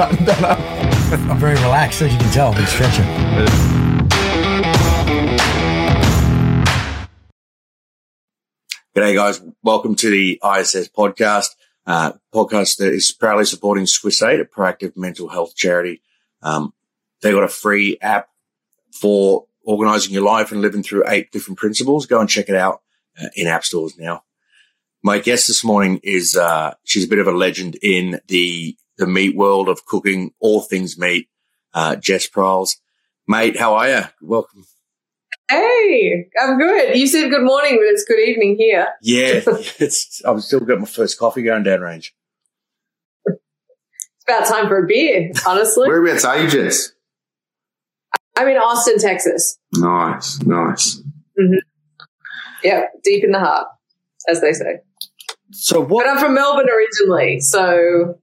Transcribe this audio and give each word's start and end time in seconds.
button 0.00 0.44
up. 0.46 0.58
I'm 1.28 1.38
very 1.38 1.56
relaxed, 1.56 2.00
as 2.00 2.10
you 2.10 2.18
can 2.18 2.32
tell. 2.32 2.52
I've 2.52 2.56
been 2.56 2.66
stretching. 2.66 3.04
G'day, 8.96 9.14
guys. 9.14 9.42
Welcome 9.62 9.96
to 9.96 10.08
the 10.08 10.40
ISS 10.42 10.88
podcast, 10.88 11.48
uh, 11.86 12.12
podcast 12.34 12.78
that 12.78 12.94
is 12.94 13.12
proudly 13.12 13.44
supporting 13.44 13.84
Swiss8, 13.84 14.40
a 14.40 14.44
proactive 14.46 14.96
mental 14.96 15.28
health 15.28 15.54
charity. 15.54 16.00
Um, 16.40 16.72
they 17.20 17.32
got 17.32 17.44
a 17.44 17.48
free 17.48 17.98
app 18.00 18.30
for 18.90 19.44
organizing 19.66 20.14
your 20.14 20.24
life 20.24 20.50
and 20.50 20.62
living 20.62 20.82
through 20.82 21.04
eight 21.08 21.30
different 21.30 21.58
principles. 21.58 22.06
Go 22.06 22.20
and 22.20 22.28
check 22.28 22.48
it 22.48 22.56
out 22.56 22.80
uh, 23.22 23.26
in 23.36 23.46
app 23.46 23.64
stores 23.64 23.98
now. 23.98 24.24
My 25.02 25.18
guest 25.18 25.46
this 25.46 25.62
morning 25.62 26.00
is, 26.02 26.36
uh, 26.36 26.72
she's 26.84 27.04
a 27.04 27.08
bit 27.08 27.18
of 27.18 27.26
a 27.26 27.32
legend 27.32 27.76
in 27.82 28.18
the, 28.28 28.78
the 29.00 29.06
meat 29.06 29.34
world 29.34 29.68
of 29.68 29.84
cooking 29.86 30.32
all 30.38 30.60
things 30.60 30.96
meat. 30.96 31.28
Uh, 31.74 31.96
Jess 31.96 32.26
Pryles. 32.26 32.76
Mate, 33.26 33.58
how 33.58 33.74
are 33.74 33.88
you? 33.88 34.02
Welcome. 34.22 34.66
Hey, 35.50 36.28
I'm 36.40 36.58
good. 36.58 36.96
You 36.96 37.08
said 37.08 37.30
good 37.30 37.42
morning, 37.42 37.76
but 37.76 37.86
it's 37.86 38.04
good 38.04 38.20
evening 38.20 38.56
here. 38.56 38.86
Yeah, 39.02 39.40
it's, 39.46 40.22
I'm 40.24 40.40
still 40.40 40.60
got 40.60 40.78
my 40.78 40.86
first 40.86 41.18
coffee 41.18 41.42
going 41.42 41.64
down 41.64 41.80
range. 41.80 42.14
It's 43.26 43.38
about 44.28 44.46
time 44.46 44.68
for 44.68 44.84
a 44.84 44.86
beer, 44.86 45.32
honestly. 45.46 45.88
Whereabouts 45.88 46.24
are 46.24 46.40
you, 46.40 46.48
Jess? 46.48 46.92
I'm 48.36 48.48
in 48.48 48.56
Austin, 48.56 48.98
Texas. 48.98 49.58
Nice, 49.74 50.40
nice. 50.42 51.02
Yeah, 52.62 52.84
deep 53.02 53.24
in 53.24 53.32
the 53.32 53.40
heart, 53.40 53.66
as 54.28 54.40
they 54.40 54.52
say. 54.52 54.80
So 55.50 55.80
what? 55.80 56.04
But 56.04 56.10
I'm 56.10 56.18
from 56.18 56.34
Melbourne 56.34 56.68
originally, 56.68 57.40
so 57.40 58.18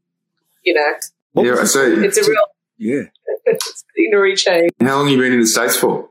you 0.67 0.73
know, 0.73 1.43
yeah, 1.43 1.51
was 1.51 1.73
so 1.73 1.81
it's 1.81 2.17
a 2.17 2.29
real 2.29 2.41
yeah. 2.77 3.03
scenery 3.95 4.35
change. 4.35 4.71
how 4.81 4.97
long 4.97 5.07
have 5.07 5.15
you 5.15 5.21
been 5.21 5.33
in 5.33 5.39
the 5.39 5.47
States 5.47 5.77
for? 5.77 6.09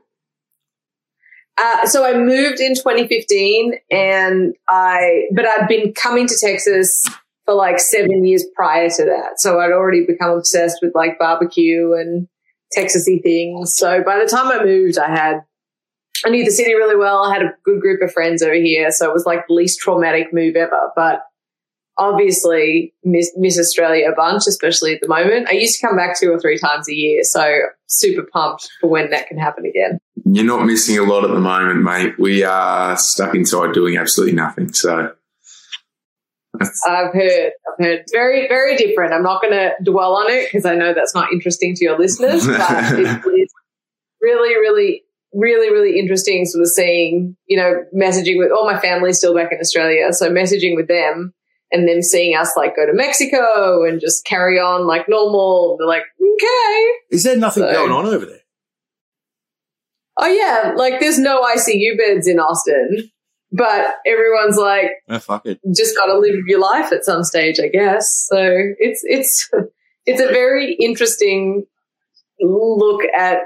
Uh, 1.59 1.85
so 1.85 2.05
I 2.05 2.17
moved 2.17 2.59
in 2.59 2.75
2015, 2.75 3.73
and 3.91 4.55
I 4.67 5.23
but 5.35 5.45
I'd 5.45 5.67
been 5.67 5.93
coming 5.93 6.27
to 6.27 6.37
Texas 6.39 7.03
for 7.45 7.53
like 7.53 7.79
seven 7.79 8.25
years 8.25 8.45
prior 8.55 8.89
to 8.89 9.05
that. 9.05 9.39
So 9.39 9.59
I'd 9.59 9.71
already 9.71 10.05
become 10.05 10.31
obsessed 10.31 10.79
with 10.81 10.93
like 10.95 11.19
barbecue 11.19 11.93
and 11.93 12.27
Texasy 12.75 13.21
things. 13.23 13.75
So 13.77 14.03
by 14.03 14.19
the 14.19 14.29
time 14.29 14.47
I 14.47 14.63
moved, 14.63 14.97
I 14.97 15.09
had 15.09 15.41
I 16.25 16.29
knew 16.29 16.43
the 16.43 16.51
city 16.51 16.73
really 16.73 16.95
well. 16.95 17.23
I 17.23 17.33
had 17.33 17.43
a 17.43 17.53
good 17.63 17.79
group 17.79 18.01
of 18.01 18.11
friends 18.11 18.41
over 18.41 18.55
here, 18.55 18.91
so 18.91 19.07
it 19.07 19.13
was 19.13 19.25
like 19.25 19.47
the 19.47 19.53
least 19.53 19.79
traumatic 19.79 20.33
move 20.33 20.55
ever. 20.55 20.91
But 20.95 21.21
obviously, 21.97 22.93
miss, 23.03 23.31
miss 23.35 23.59
Australia 23.59 24.09
a 24.11 24.15
bunch, 24.15 24.43
especially 24.47 24.93
at 24.93 25.01
the 25.01 25.07
moment. 25.07 25.47
I 25.49 25.53
used 25.53 25.79
to 25.79 25.87
come 25.87 25.95
back 25.95 26.19
two 26.19 26.31
or 26.31 26.39
three 26.39 26.57
times 26.57 26.87
a 26.89 26.93
year, 26.93 27.21
so 27.23 27.59
super 27.87 28.23
pumped 28.31 28.69
for 28.81 28.89
when 28.89 29.09
that 29.09 29.27
can 29.27 29.37
happen 29.37 29.65
again. 29.65 29.99
You're 30.25 30.45
not 30.45 30.65
missing 30.65 30.97
a 30.97 31.03
lot 31.03 31.23
at 31.23 31.31
the 31.31 31.39
moment, 31.39 31.83
mate. 31.83 32.19
We 32.19 32.43
are 32.43 32.97
stuck 32.97 33.33
inside 33.35 33.73
doing 33.73 33.97
absolutely 33.97 34.35
nothing. 34.35 34.73
So 34.73 35.13
that's, 36.53 36.81
I've 36.87 37.13
heard, 37.13 37.51
I've 37.67 37.85
heard, 37.85 38.05
very, 38.11 38.47
very 38.47 38.77
different. 38.77 39.13
I'm 39.13 39.23
not 39.23 39.41
going 39.41 39.53
to 39.53 39.71
dwell 39.83 40.15
on 40.15 40.29
it 40.29 40.49
because 40.51 40.65
I 40.65 40.75
know 40.75 40.93
that's 40.93 41.15
not 41.15 41.31
interesting 41.31 41.75
to 41.75 41.83
your 41.83 41.97
listeners, 41.97 42.45
but 42.47 42.99
it 42.99 42.99
is 42.99 43.53
really, 44.21 44.55
really, 44.55 45.03
really, 45.33 45.71
really 45.71 45.99
interesting. 45.99 46.45
Sort 46.45 46.61
of 46.61 46.69
seeing, 46.69 47.35
you 47.47 47.57
know, 47.57 47.83
messaging 47.95 48.37
with 48.37 48.51
all 48.51 48.69
my 48.69 48.79
family 48.79 49.13
still 49.13 49.35
back 49.35 49.51
in 49.51 49.59
Australia, 49.59 50.11
so 50.11 50.29
messaging 50.29 50.75
with 50.75 50.87
them 50.87 51.33
and 51.71 51.87
then 51.87 52.01
seeing 52.01 52.35
us 52.35 52.53
like 52.55 52.75
go 52.75 52.85
to 52.85 52.93
Mexico 52.93 53.83
and 53.85 53.99
just 53.99 54.25
carry 54.25 54.59
on 54.59 54.87
like 54.87 55.07
normal. 55.09 55.75
They're 55.77 55.87
like, 55.87 56.03
okay, 56.21 56.87
Is 57.11 57.23
there 57.23 57.37
nothing 57.37 57.63
So- 57.63 57.73
going 57.73 57.91
on 57.91 58.05
over 58.05 58.25
there? 58.25 58.39
oh 60.19 60.27
yeah, 60.27 60.73
like 60.75 60.99
there's 60.99 61.19
no 61.19 61.43
ICU 61.43 61.95
beds 61.97 62.27
in 62.27 62.39
Austin, 62.39 63.11
but 63.51 63.95
everyone's 64.05 64.57
like, 64.57 64.91
Oh, 65.07 65.19
fuck 65.19 65.45
it. 65.45 65.59
just 65.75 65.95
got 65.95 66.05
to 66.07 66.17
live 66.17 66.35
your 66.47 66.59
life 66.59 66.91
at 66.91 67.03
some 67.05 67.23
stage, 67.23 67.59
I 67.59 67.67
guess. 67.67 68.27
So 68.31 68.37
it's 68.79 69.01
it's 69.03 69.49
it's 70.05 70.21
a 70.21 70.27
very 70.27 70.73
interesting 70.73 71.65
look 72.39 73.01
at 73.15 73.39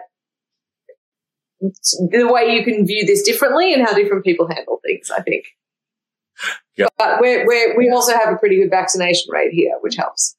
the 2.09 2.27
way 2.31 2.55
you 2.55 2.63
can 2.63 2.85
view 2.87 3.05
this 3.05 3.21
differently 3.23 3.73
and 3.73 3.83
how 3.85 3.93
different 3.93 4.23
people 4.23 4.47
handle 4.47 4.79
things. 4.85 5.11
I 5.15 5.21
think. 5.21 5.45
Yeah. 6.77 6.87
But 6.97 7.19
we're, 7.19 7.45
we're, 7.45 7.77
we 7.77 7.89
also 7.91 8.13
have 8.13 8.33
a 8.33 8.37
pretty 8.37 8.55
good 8.55 8.69
vaccination 8.69 9.29
rate 9.29 9.51
here, 9.51 9.73
which 9.81 9.97
helps. 9.97 10.37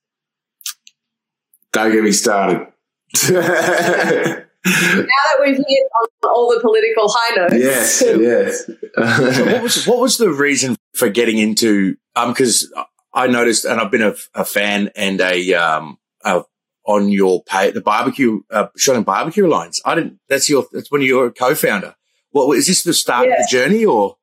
don't 1.73 1.93
get 1.93 2.03
me 2.03 2.11
started. 2.11 2.67
Now 4.65 4.73
that 5.05 5.41
we've 5.41 5.57
hit 5.57 5.67
on 6.01 6.09
all 6.23 6.49
the 6.55 6.61
political 6.61 7.09
high 7.09 7.35
notes, 7.35 7.55
yes, 7.59 8.03
yes. 8.03 8.67
So 9.37 9.45
what 9.45 9.63
was 9.63 9.87
what 9.89 9.99
was 9.99 10.19
the 10.19 10.31
reason 10.31 10.77
for 10.95 11.09
getting 11.09 11.39
into? 11.39 11.97
Um, 12.15 12.31
because 12.33 12.73
I 13.13 13.27
noticed, 13.27 13.65
and 13.65 13.81
I've 13.81 13.91
been 13.91 14.03
a, 14.03 14.15
a 14.35 14.45
fan 14.45 14.91
and 14.95 15.21
a 15.21 15.55
um 15.55 15.99
a, 16.25 16.45
on 16.85 17.09
your 17.11 17.43
pay 17.43 17.73
the 17.73 17.81
barbecue 17.81 18.43
uh, 18.53 18.69
Australian 18.77 19.03
Barbecue 19.03 19.45
Alliance. 19.47 19.81
I 19.85 19.97
didn't. 19.97 20.21
That's 20.29 20.49
your. 20.49 20.67
That's 20.73 20.93
when 20.93 21.03
you're 21.03 21.27
a 21.27 21.33
co-founder. 21.33 21.97
What 22.31 22.57
is 22.57 22.69
this 22.69 22.85
the 22.85 22.95
start 22.95 23.29
of 23.29 23.35
the 23.39 23.49
journey 23.51 23.85
or? 23.85 24.17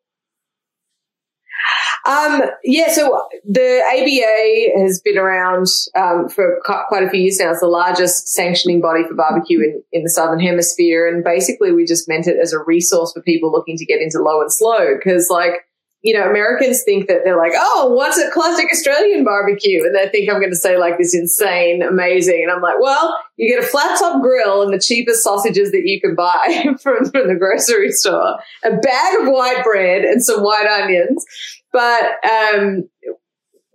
Um, 2.05 2.41
yeah, 2.63 2.91
so 2.91 3.27
the 3.45 3.83
ABA 3.91 4.81
has 4.81 5.01
been 5.01 5.17
around 5.17 5.67
um, 5.95 6.29
for 6.29 6.59
quite 6.63 7.03
a 7.03 7.09
few 7.09 7.21
years 7.21 7.39
now. 7.39 7.51
It's 7.51 7.59
the 7.59 7.67
largest 7.67 8.29
sanctioning 8.29 8.81
body 8.81 9.03
for 9.07 9.13
barbecue 9.13 9.59
in, 9.59 9.83
in 9.91 10.03
the 10.03 10.09
Southern 10.09 10.39
Hemisphere. 10.39 11.07
And 11.07 11.23
basically, 11.23 11.71
we 11.71 11.85
just 11.85 12.07
meant 12.07 12.27
it 12.27 12.37
as 12.41 12.53
a 12.53 12.59
resource 12.59 13.11
for 13.13 13.21
people 13.21 13.51
looking 13.51 13.77
to 13.77 13.85
get 13.85 14.01
into 14.01 14.21
low 14.21 14.41
and 14.41 14.51
slow. 14.51 14.95
Because, 14.95 15.27
like, 15.29 15.65
you 16.01 16.13
know, 16.13 16.29
Americans 16.29 16.81
think 16.85 17.07
that 17.09 17.21
they're 17.25 17.37
like, 17.37 17.51
oh, 17.55 17.91
what's 17.93 18.17
a 18.17 18.31
classic 18.31 18.67
Australian 18.71 19.25
barbecue? 19.25 19.83
And 19.83 19.93
they 19.93 20.07
think 20.07 20.29
I'm 20.29 20.39
going 20.39 20.51
to 20.51 20.55
say 20.55 20.77
like 20.77 20.97
this 20.97 21.13
insane, 21.13 21.81
amazing. 21.81 22.41
And 22.41 22.51
I'm 22.51 22.61
like, 22.61 22.79
well, 22.79 23.17
you 23.35 23.53
get 23.53 23.61
a 23.61 23.67
flat 23.67 23.99
top 23.99 24.21
grill 24.21 24.61
and 24.61 24.73
the 24.73 24.79
cheapest 24.79 25.23
sausages 25.23 25.71
that 25.71 25.81
you 25.83 25.99
can 25.99 26.15
buy 26.15 26.73
from, 26.81 27.03
from 27.11 27.27
the 27.27 27.35
grocery 27.37 27.91
store, 27.91 28.39
a 28.63 28.77
bag 28.77 29.21
of 29.21 29.27
white 29.27 29.61
bread 29.63 30.05
and 30.05 30.23
some 30.23 30.41
white 30.41 30.67
onions. 30.67 31.25
But 31.71 32.17
um, 32.25 32.89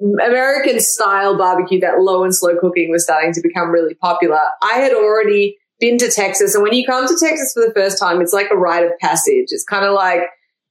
American 0.01 0.81
style 0.81 1.37
barbecue, 1.37 1.81
that 1.81 2.01
low 2.01 2.25
and 2.25 2.35
slow 2.35 2.59
cooking 2.59 2.91
was 2.91 3.05
starting 3.05 3.33
to 3.33 3.41
become 3.41 3.71
really 3.71 3.95
popular. 3.95 4.41
I 4.63 4.75
had 4.75 4.93
already 4.93 5.57
been 5.81 5.99
to 5.99 6.11
Texas. 6.11 6.55
And 6.55 6.63
when 6.63 6.73
you 6.73 6.85
come 6.87 7.07
to 7.07 7.17
Texas 7.19 7.53
for 7.55 7.67
the 7.67 7.73
first 7.75 7.99
time, 7.99 8.21
it's 8.21 8.33
like 8.33 8.51
a 8.51 8.57
rite 8.57 8.85
of 8.85 8.93
passage. 9.01 9.47
It's 9.49 9.65
kind 9.65 9.85
of 9.85 9.95
like 9.95 10.23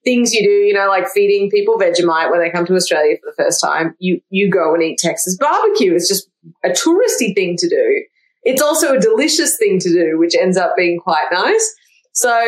things 0.03 0.33
you 0.33 0.43
do, 0.43 0.49
you 0.49 0.73
know, 0.73 0.87
like 0.87 1.07
feeding 1.07 1.49
people 1.49 1.77
Vegemite 1.77 2.29
when 2.29 2.41
they 2.41 2.49
come 2.49 2.65
to 2.65 2.75
Australia 2.75 3.15
for 3.21 3.31
the 3.31 3.43
first 3.43 3.61
time. 3.61 3.95
You, 3.99 4.21
you 4.29 4.49
go 4.49 4.73
and 4.73 4.83
eat 4.83 4.97
Texas 4.97 5.37
barbecue. 5.37 5.93
It's 5.93 6.07
just 6.07 6.29
a 6.63 6.69
touristy 6.69 7.33
thing 7.33 7.55
to 7.57 7.69
do. 7.69 8.03
It's 8.43 8.61
also 8.61 8.93
a 8.93 8.99
delicious 8.99 9.57
thing 9.57 9.79
to 9.79 9.89
do, 9.89 10.19
which 10.19 10.35
ends 10.35 10.57
up 10.57 10.73
being 10.75 10.99
quite 10.99 11.27
nice. 11.31 11.75
So 12.11 12.45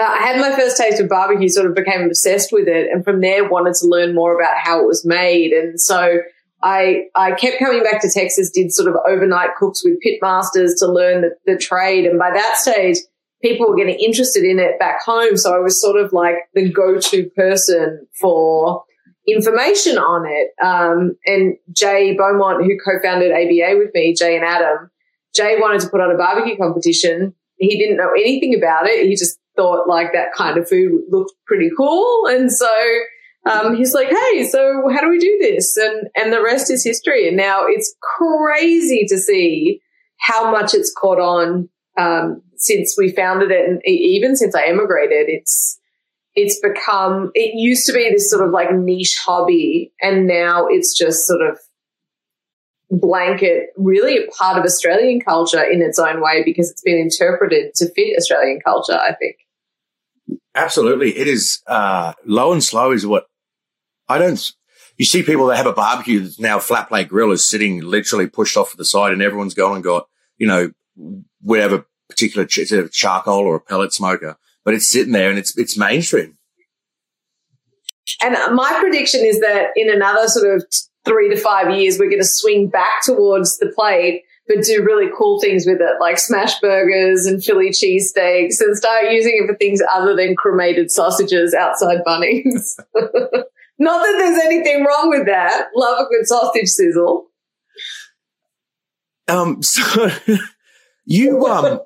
I 0.00 0.18
had 0.18 0.40
my 0.40 0.56
first 0.56 0.76
taste 0.76 1.00
of 1.00 1.08
barbecue, 1.08 1.48
sort 1.48 1.66
of 1.66 1.74
became 1.74 2.02
obsessed 2.02 2.52
with 2.52 2.68
it, 2.68 2.90
and 2.90 3.04
from 3.04 3.20
there 3.20 3.48
wanted 3.48 3.74
to 3.74 3.86
learn 3.86 4.14
more 4.14 4.38
about 4.38 4.54
how 4.56 4.80
it 4.80 4.86
was 4.86 5.04
made. 5.04 5.52
And 5.52 5.80
so 5.80 6.20
I 6.62 7.04
I 7.14 7.32
kept 7.32 7.58
coming 7.58 7.82
back 7.82 8.00
to 8.02 8.10
Texas, 8.12 8.50
did 8.50 8.72
sort 8.72 8.88
of 8.88 8.96
overnight 9.08 9.56
cooks 9.58 9.82
with 9.84 9.98
pitmasters 10.04 10.72
to 10.78 10.86
learn 10.86 11.22
the, 11.22 11.30
the 11.46 11.58
trade. 11.58 12.06
And 12.06 12.18
by 12.18 12.30
that 12.32 12.56
stage, 12.58 12.98
people 13.42 13.68
were 13.68 13.76
getting 13.76 13.98
interested 13.98 14.44
in 14.44 14.58
it 14.58 14.78
back 14.78 15.02
home. 15.02 15.36
So 15.36 15.54
I 15.54 15.58
was 15.58 15.80
sort 15.80 16.00
of 16.00 16.12
like 16.12 16.36
the 16.54 16.70
go-to 16.70 17.30
person 17.36 18.06
for 18.20 18.84
information 19.26 19.98
on 19.98 20.26
it. 20.26 20.50
Um, 20.64 21.16
and 21.26 21.56
Jay 21.72 22.14
Beaumont, 22.16 22.64
who 22.64 22.78
co-founded 22.84 23.32
ABA 23.32 23.78
with 23.78 23.90
me, 23.94 24.14
Jay 24.14 24.36
and 24.36 24.44
Adam, 24.44 24.90
Jay 25.34 25.58
wanted 25.58 25.80
to 25.82 25.88
put 25.88 26.00
on 26.00 26.10
a 26.10 26.18
barbecue 26.18 26.56
competition. 26.56 27.34
He 27.56 27.78
didn't 27.78 27.96
know 27.96 28.10
anything 28.12 28.54
about 28.54 28.86
it. 28.86 29.06
He 29.06 29.16
just 29.16 29.38
thought 29.60 29.86
like 29.86 30.12
that 30.14 30.32
kind 30.34 30.56
of 30.56 30.66
food 30.68 31.02
looked 31.10 31.32
pretty 31.46 31.68
cool. 31.76 32.26
And 32.28 32.50
so 32.50 32.68
um, 33.44 33.76
he's 33.76 33.92
like, 33.92 34.08
hey, 34.08 34.46
so 34.48 34.88
how 34.90 35.02
do 35.02 35.10
we 35.10 35.18
do 35.18 35.38
this? 35.40 35.76
And, 35.76 36.08
and 36.16 36.32
the 36.32 36.42
rest 36.42 36.70
is 36.70 36.82
history. 36.82 37.28
And 37.28 37.36
now 37.36 37.66
it's 37.66 37.94
crazy 38.00 39.04
to 39.08 39.18
see 39.18 39.82
how 40.18 40.50
much 40.50 40.72
it's 40.72 40.92
caught 40.98 41.20
on 41.20 41.68
um, 41.98 42.42
since 42.56 42.94
we 42.96 43.12
founded 43.12 43.50
it 43.50 43.68
and 43.68 43.80
even 43.84 44.34
since 44.34 44.54
I 44.54 44.64
emigrated. 44.64 45.28
It's, 45.28 45.78
it's 46.34 46.58
become, 46.60 47.30
it 47.34 47.54
used 47.54 47.86
to 47.86 47.92
be 47.92 48.08
this 48.10 48.30
sort 48.30 48.46
of 48.46 48.52
like 48.52 48.72
niche 48.72 49.18
hobby 49.22 49.92
and 50.00 50.26
now 50.26 50.68
it's 50.68 50.96
just 50.96 51.26
sort 51.26 51.42
of 51.42 51.58
blanket, 52.90 53.70
really 53.76 54.16
a 54.16 54.26
part 54.30 54.58
of 54.58 54.64
Australian 54.64 55.20
culture 55.20 55.62
in 55.62 55.82
its 55.82 55.98
own 55.98 56.22
way 56.22 56.42
because 56.44 56.70
it's 56.70 56.82
been 56.82 56.98
interpreted 56.98 57.74
to 57.74 57.90
fit 57.92 58.16
Australian 58.16 58.60
culture, 58.64 58.98
I 58.98 59.14
think. 59.14 59.36
Absolutely. 60.54 61.16
It 61.16 61.28
is 61.28 61.62
uh, 61.66 62.12
low 62.26 62.52
and 62.52 62.62
slow 62.62 62.92
is 62.92 63.06
what 63.06 63.26
I 64.08 64.18
don't. 64.18 64.52
you 64.96 65.04
see 65.04 65.22
people 65.22 65.46
that 65.46 65.56
have 65.56 65.66
a 65.66 65.72
barbecue 65.72 66.20
that's 66.20 66.40
now 66.40 66.58
flat 66.58 66.88
plate 66.88 67.08
grill 67.08 67.30
is 67.30 67.48
sitting 67.48 67.80
literally 67.80 68.26
pushed 68.26 68.56
off 68.56 68.72
to 68.72 68.76
the 68.76 68.84
side 68.84 69.12
and 69.12 69.22
everyone's 69.22 69.54
gone 69.54 69.76
and 69.76 69.84
got, 69.84 70.08
you 70.36 70.46
know, 70.46 70.72
whatever 71.40 71.86
particular 72.08 72.46
ch- 72.46 72.58
it's 72.58 72.72
a 72.72 72.88
charcoal 72.88 73.46
or 73.46 73.54
a 73.54 73.60
pellet 73.60 73.92
smoker, 73.92 74.36
but 74.64 74.74
it's 74.74 74.90
sitting 74.90 75.12
there 75.12 75.30
and 75.30 75.38
it's, 75.38 75.56
it's 75.56 75.78
mainstream. 75.78 76.36
And 78.20 78.36
my 78.54 78.76
prediction 78.80 79.24
is 79.24 79.40
that 79.40 79.68
in 79.76 79.88
another 79.88 80.26
sort 80.26 80.56
of 80.56 80.64
three 81.04 81.30
to 81.30 81.36
five 81.36 81.70
years, 81.70 81.98
we're 81.98 82.10
going 82.10 82.20
to 82.20 82.28
swing 82.28 82.68
back 82.68 83.02
towards 83.02 83.56
the 83.58 83.72
plate, 83.74 84.24
but 84.50 84.64
do 84.64 84.82
really 84.82 85.08
cool 85.16 85.40
things 85.40 85.64
with 85.64 85.80
it, 85.80 86.00
like 86.00 86.18
smash 86.18 86.58
burgers 86.58 87.24
and 87.24 87.42
Philly 87.42 87.70
cheesesteaks 87.70 88.60
and 88.60 88.76
start 88.76 89.04
using 89.12 89.38
it 89.40 89.46
for 89.46 89.56
things 89.56 89.80
other 89.94 90.16
than 90.16 90.34
cremated 90.34 90.90
sausages 90.90 91.54
outside 91.54 91.98
Bunnings. 92.04 92.74
Not 93.78 94.02
that 94.02 94.14
there's 94.18 94.44
anything 94.44 94.84
wrong 94.84 95.08
with 95.08 95.26
that. 95.26 95.68
Love 95.76 96.00
a 96.00 96.08
good 96.08 96.26
sausage 96.26 96.66
sizzle. 96.66 97.28
Um, 99.28 99.62
so 99.62 100.10
you, 101.04 101.46
um, 101.46 101.78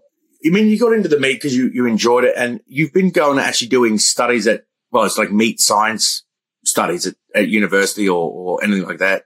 I 0.46 0.48
mean, 0.48 0.68
you 0.68 0.78
got 0.78 0.94
into 0.94 1.10
the 1.10 1.20
meat 1.20 1.34
because 1.34 1.54
you, 1.54 1.70
you 1.74 1.84
enjoyed 1.84 2.24
it 2.24 2.32
and 2.34 2.60
you've 2.66 2.94
been 2.94 3.10
going 3.10 3.36
to 3.36 3.44
actually 3.44 3.68
doing 3.68 3.98
studies 3.98 4.46
at, 4.46 4.64
well, 4.90 5.04
it's 5.04 5.18
like 5.18 5.30
meat 5.30 5.60
science 5.60 6.24
studies 6.64 7.06
at, 7.06 7.16
at 7.34 7.48
university 7.48 8.08
or, 8.08 8.30
or 8.30 8.64
anything 8.64 8.86
like 8.86 9.00
that. 9.00 9.24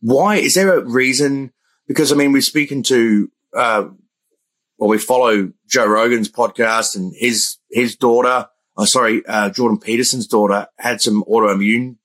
Why 0.00 0.36
is 0.36 0.54
there 0.54 0.76
a 0.76 0.84
reason? 0.84 1.52
Because 1.88 2.12
I 2.12 2.14
mean, 2.14 2.32
we're 2.32 2.42
speaking 2.42 2.84
to, 2.84 3.30
uh, 3.56 3.88
well, 4.76 4.90
we 4.90 4.98
follow 4.98 5.50
Joe 5.66 5.86
Rogan's 5.86 6.30
podcast 6.30 6.94
and 6.94 7.12
his, 7.16 7.56
his 7.70 7.96
daughter 7.96 8.46
oh, 8.78 8.84
sorry, 8.84 9.26
uh, 9.26 9.50
Jordan 9.50 9.78
Peterson's 9.78 10.26
daughter 10.26 10.68
had 10.78 11.02
some 11.02 11.24
autoimmune 11.24 11.96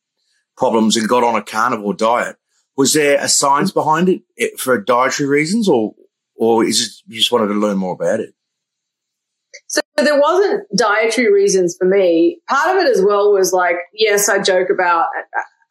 problems 0.58 0.98
and 0.98 1.08
got 1.08 1.24
on 1.24 1.36
a 1.36 1.44
carnivore 1.44 1.94
diet. 1.94 2.36
Was 2.76 2.94
there 2.94 3.24
a 3.24 3.30
science 3.30 3.72
behind 3.72 4.10
it, 4.10 4.24
it 4.36 4.60
for 4.60 4.82
dietary 4.82 5.30
reasons 5.30 5.70
or, 5.70 5.94
or 6.36 6.66
is 6.66 6.82
it 6.82 6.92
you 7.08 7.20
just 7.20 7.32
wanted 7.32 7.48
to 7.48 7.54
learn 7.54 7.78
more 7.78 7.94
about 7.94 8.20
it? 8.20 8.34
So 9.68 9.82
there 9.98 10.20
wasn't 10.20 10.64
dietary 10.76 11.32
reasons 11.32 11.76
for 11.78 11.86
me. 11.86 12.42
Part 12.50 12.76
of 12.76 12.84
it 12.84 12.90
as 12.90 13.04
well 13.06 13.32
was 13.32 13.54
like, 13.54 13.76
yes, 13.94 14.28
I 14.28 14.42
joke 14.42 14.70
about, 14.74 15.08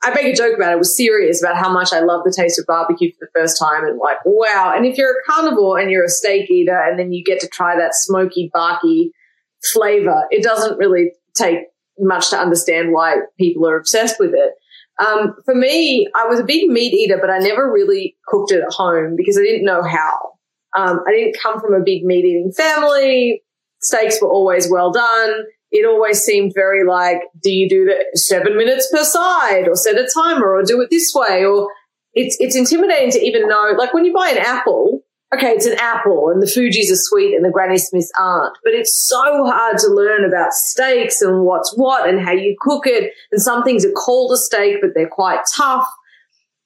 I 0.02 0.10
make 0.10 0.26
a 0.26 0.34
joke 0.34 0.56
about 0.56 0.70
it. 0.70 0.72
I 0.72 0.76
was 0.76 0.96
serious 0.96 1.42
about 1.42 1.56
how 1.56 1.72
much 1.72 1.92
I 1.92 2.00
love 2.00 2.22
the 2.24 2.34
taste 2.36 2.58
of 2.58 2.66
barbecue 2.66 3.12
for 3.12 3.18
the 3.20 3.40
first 3.40 3.58
time 3.58 3.84
and 3.84 3.98
like, 3.98 4.18
wow. 4.24 4.72
And 4.76 4.84
if 4.84 4.98
you're 4.98 5.12
a 5.12 5.32
carnivore 5.32 5.78
and 5.78 5.90
you're 5.90 6.04
a 6.04 6.08
steak 6.08 6.50
eater 6.50 6.76
and 6.76 6.98
then 6.98 7.12
you 7.12 7.22
get 7.22 7.40
to 7.40 7.48
try 7.48 7.76
that 7.76 7.94
smoky, 7.94 8.50
barky 8.52 9.12
flavor. 9.72 10.26
It 10.30 10.42
doesn't 10.42 10.78
really 10.78 11.12
take 11.34 11.58
much 11.98 12.30
to 12.30 12.36
understand 12.36 12.92
why 12.92 13.18
people 13.38 13.68
are 13.68 13.76
obsessed 13.76 14.18
with 14.18 14.32
it. 14.34 14.54
Um, 14.98 15.34
for 15.44 15.54
me, 15.54 16.08
I 16.14 16.26
was 16.26 16.40
a 16.40 16.44
big 16.44 16.68
meat 16.68 16.92
eater, 16.92 17.18
but 17.20 17.30
I 17.30 17.38
never 17.38 17.70
really 17.70 18.16
cooked 18.26 18.52
it 18.52 18.62
at 18.62 18.72
home 18.72 19.14
because 19.16 19.38
I 19.38 19.42
didn't 19.42 19.64
know 19.64 19.82
how. 19.82 20.32
Um, 20.76 21.00
I 21.06 21.12
didn't 21.12 21.36
come 21.40 21.60
from 21.60 21.74
a 21.74 21.80
big 21.84 22.04
meat 22.04 22.24
eating 22.24 22.52
family. 22.52 23.42
Steaks 23.80 24.20
were 24.20 24.30
always 24.30 24.70
well 24.70 24.92
done. 24.92 25.44
It 25.72 25.86
always 25.86 26.20
seemed 26.20 26.52
very 26.54 26.86
like, 26.86 27.22
do 27.42 27.50
you 27.50 27.68
do 27.68 27.86
the 27.86 28.04
seven 28.16 28.56
minutes 28.58 28.88
per 28.92 29.02
side 29.02 29.66
or 29.66 29.74
set 29.74 29.96
a 29.96 30.06
timer 30.14 30.54
or 30.54 30.62
do 30.62 30.80
it 30.82 30.90
this 30.90 31.12
way? 31.14 31.44
Or 31.44 31.72
it's, 32.12 32.36
it's 32.40 32.54
intimidating 32.54 33.10
to 33.12 33.20
even 33.20 33.48
know, 33.48 33.74
like 33.78 33.94
when 33.94 34.04
you 34.04 34.12
buy 34.12 34.28
an 34.28 34.38
apple, 34.38 35.00
okay, 35.34 35.48
it's 35.48 35.64
an 35.64 35.78
apple 35.78 36.28
and 36.28 36.42
the 36.42 36.46
Fuji's 36.46 36.92
are 36.92 36.96
sweet 36.96 37.34
and 37.34 37.42
the 37.42 37.50
Granny 37.50 37.78
Smiths 37.78 38.12
aren't. 38.18 38.56
But 38.62 38.74
it's 38.74 38.94
so 39.08 39.46
hard 39.46 39.78
to 39.78 39.88
learn 39.88 40.26
about 40.26 40.52
steaks 40.52 41.22
and 41.22 41.42
what's 41.44 41.74
what 41.74 42.06
and 42.06 42.20
how 42.20 42.32
you 42.32 42.54
cook 42.60 42.86
it. 42.86 43.14
And 43.32 43.40
some 43.40 43.64
things 43.64 43.86
are 43.86 43.92
called 43.92 44.32
a 44.32 44.36
steak, 44.36 44.76
but 44.82 44.90
they're 44.94 45.08
quite 45.08 45.40
tough. 45.56 45.88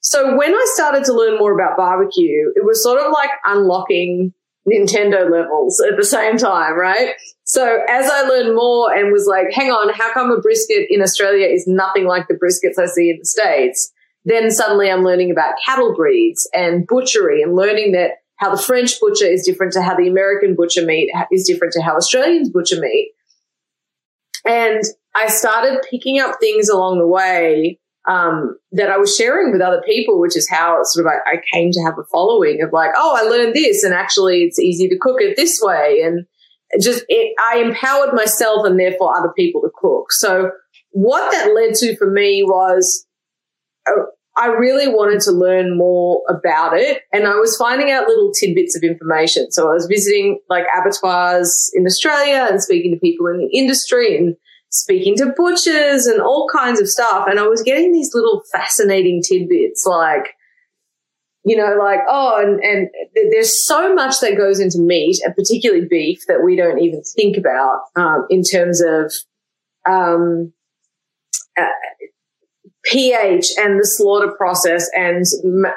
So 0.01 0.37
when 0.37 0.53
I 0.53 0.67
started 0.75 1.05
to 1.05 1.13
learn 1.13 1.39
more 1.39 1.55
about 1.55 1.77
barbecue, 1.77 2.53
it 2.57 2.65
was 2.65 2.83
sort 2.83 3.01
of 3.01 3.13
like 3.13 3.31
unlocking 3.45 4.35
Nintendo 4.69 5.31
levels 5.31 5.81
at 5.81 5.97
the 5.97 6.05
same 6.05 6.37
time, 6.37 6.75
right? 6.79 7.15
So 7.45 7.79
as 7.89 8.11
I 8.11 8.23
learned 8.23 8.57
more 8.57 8.93
and 8.93 9.13
was 9.13 9.27
like, 9.27 9.53
hang 9.53 9.71
on, 9.71 9.95
how 9.95 10.13
come 10.13 10.33
a 10.33 10.41
brisket 10.41 10.87
in 10.91 11.03
Australia 11.03 11.47
is 11.47 11.67
nothing 11.67 12.07
like 12.07 12.27
the 12.29 12.35
briskets 12.35 12.83
I 12.83 12.87
see 12.87 13.11
in 13.11 13.19
the 13.19 13.25
States? 13.25 13.93
Then 14.25 14.51
suddenly 14.51 14.91
I'm 14.91 15.05
learning 15.05 15.31
about 15.31 15.55
cattle 15.65 15.95
breeds 15.95 16.49
and 16.53 16.87
butchery 16.87 17.43
and 17.43 17.55
learning 17.55 17.93
that 17.93 18.13
how 18.37 18.55
the 18.55 18.61
French 18.61 19.01
butcher 19.01 19.27
is 19.27 19.47
different 19.47 19.73
to 19.75 19.83
how 19.83 19.97
the 19.97 20.09
American 20.09 20.57
butcher 20.57 20.85
meat 20.85 21.11
is 21.31 21.47
different 21.47 21.73
to 21.75 21.83
how 21.83 21.95
Australians 21.97 22.51
butcher 22.51 22.81
meat. 22.81 23.13
And 24.45 24.83
I 25.15 25.29
started 25.29 25.85
picking 25.89 26.19
up 26.19 26.37
things 26.41 26.69
along 26.69 26.99
the 26.99 27.07
way 27.07 27.79
um, 28.07 28.57
that 28.73 28.91
I 28.91 28.99
was 28.99 29.17
sharing 29.17 29.53
with 29.53 29.61
other 29.61 29.83
people, 29.85 30.21
which 30.21 30.37
is 30.37 30.49
how 30.49 30.79
sort 30.83 31.07
of 31.07 31.13
I, 31.13 31.37
I, 31.37 31.41
came 31.53 31.73
to 31.73 31.83
have 31.85 31.99
a 31.99 32.05
following 32.05 32.63
of 32.63 32.73
like, 32.73 32.91
oh, 32.95 33.17
I 33.17 33.29
learned 33.29 33.55
this, 33.55 33.83
and 33.83 33.93
actually 33.93 34.43
it's 34.43 34.61
easy 34.61 34.89
to 34.89 34.99
cook 35.01 35.17
it 35.21 35.37
this 35.37 35.59
way, 35.61 36.03
and 36.05 36.25
just 36.81 37.05
it, 37.09 37.35
I 37.39 37.59
empowered 37.59 38.15
myself 38.15 38.67
and 38.67 38.79
therefore 38.79 39.17
other 39.17 39.33
people 39.37 39.61
to 39.63 39.71
cook. 39.75 40.13
So 40.13 40.51
what 40.91 41.31
that 41.33 41.53
led 41.55 41.75
to 41.77 41.97
for 41.97 42.11
me 42.11 42.43
was 42.43 43.07
uh, 43.89 43.93
I 44.37 44.49
really 44.49 44.89
wanted 44.89 45.21
to 45.23 45.33
learn 45.33 45.77
more 45.77 46.23
about 46.29 46.77
it 46.77 47.03
and 47.13 47.27
I 47.27 47.37
was 47.37 47.57
finding 47.57 47.91
out 47.91 48.07
little 48.07 48.33
tidbits 48.33 48.77
of 48.77 48.83
information. 48.83 49.51
So 49.51 49.69
I 49.69 49.73
was 49.73 49.87
visiting 49.87 50.41
like 50.51 50.67
abattoirs 50.77 51.71
in 51.75 51.87
Australia 51.87 52.47
and 52.51 52.63
speaking 52.63 52.93
to 52.93 53.01
people 53.01 53.29
in 53.29 53.39
the 53.39 53.59
industry 53.59 54.17
and 54.17 54.37
speaking 54.71 55.17
to 55.17 55.33
butchers 55.37 56.07
and 56.07 56.21
all 56.21 56.49
kinds 56.53 56.81
of 56.81 56.89
stuff. 56.89 57.27
And 57.29 57.39
I 57.39 57.47
was 57.47 57.63
getting 57.63 57.93
these 57.93 58.15
little 58.15 58.43
fascinating 58.53 59.23
tidbits 59.23 59.87
like, 59.87 60.35
you 61.45 61.57
know, 61.57 61.77
like, 61.79 62.01
oh, 62.09 62.43
and, 62.43 62.61
and 62.61 62.89
there's 63.31 63.65
so 63.65 63.95
much 63.95 64.21
that 64.21 64.37
goes 64.37 64.59
into 64.59 64.81
meat 64.81 65.19
and 65.25 65.35
particularly 65.35 65.87
beef 65.89 66.21
that 66.27 66.43
we 66.45 66.57
don't 66.57 66.81
even 66.81 67.03
think 67.03 67.37
about 67.37 67.83
um, 67.95 68.27
in 68.29 68.43
terms 68.43 68.83
of 68.83 69.13
um, 69.89 70.53
uh, 71.57 71.67
pH 72.85 73.47
and 73.59 73.79
the 73.79 73.87
slaughter 73.87 74.33
process 74.37 74.89
and 74.95 75.25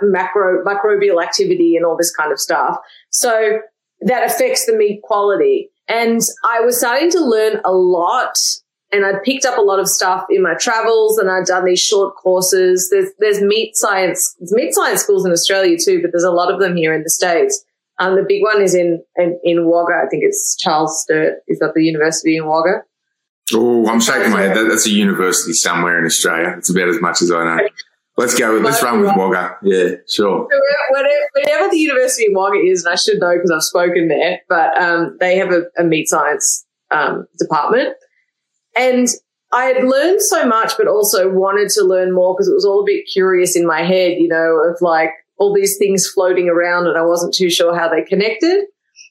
macro 0.01 0.63
microbial 0.63 1.23
activity 1.23 1.75
and 1.75 1.85
all 1.85 1.97
this 1.97 2.13
kind 2.15 2.31
of 2.31 2.39
stuff. 2.39 2.77
So 3.11 3.59
that 4.01 4.25
affects 4.25 4.65
the 4.65 4.75
meat 4.75 5.01
quality. 5.03 5.69
And 5.87 6.21
I 6.47 6.61
was 6.61 6.79
starting 6.79 7.09
to 7.11 7.19
learn 7.19 7.61
a 7.65 7.71
lot 7.71 8.35
and 8.91 9.05
I'd 9.05 9.23
picked 9.23 9.45
up 9.45 9.57
a 9.57 9.61
lot 9.61 9.79
of 9.79 9.87
stuff 9.87 10.25
in 10.29 10.41
my 10.41 10.55
travels 10.55 11.17
and 11.17 11.29
I'd 11.29 11.45
done 11.45 11.65
these 11.65 11.81
short 11.81 12.15
courses. 12.15 12.89
There's, 12.91 13.09
there's 13.19 13.41
meat 13.41 13.75
science, 13.75 14.35
there's 14.39 14.53
meat 14.53 14.73
science 14.73 15.01
schools 15.01 15.25
in 15.25 15.31
Australia 15.31 15.77
too, 15.83 16.01
but 16.01 16.11
there's 16.11 16.23
a 16.23 16.31
lot 16.31 16.51
of 16.51 16.59
them 16.59 16.75
here 16.75 16.93
in 16.93 17.03
the 17.03 17.09
States. 17.09 17.63
Um, 17.99 18.15
the 18.15 18.25
big 18.27 18.41
one 18.41 18.61
is 18.61 18.73
in, 18.73 19.03
in, 19.17 19.39
in 19.43 19.65
Wagga. 19.65 20.01
I 20.05 20.09
think 20.09 20.23
it's 20.23 20.55
Charles 20.57 21.01
Sturt 21.03 21.39
is 21.47 21.59
that 21.59 21.73
the 21.75 21.83
university 21.83 22.37
in 22.37 22.45
Wagga. 22.45 22.83
Oh, 23.53 23.87
I'm 23.87 23.99
shaking 23.99 24.31
my 24.31 24.43
head. 24.43 24.69
That's 24.69 24.87
a 24.87 24.91
university 24.91 25.53
somewhere 25.53 25.99
in 25.99 26.05
Australia. 26.05 26.55
It's 26.57 26.69
about 26.69 26.87
as 26.87 27.01
much 27.01 27.21
as 27.21 27.31
I 27.31 27.43
know. 27.43 27.67
Let's 28.15 28.37
go. 28.37 28.51
Let's 28.57 28.83
run 28.83 29.01
with 29.01 29.15
Wagga. 29.15 29.57
Yeah, 29.63 29.95
sure. 30.07 30.47
Whenever 30.91 31.69
the 31.71 31.77
University 31.77 32.27
of 32.27 32.33
Wagga 32.35 32.57
is, 32.57 32.85
and 32.85 32.93
I 32.93 32.95
should 32.95 33.19
know 33.19 33.33
because 33.33 33.51
I've 33.51 33.63
spoken 33.63 34.07
there, 34.07 34.41
but 34.47 34.79
um, 34.79 35.17
they 35.19 35.37
have 35.37 35.51
a, 35.51 35.63
a 35.77 35.83
meat 35.83 36.07
science 36.07 36.65
um, 36.91 37.27
department. 37.37 37.95
And 38.79 39.09
I 39.51 39.65
had 39.65 39.83
learned 39.83 40.21
so 40.21 40.45
much, 40.45 40.77
but 40.77 40.87
also 40.87 41.29
wanted 41.29 41.67
to 41.71 41.83
learn 41.83 42.13
more 42.13 42.33
because 42.33 42.47
it 42.47 42.53
was 42.53 42.65
all 42.65 42.81
a 42.81 42.85
bit 42.85 43.05
curious 43.11 43.57
in 43.57 43.67
my 43.67 43.81
head, 43.81 44.17
you 44.19 44.29
know, 44.29 44.63
of 44.63 44.77
like 44.79 45.11
all 45.37 45.53
these 45.53 45.77
things 45.77 46.07
floating 46.07 46.47
around 46.47 46.87
and 46.87 46.97
I 46.97 47.01
wasn't 47.01 47.33
too 47.33 47.49
sure 47.49 47.77
how 47.77 47.89
they 47.89 48.03
connected. 48.03 48.65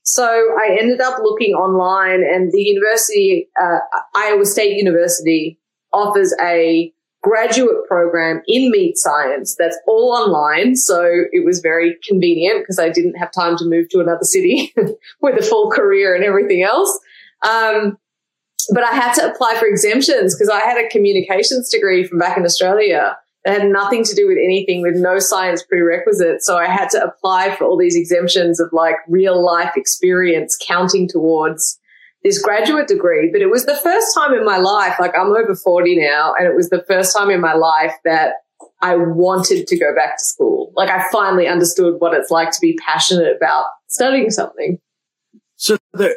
So 0.04 0.24
I 0.24 0.78
ended 0.80 1.02
up 1.02 1.18
looking 1.22 1.52
online, 1.52 2.22
and 2.22 2.50
the 2.50 2.62
university, 2.62 3.50
uh, 3.60 3.80
Iowa 4.14 4.46
State 4.46 4.78
University, 4.78 5.58
offers 5.92 6.34
a 6.40 6.90
graduate 7.22 7.84
program 7.86 8.40
in 8.46 8.70
meat 8.70 8.96
science 8.96 9.54
that's 9.58 9.76
all 9.86 10.12
online. 10.12 10.76
So 10.76 11.04
it 11.30 11.44
was 11.44 11.60
very 11.60 11.98
convenient 12.08 12.62
because 12.62 12.78
I 12.78 12.88
didn't 12.88 13.16
have 13.16 13.30
time 13.32 13.58
to 13.58 13.66
move 13.66 13.90
to 13.90 14.00
another 14.00 14.22
city 14.22 14.72
with 15.20 15.38
a 15.38 15.42
full 15.42 15.70
career 15.70 16.14
and 16.14 16.24
everything 16.24 16.62
else. 16.62 16.98
Um, 17.46 17.98
but 18.74 18.84
I 18.84 18.92
had 18.92 19.12
to 19.14 19.30
apply 19.30 19.56
for 19.58 19.66
exemptions 19.66 20.34
because 20.34 20.48
I 20.48 20.60
had 20.60 20.78
a 20.78 20.88
communications 20.88 21.70
degree 21.70 22.04
from 22.04 22.18
back 22.18 22.36
in 22.36 22.44
Australia 22.44 23.16
it 23.44 23.60
had 23.60 23.70
nothing 23.70 24.04
to 24.04 24.14
do 24.14 24.26
with 24.26 24.36
anything 24.36 24.82
with 24.82 24.96
no 24.96 25.18
science 25.18 25.62
prerequisites. 25.62 26.44
So 26.44 26.56
I 26.56 26.66
had 26.66 26.90
to 26.90 27.02
apply 27.02 27.54
for 27.54 27.64
all 27.64 27.78
these 27.78 27.96
exemptions 27.96 28.60
of 28.60 28.68
like 28.72 28.96
real 29.08 29.42
life 29.42 29.72
experience 29.76 30.56
counting 30.60 31.08
towards 31.08 31.78
this 32.24 32.42
graduate 32.42 32.88
degree. 32.88 33.30
But 33.32 33.40
it 33.40 33.50
was 33.50 33.64
the 33.64 33.76
first 33.76 34.08
time 34.14 34.34
in 34.34 34.44
my 34.44 34.58
life, 34.58 34.96
like 35.00 35.16
I'm 35.16 35.28
over 35.28 35.54
40 35.54 35.96
now, 35.96 36.34
and 36.36 36.46
it 36.46 36.54
was 36.54 36.68
the 36.68 36.84
first 36.88 37.16
time 37.16 37.30
in 37.30 37.40
my 37.40 37.54
life 37.54 37.94
that 38.04 38.34
I 38.82 38.96
wanted 38.96 39.66
to 39.66 39.78
go 39.78 39.94
back 39.94 40.16
to 40.16 40.24
school. 40.24 40.72
Like 40.74 40.90
I 40.90 41.04
finally 41.10 41.46
understood 41.46 41.94
what 42.00 42.14
it's 42.14 42.30
like 42.30 42.50
to 42.50 42.60
be 42.60 42.76
passionate 42.84 43.34
about 43.36 43.66
studying 43.86 44.30
something. 44.30 44.78
So 45.56 45.78
the, 45.92 46.16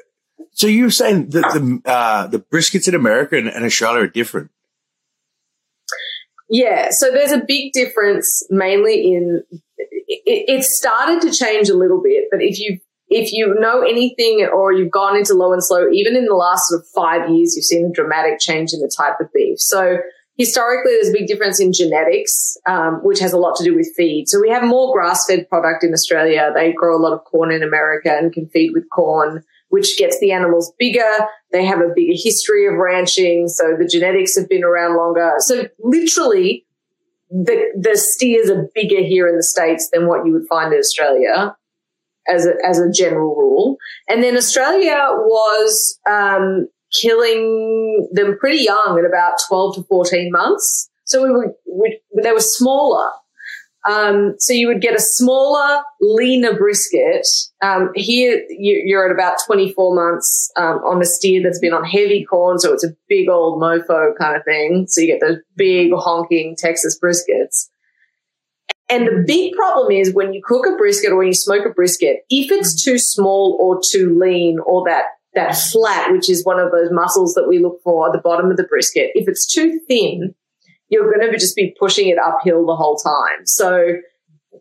so 0.51 0.67
you're 0.67 0.91
saying 0.91 1.29
that 1.29 1.53
the, 1.53 1.81
uh, 1.89 2.27
the 2.27 2.39
briskets 2.39 2.87
in 2.87 2.95
America 2.95 3.37
and, 3.37 3.47
and 3.47 3.65
Australia 3.65 4.03
are 4.03 4.07
different? 4.07 4.51
Yeah, 6.49 6.89
so 6.91 7.11
there's 7.11 7.31
a 7.31 7.41
big 7.47 7.71
difference 7.71 8.45
mainly 8.49 9.13
in 9.13 9.43
it, 10.07 10.45
it 10.47 10.63
started 10.63 11.21
to 11.21 11.31
change 11.31 11.69
a 11.69 11.75
little 11.75 12.01
bit, 12.01 12.25
but 12.29 12.41
if 12.41 12.59
you 12.59 12.79
if 13.07 13.33
you 13.33 13.53
know 13.59 13.81
anything 13.81 14.47
or 14.53 14.71
you've 14.71 14.91
gone 14.91 15.17
into 15.17 15.33
low 15.33 15.51
and 15.51 15.63
slow, 15.63 15.89
even 15.91 16.15
in 16.15 16.25
the 16.25 16.33
last 16.33 16.69
sort 16.69 16.81
of 16.81 16.87
five 16.95 17.29
years, 17.29 17.55
you've 17.55 17.65
seen 17.65 17.85
a 17.85 17.91
dramatic 17.91 18.39
change 18.39 18.71
in 18.73 18.79
the 18.79 18.91
type 18.95 19.19
of 19.19 19.27
beef. 19.33 19.59
So 19.59 19.97
historically, 20.37 20.93
there's 20.93 21.09
a 21.09 21.17
big 21.17 21.27
difference 21.27 21.59
in 21.59 21.73
genetics, 21.73 22.55
um, 22.65 23.01
which 23.03 23.19
has 23.19 23.33
a 23.33 23.37
lot 23.37 23.57
to 23.57 23.65
do 23.65 23.75
with 23.75 23.91
feed. 23.97 24.29
So 24.29 24.39
we 24.39 24.49
have 24.49 24.63
more 24.63 24.93
grass-fed 24.93 25.49
product 25.49 25.83
in 25.83 25.93
Australia. 25.93 26.51
They 26.55 26.71
grow 26.71 26.95
a 26.95 27.03
lot 27.03 27.11
of 27.11 27.25
corn 27.25 27.51
in 27.51 27.63
America 27.63 28.15
and 28.17 28.31
can 28.31 28.47
feed 28.47 28.71
with 28.73 28.89
corn, 28.89 29.43
which 29.71 29.97
gets 29.97 30.19
the 30.19 30.31
animals 30.31 30.71
bigger. 30.77 31.27
They 31.51 31.65
have 31.65 31.79
a 31.79 31.91
bigger 31.95 32.13
history 32.13 32.67
of 32.67 32.75
ranching, 32.75 33.47
so 33.47 33.75
the 33.77 33.87
genetics 33.87 34.37
have 34.37 34.47
been 34.47 34.63
around 34.63 34.97
longer. 34.97 35.33
So 35.39 35.67
literally, 35.79 36.65
the 37.29 37.71
the 37.79 37.97
steers 37.97 38.49
are 38.49 38.69
bigger 38.75 39.01
here 39.01 39.27
in 39.27 39.37
the 39.37 39.43
states 39.43 39.89
than 39.91 40.07
what 40.07 40.25
you 40.25 40.33
would 40.33 40.47
find 40.47 40.73
in 40.73 40.79
Australia 40.79 41.55
as 42.27 42.45
a, 42.45 42.53
as 42.67 42.79
a 42.79 42.91
general 42.91 43.35
rule. 43.35 43.77
And 44.07 44.21
then 44.21 44.37
Australia 44.37 45.07
was 45.09 45.99
um, 46.09 46.67
killing 46.91 48.07
them 48.11 48.37
pretty 48.37 48.63
young 48.63 48.99
at 48.99 49.09
about 49.09 49.33
12 49.47 49.75
to 49.75 49.83
14 49.83 50.31
months. 50.31 50.89
So 51.05 51.23
we 51.23 51.31
were, 51.31 51.55
we, 51.65 51.99
they 52.21 52.31
were 52.31 52.39
smaller. 52.39 53.09
Um, 53.89 54.35
so 54.37 54.53
you 54.53 54.67
would 54.67 54.81
get 54.81 54.95
a 54.95 54.99
smaller, 54.99 55.81
leaner 55.99 56.55
brisket. 56.55 57.25
Um, 57.63 57.89
here 57.95 58.43
you, 58.49 58.95
are 58.97 59.09
at 59.09 59.11
about 59.11 59.37
24 59.45 59.95
months 59.95 60.51
um, 60.55 60.77
on 60.85 61.01
a 61.01 61.05
steer 61.05 61.41
that's 61.41 61.59
been 61.59 61.73
on 61.73 61.83
heavy 61.83 62.23
corn, 62.23 62.59
so 62.59 62.73
it's 62.73 62.83
a 62.83 62.95
big 63.09 63.27
old 63.27 63.61
mofo 63.61 64.11
kind 64.19 64.35
of 64.35 64.43
thing. 64.45 64.85
So 64.87 65.01
you 65.01 65.07
get 65.07 65.19
those 65.19 65.37
big 65.55 65.91
honking 65.93 66.55
Texas 66.57 66.99
briskets. 67.03 67.69
And 68.87 69.07
the 69.07 69.23
big 69.25 69.53
problem 69.53 69.91
is 69.91 70.13
when 70.13 70.33
you 70.33 70.41
cook 70.45 70.67
a 70.67 70.75
brisket 70.75 71.11
or 71.11 71.17
when 71.17 71.27
you 71.27 71.33
smoke 71.33 71.65
a 71.65 71.69
brisket, 71.69 72.17
if 72.29 72.51
it's 72.51 72.83
too 72.83 72.99
small 72.99 73.57
or 73.59 73.79
too 73.89 74.19
lean 74.19 74.59
or 74.65 74.83
that 74.85 75.05
that 75.33 75.55
flat, 75.55 76.11
which 76.11 76.29
is 76.29 76.43
one 76.43 76.59
of 76.59 76.71
those 76.71 76.89
muscles 76.91 77.33
that 77.35 77.47
we 77.47 77.59
look 77.59 77.79
for 77.85 78.07
at 78.07 78.11
the 78.11 78.19
bottom 78.19 78.51
of 78.51 78.57
the 78.57 78.65
brisket, 78.65 79.11
if 79.15 79.29
it's 79.29 79.47
too 79.51 79.79
thin, 79.87 80.35
you're 80.91 81.11
going 81.11 81.31
to 81.31 81.39
just 81.39 81.55
be 81.55 81.75
pushing 81.79 82.09
it 82.09 82.17
uphill 82.19 82.65
the 82.65 82.75
whole 82.75 82.97
time. 82.97 83.45
So 83.45 83.95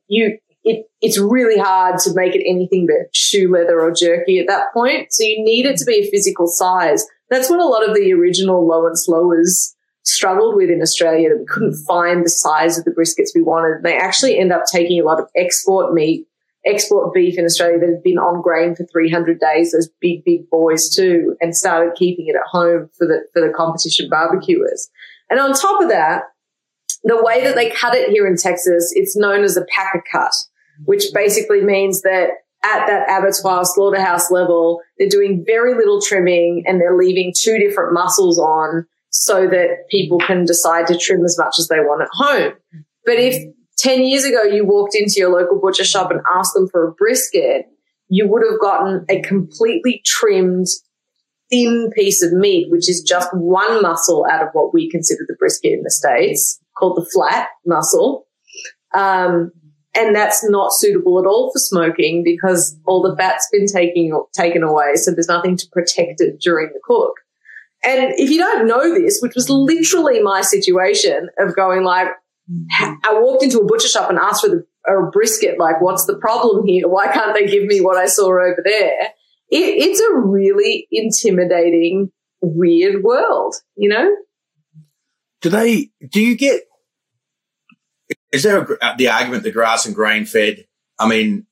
you, 0.06 0.38
it, 0.62 0.86
it's 1.02 1.18
really 1.18 1.58
hard 1.58 1.98
to 2.00 2.14
make 2.14 2.34
it 2.34 2.48
anything 2.48 2.86
but 2.86 3.14
shoe 3.14 3.52
leather 3.52 3.80
or 3.80 3.92
jerky 3.92 4.38
at 4.38 4.46
that 4.46 4.72
point. 4.72 5.12
So 5.12 5.24
you 5.24 5.42
need 5.42 5.66
it 5.66 5.76
to 5.78 5.84
be 5.84 5.96
a 5.96 6.10
physical 6.10 6.46
size. 6.46 7.04
That's 7.28 7.50
what 7.50 7.60
a 7.60 7.66
lot 7.66 7.86
of 7.86 7.94
the 7.94 8.12
original 8.12 8.66
low 8.66 8.86
and 8.86 8.98
slowers 8.98 9.74
struggled 10.04 10.54
with 10.56 10.70
in 10.70 10.80
Australia 10.80 11.30
that 11.30 11.38
we 11.38 11.46
couldn't 11.46 11.84
find 11.84 12.24
the 12.24 12.30
size 12.30 12.78
of 12.78 12.84
the 12.84 12.92
briskets 12.92 13.34
we 13.34 13.42
wanted. 13.42 13.82
They 13.82 13.96
actually 13.96 14.38
end 14.38 14.52
up 14.52 14.62
taking 14.70 15.00
a 15.00 15.04
lot 15.04 15.20
of 15.20 15.28
export 15.36 15.92
meat, 15.92 16.26
export 16.64 17.12
beef 17.12 17.38
in 17.38 17.44
Australia 17.44 17.78
that 17.80 17.88
had 17.88 18.02
been 18.02 18.18
on 18.18 18.40
grain 18.40 18.74
for 18.74 18.86
300 18.86 19.40
days, 19.40 19.72
those 19.72 19.90
big, 20.00 20.24
big 20.24 20.48
boys 20.48 20.94
too, 20.94 21.36
and 21.40 21.56
started 21.56 21.94
keeping 21.96 22.26
it 22.28 22.36
at 22.36 22.46
home 22.46 22.88
for 22.96 23.06
the, 23.06 23.20
for 23.32 23.46
the 23.46 23.52
competition 23.52 24.08
barbecuers. 24.08 24.90
And 25.30 25.40
on 25.40 25.54
top 25.54 25.80
of 25.80 25.88
that, 25.88 26.22
the 27.04 27.22
way 27.22 27.42
that 27.44 27.54
they 27.54 27.70
cut 27.70 27.94
it 27.94 28.10
here 28.10 28.26
in 28.26 28.36
Texas, 28.36 28.92
it's 28.94 29.16
known 29.16 29.42
as 29.42 29.56
a 29.56 29.64
packer 29.74 30.02
cut, 30.10 30.32
which 30.84 31.04
basically 31.14 31.62
means 31.62 32.02
that 32.02 32.30
at 32.62 32.86
that 32.86 33.08
abattoir 33.08 33.64
slaughterhouse 33.64 34.30
level, 34.30 34.80
they're 34.98 35.08
doing 35.08 35.44
very 35.46 35.74
little 35.74 36.00
trimming 36.00 36.64
and 36.66 36.80
they're 36.80 36.96
leaving 36.96 37.32
two 37.34 37.58
different 37.58 37.94
muscles 37.94 38.38
on 38.38 38.86
so 39.10 39.46
that 39.46 39.88
people 39.90 40.18
can 40.18 40.44
decide 40.44 40.86
to 40.88 40.98
trim 40.98 41.24
as 41.24 41.38
much 41.38 41.56
as 41.58 41.68
they 41.68 41.80
want 41.80 42.02
at 42.02 42.08
home. 42.12 42.52
But 43.04 43.14
if 43.18 43.54
10 43.78 44.02
years 44.02 44.24
ago 44.24 44.42
you 44.42 44.66
walked 44.66 44.94
into 44.94 45.14
your 45.16 45.30
local 45.30 45.58
butcher 45.58 45.84
shop 45.84 46.10
and 46.10 46.20
asked 46.34 46.52
them 46.54 46.68
for 46.68 46.86
a 46.86 46.92
brisket, 46.92 47.66
you 48.08 48.28
would 48.28 48.42
have 48.48 48.60
gotten 48.60 49.06
a 49.08 49.22
completely 49.22 50.02
trimmed 50.04 50.66
thin 51.50 51.90
piece 51.94 52.22
of 52.22 52.32
meat, 52.32 52.70
which 52.70 52.88
is 52.88 53.02
just 53.02 53.28
one 53.32 53.82
muscle 53.82 54.26
out 54.30 54.42
of 54.42 54.48
what 54.52 54.72
we 54.72 54.90
consider 54.90 55.24
the 55.26 55.36
brisket 55.38 55.72
in 55.72 55.82
the 55.82 55.90
States, 55.90 56.60
called 56.76 56.96
the 56.96 57.08
flat 57.12 57.48
muscle. 57.66 58.26
Um, 58.94 59.52
and 59.96 60.14
that's 60.14 60.48
not 60.48 60.72
suitable 60.72 61.18
at 61.18 61.26
all 61.26 61.50
for 61.52 61.58
smoking 61.58 62.22
because 62.24 62.78
all 62.86 63.02
the 63.02 63.16
fat's 63.16 63.48
been 63.50 63.66
taking, 63.66 64.18
taken 64.32 64.62
away. 64.62 64.94
So 64.94 65.10
there's 65.10 65.28
nothing 65.28 65.56
to 65.56 65.66
protect 65.72 66.20
it 66.20 66.40
during 66.40 66.68
the 66.68 66.80
cook. 66.84 67.14
And 67.82 68.12
if 68.16 68.30
you 68.30 68.38
don't 68.38 68.66
know 68.66 68.94
this, 68.94 69.20
which 69.20 69.34
was 69.34 69.48
literally 69.48 70.22
my 70.22 70.42
situation 70.42 71.28
of 71.38 71.56
going 71.56 71.82
like, 71.82 72.08
I 72.78 73.14
walked 73.14 73.42
into 73.42 73.58
a 73.58 73.64
butcher 73.64 73.88
shop 73.88 74.10
and 74.10 74.18
asked 74.18 74.44
for 74.44 74.50
the, 74.50 74.66
a 74.86 75.10
brisket, 75.10 75.58
like, 75.58 75.80
what's 75.80 76.06
the 76.06 76.18
problem 76.18 76.66
here? 76.66 76.88
Why 76.88 77.12
can't 77.12 77.34
they 77.34 77.46
give 77.46 77.64
me 77.64 77.80
what 77.80 77.96
I 77.96 78.06
saw 78.06 78.26
over 78.26 78.62
there? 78.64 79.12
It, 79.50 79.82
it's 79.82 80.00
a 80.00 80.14
really 80.14 80.86
intimidating, 80.90 82.12
weird 82.40 83.02
world, 83.02 83.54
you 83.76 83.88
know? 83.88 84.14
Do 85.40 85.48
they, 85.48 85.90
do 86.08 86.20
you 86.20 86.36
get, 86.36 86.62
is 88.32 88.42
there 88.42 88.62
a, 88.62 88.94
the 88.96 89.08
argument 89.08 89.42
the 89.42 89.50
grass 89.50 89.86
and 89.86 89.94
grain 89.94 90.24
fed? 90.24 90.66
I 90.98 91.08
mean, 91.08 91.46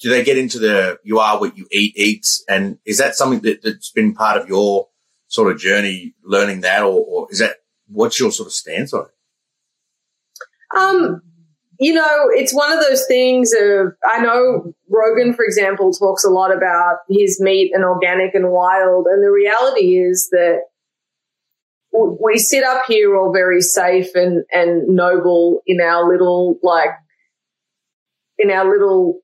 do 0.00 0.10
they 0.10 0.24
get 0.24 0.38
into 0.38 0.58
the 0.58 0.98
you 1.02 1.18
are 1.18 1.40
what 1.40 1.56
you 1.56 1.66
eat 1.70 1.96
eats? 1.96 2.44
And 2.48 2.78
is 2.84 2.98
that 2.98 3.14
something 3.16 3.40
that, 3.40 3.62
that's 3.62 3.90
been 3.90 4.14
part 4.14 4.40
of 4.40 4.48
your 4.48 4.88
sort 5.26 5.50
of 5.52 5.58
journey 5.58 6.14
learning 6.24 6.60
that, 6.62 6.82
or, 6.82 7.04
or 7.04 7.28
is 7.30 7.38
that 7.38 7.56
what's 7.88 8.20
your 8.20 8.30
sort 8.30 8.46
of 8.48 8.52
stance 8.52 8.92
on 8.92 9.06
it? 9.06 10.78
Um, 10.78 11.22
you 11.78 11.94
know, 11.94 12.26
it's 12.30 12.52
one 12.52 12.72
of 12.72 12.80
those 12.80 13.06
things 13.06 13.52
of, 13.52 13.92
I 14.04 14.20
know 14.20 14.74
Rogan, 14.90 15.32
for 15.34 15.44
example, 15.44 15.92
talks 15.92 16.24
a 16.24 16.30
lot 16.30 16.54
about 16.54 16.98
his 17.08 17.40
meat 17.40 17.70
and 17.72 17.84
organic 17.84 18.34
and 18.34 18.50
wild. 18.50 19.06
And 19.06 19.22
the 19.22 19.30
reality 19.30 19.96
is 19.96 20.28
that 20.32 20.62
we 21.92 22.38
sit 22.38 22.64
up 22.64 22.82
here 22.88 23.16
all 23.16 23.32
very 23.32 23.60
safe 23.60 24.14
and, 24.14 24.44
and 24.52 24.88
noble 24.88 25.60
in 25.66 25.80
our 25.80 26.10
little, 26.10 26.58
like, 26.62 26.90
in 28.38 28.50
our 28.50 28.68
little 28.68 29.20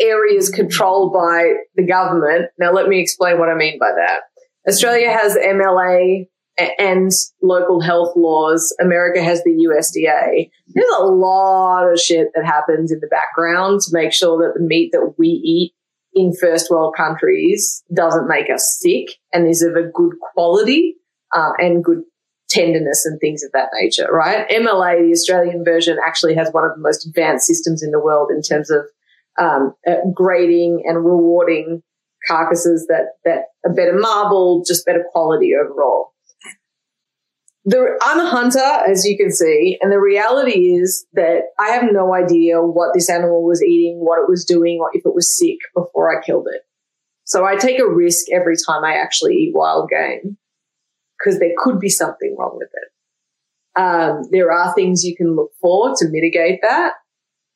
areas 0.00 0.50
controlled 0.50 1.12
by 1.12 1.54
the 1.74 1.86
government. 1.86 2.50
Now, 2.58 2.72
let 2.72 2.88
me 2.88 3.00
explain 3.00 3.38
what 3.40 3.48
I 3.48 3.54
mean 3.54 3.78
by 3.80 3.90
that. 3.96 4.20
Australia 4.68 5.10
has 5.10 5.36
MLA 5.36 6.28
and 6.58 7.10
local 7.42 7.80
health 7.80 8.14
laws. 8.16 8.74
America 8.80 9.22
has 9.22 9.42
the 9.42 9.50
USDA. 9.50 10.50
There's 10.68 10.94
a 10.98 11.04
lot 11.04 11.90
of 11.90 11.98
shit 11.98 12.28
that 12.34 12.44
happens 12.44 12.92
in 12.92 13.00
the 13.00 13.06
background 13.08 13.80
to 13.82 13.90
make 13.92 14.12
sure 14.12 14.38
that 14.38 14.58
the 14.58 14.64
meat 14.64 14.90
that 14.92 15.14
we 15.18 15.28
eat 15.28 15.72
in 16.14 16.34
first 16.34 16.70
world 16.70 16.94
countries 16.96 17.82
doesn't 17.94 18.28
make 18.28 18.50
us 18.50 18.78
sick 18.80 19.18
and 19.32 19.48
is 19.48 19.62
of 19.62 19.76
a 19.76 19.82
good 19.82 20.12
quality 20.20 20.96
uh, 21.32 21.52
and 21.58 21.82
good 21.82 22.02
tenderness 22.50 23.06
and 23.06 23.18
things 23.18 23.42
of 23.42 23.50
that 23.52 23.70
nature, 23.80 24.08
right? 24.12 24.46
MLA, 24.50 25.06
the 25.06 25.12
Australian 25.12 25.64
version, 25.64 25.96
actually 26.04 26.34
has 26.34 26.50
one 26.52 26.64
of 26.64 26.72
the 26.74 26.82
most 26.82 27.06
advanced 27.06 27.46
systems 27.46 27.82
in 27.82 27.92
the 27.92 28.00
world 28.00 28.30
in 28.30 28.42
terms 28.42 28.70
of 28.70 28.84
um, 29.38 29.74
uh, 29.86 29.94
grading 30.12 30.82
and 30.84 30.98
rewarding 30.98 31.82
carcasses 32.28 32.86
that, 32.88 33.12
that 33.24 33.46
are 33.64 33.74
better 33.74 33.98
marbled, 33.98 34.66
just 34.66 34.84
better 34.84 35.04
quality 35.12 35.52
overall. 35.54 36.11
The, 37.64 37.96
I'm 38.02 38.18
a 38.18 38.28
hunter, 38.28 38.58
as 38.58 39.06
you 39.06 39.16
can 39.16 39.30
see, 39.30 39.78
and 39.80 39.92
the 39.92 40.00
reality 40.00 40.74
is 40.74 41.06
that 41.12 41.42
I 41.60 41.68
have 41.68 41.84
no 41.92 42.12
idea 42.12 42.60
what 42.60 42.92
this 42.92 43.08
animal 43.08 43.44
was 43.44 43.62
eating, 43.62 43.98
what 43.98 44.18
it 44.18 44.28
was 44.28 44.44
doing, 44.44 44.78
or 44.80 44.90
if 44.92 45.06
it 45.06 45.14
was 45.14 45.36
sick 45.36 45.58
before 45.74 46.16
I 46.16 46.24
killed 46.24 46.48
it. 46.52 46.62
So 47.24 47.44
I 47.44 47.56
take 47.56 47.78
a 47.78 47.88
risk 47.88 48.26
every 48.32 48.56
time 48.56 48.84
I 48.84 48.94
actually 48.94 49.34
eat 49.34 49.54
wild 49.54 49.90
game 49.90 50.36
because 51.18 51.38
there 51.38 51.52
could 51.56 51.78
be 51.78 51.88
something 51.88 52.34
wrong 52.36 52.58
with 52.58 52.68
it. 52.74 53.80
Um, 53.80 54.24
there 54.32 54.50
are 54.50 54.74
things 54.74 55.04
you 55.04 55.16
can 55.16 55.36
look 55.36 55.52
for 55.60 55.94
to 55.96 56.08
mitigate 56.08 56.60
that, 56.62 56.94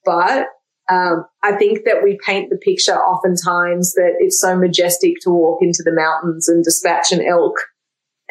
but 0.05 0.47
um, 0.91 1.27
I 1.43 1.53
think 1.53 1.85
that 1.85 2.03
we 2.03 2.19
paint 2.25 2.49
the 2.49 2.57
picture 2.57 2.95
oftentimes 2.95 3.95
that 3.95 4.15
it's 4.21 4.41
so 4.41 4.57
majestic 4.57 5.15
to 5.23 5.31
walk 5.31 5.59
into 5.61 5.83
the 5.85 5.93
mountains 5.93 6.49
and 6.49 6.63
dispatch 6.63 7.11
an 7.11 7.27
elk 7.27 7.57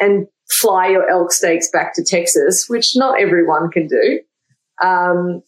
and 0.00 0.26
fly 0.48 0.88
your 0.88 1.08
elk 1.08 1.32
steaks 1.32 1.68
back 1.70 1.94
to 1.94 2.04
Texas, 2.04 2.66
which 2.68 2.92
not 2.96 3.20
everyone 3.20 3.70
can 3.70 3.86
do. 3.86 4.20
Um, 4.82 5.42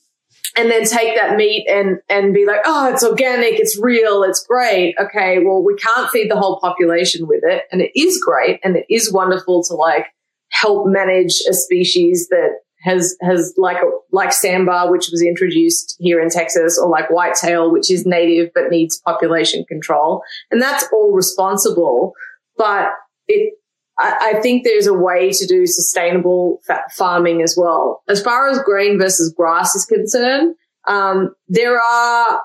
and 0.56 0.70
then 0.70 0.84
take 0.84 1.14
that 1.14 1.36
meat 1.36 1.68
and, 1.68 1.98
and 2.08 2.34
be 2.34 2.46
like, 2.46 2.60
oh, 2.64 2.92
it's 2.92 3.04
organic, 3.04 3.60
it's 3.60 3.78
real, 3.78 4.24
it's 4.24 4.44
great. 4.44 4.94
Okay, 4.98 5.38
well, 5.44 5.62
we 5.62 5.76
can't 5.76 6.10
feed 6.10 6.30
the 6.30 6.38
whole 6.38 6.58
population 6.58 7.26
with 7.26 7.42
it. 7.44 7.64
And 7.70 7.80
it 7.80 7.92
is 7.94 8.20
great 8.24 8.58
and 8.64 8.76
it 8.76 8.86
is 8.88 9.12
wonderful 9.12 9.62
to 9.64 9.74
like 9.74 10.06
help 10.50 10.86
manage 10.86 11.42
a 11.48 11.52
species 11.52 12.28
that 12.28 12.56
has 12.82 13.16
has 13.20 13.54
like 13.56 13.76
like 14.12 14.30
sambar, 14.30 14.90
which 14.90 15.08
was 15.10 15.22
introduced 15.22 15.96
here 15.98 16.20
in 16.20 16.30
Texas, 16.30 16.78
or 16.78 16.88
like 16.88 17.10
whitetail, 17.10 17.72
which 17.72 17.90
is 17.90 18.06
native 18.06 18.50
but 18.54 18.70
needs 18.70 19.00
population 19.00 19.64
control, 19.64 20.22
and 20.50 20.62
that's 20.62 20.86
all 20.92 21.12
responsible. 21.12 22.12
But 22.56 22.92
it, 23.26 23.54
I, 23.98 24.40
think 24.40 24.62
there's 24.62 24.86
a 24.86 24.94
way 24.94 25.30
to 25.32 25.46
do 25.46 25.66
sustainable 25.66 26.60
farming 26.92 27.42
as 27.42 27.56
well. 27.58 28.02
As 28.08 28.22
far 28.22 28.48
as 28.48 28.62
grain 28.62 28.98
versus 28.98 29.34
grass 29.36 29.74
is 29.74 29.84
concerned, 29.84 30.54
um, 30.86 31.34
there 31.48 31.80
are 31.80 32.42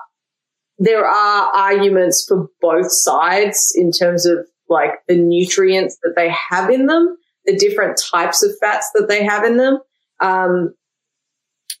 there 0.78 1.06
are 1.06 1.52
arguments 1.54 2.24
for 2.26 2.48
both 2.60 2.88
sides 2.90 3.72
in 3.76 3.92
terms 3.92 4.26
of 4.26 4.38
like 4.68 4.90
the 5.06 5.16
nutrients 5.16 5.96
that 6.02 6.14
they 6.16 6.34
have 6.50 6.70
in 6.70 6.86
them, 6.86 7.16
the 7.44 7.56
different 7.56 8.00
types 8.10 8.42
of 8.42 8.50
fats 8.60 8.90
that 8.94 9.06
they 9.08 9.24
have 9.24 9.44
in 9.44 9.56
them. 9.56 9.78
Um, 10.20 10.74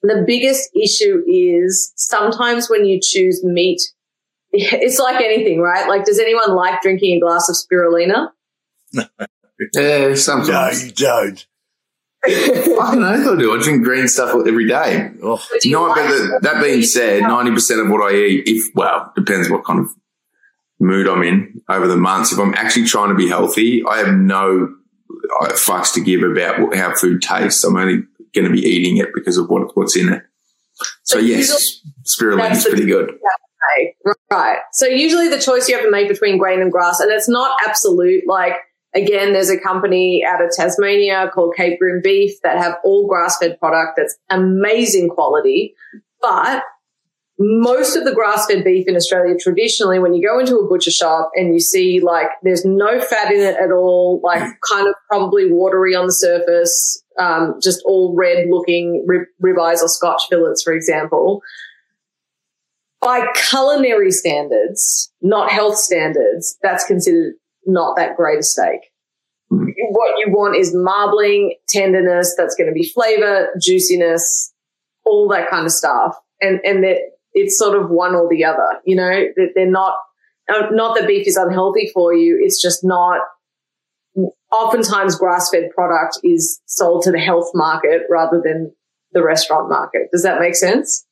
the 0.02 0.22
biggest 0.26 0.70
issue 0.76 1.22
is 1.26 1.92
sometimes 1.96 2.70
when 2.70 2.84
you 2.84 3.00
choose 3.02 3.42
meat, 3.42 3.80
it's 4.52 5.00
like 5.00 5.20
anything, 5.20 5.60
right? 5.60 5.88
Like, 5.88 6.04
does 6.04 6.20
anyone 6.20 6.54
like 6.54 6.80
drinking 6.80 7.16
a 7.16 7.20
glass 7.20 7.48
of 7.48 7.56
spirulina? 7.56 8.28
yeah, 9.74 10.14
sometimes. 10.14 10.80
No, 10.80 10.86
you 10.86 10.92
don't. 10.92 11.46
I 12.26 12.94
don't 12.94 13.00
know. 13.00 13.34
I 13.34 13.38
do. 13.38 13.54
I 13.54 13.62
drink 13.62 13.84
green 13.84 14.08
stuff 14.08 14.34
every 14.46 14.66
day. 14.66 15.10
Oh. 15.22 15.42
No, 15.66 15.84
like 15.84 15.96
but 15.96 16.08
the, 16.08 16.38
that 16.42 16.62
being 16.62 16.82
said, 16.82 17.22
ninety 17.22 17.52
percent 17.52 17.80
of 17.80 17.90
what 17.90 18.00
I 18.00 18.16
eat, 18.16 18.44
if 18.46 18.74
well, 18.74 19.12
depends 19.14 19.50
what 19.50 19.64
kind 19.64 19.80
of 19.80 19.90
mood 20.80 21.06
I'm 21.06 21.22
in 21.22 21.60
over 21.68 21.86
the 21.86 21.96
months. 21.96 22.32
If 22.32 22.38
I'm 22.38 22.54
actually 22.54 22.86
trying 22.86 23.10
to 23.10 23.14
be 23.14 23.28
healthy, 23.28 23.84
I 23.84 23.98
have 23.98 24.14
no 24.14 24.74
uh, 25.40 25.48
fucks 25.48 25.92
to 25.94 26.00
give 26.00 26.22
about 26.22 26.74
how 26.74 26.94
food 26.94 27.20
tastes. 27.20 27.62
I'm 27.62 27.76
only 27.76 28.04
going 28.34 28.46
to 28.46 28.52
be 28.52 28.60
eating 28.60 28.96
it 28.96 29.10
because 29.14 29.36
of 29.36 29.48
what 29.48 29.76
what's 29.76 29.96
in 29.96 30.12
it. 30.12 30.22
So, 31.04 31.18
yes, 31.18 31.80
spirulina 32.02 32.52
is 32.52 32.64
pretty 32.64 32.86
good. 32.86 33.18
Right. 34.30 34.58
So 34.72 34.86
usually 34.86 35.28
the 35.28 35.38
choice 35.38 35.68
you 35.68 35.74
have 35.74 35.84
to 35.84 35.90
make 35.90 36.08
between 36.08 36.38
grain 36.38 36.60
and 36.60 36.70
grass, 36.70 37.00
and 37.00 37.10
it's 37.10 37.28
not 37.28 37.56
absolute. 37.66 38.24
Like 38.26 38.54
again, 38.94 39.32
there's 39.32 39.50
a 39.50 39.58
company 39.58 40.24
out 40.26 40.42
of 40.42 40.50
Tasmania 40.50 41.30
called 41.34 41.54
Cape 41.56 41.78
Grim 41.78 42.00
Beef 42.02 42.40
that 42.42 42.58
have 42.58 42.76
all 42.84 43.08
grass 43.08 43.38
fed 43.38 43.58
product 43.58 43.94
that's 43.96 44.16
amazing 44.30 45.08
quality, 45.08 45.74
but 46.20 46.62
most 47.38 47.96
of 47.96 48.04
the 48.04 48.14
grass 48.14 48.46
fed 48.46 48.62
beef 48.62 48.86
in 48.86 48.94
Australia 48.94 49.34
traditionally, 49.38 49.98
when 49.98 50.14
you 50.14 50.26
go 50.26 50.38
into 50.38 50.56
a 50.56 50.68
butcher 50.68 50.92
shop 50.92 51.30
and 51.34 51.52
you 51.52 51.58
see 51.58 52.00
like 52.00 52.28
there's 52.42 52.64
no 52.64 53.00
fat 53.00 53.32
in 53.32 53.40
it 53.40 53.56
at 53.56 53.72
all, 53.72 54.20
like 54.22 54.42
kind 54.68 54.88
of 54.88 54.94
probably 55.08 55.50
watery 55.50 55.94
on 55.96 56.06
the 56.06 56.12
surface, 56.12 57.02
um, 57.18 57.58
just 57.62 57.82
all 57.84 58.14
red 58.16 58.46
looking 58.48 59.04
rib- 59.06 59.26
ribeyes 59.42 59.82
or 59.82 59.88
scotch 59.88 60.22
fillets, 60.30 60.62
for 60.62 60.72
example. 60.72 61.42
By 63.00 63.26
culinary 63.34 64.12
standards, 64.12 65.12
not 65.20 65.50
health 65.50 65.76
standards, 65.76 66.56
that's 66.62 66.84
considered 66.84 67.34
not 67.66 67.96
that 67.96 68.16
great 68.16 68.38
a 68.38 68.42
steak. 68.42 68.80
What 69.50 70.18
you 70.18 70.32
want 70.32 70.56
is 70.56 70.74
marbling, 70.74 71.56
tenderness, 71.68 72.34
that's 72.36 72.54
going 72.56 72.68
to 72.68 72.72
be 72.72 72.88
flavor, 72.88 73.48
juiciness, 73.60 74.52
all 75.04 75.28
that 75.28 75.48
kind 75.48 75.64
of 75.64 75.72
stuff. 75.72 76.16
And, 76.40 76.60
and 76.64 76.82
that 76.82 76.98
it's 77.32 77.58
sort 77.58 77.80
of 77.80 77.90
one 77.90 78.14
or 78.14 78.28
the 78.28 78.44
other, 78.44 78.80
you 78.84 78.96
know, 78.96 79.26
that 79.36 79.52
they're 79.54 79.70
not, 79.70 79.94
uh, 80.52 80.66
not 80.72 80.96
that 80.96 81.06
beef 81.06 81.26
is 81.26 81.36
unhealthy 81.36 81.90
for 81.92 82.12
you. 82.12 82.40
It's 82.42 82.60
just 82.60 82.84
not 82.84 83.20
oftentimes 84.52 85.16
grass 85.16 85.50
fed 85.50 85.70
product 85.74 86.18
is 86.22 86.60
sold 86.66 87.02
to 87.02 87.10
the 87.10 87.18
health 87.18 87.50
market 87.54 88.02
rather 88.10 88.40
than 88.42 88.72
the 89.12 89.22
restaurant 89.22 89.68
market. 89.68 90.08
Does 90.12 90.22
that 90.22 90.40
make 90.40 90.54
sense? 90.54 91.06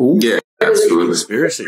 Ooh, 0.00 0.18
yeah, 0.20 0.38
absolutely. 0.60 1.06
Conspiracy. 1.06 1.64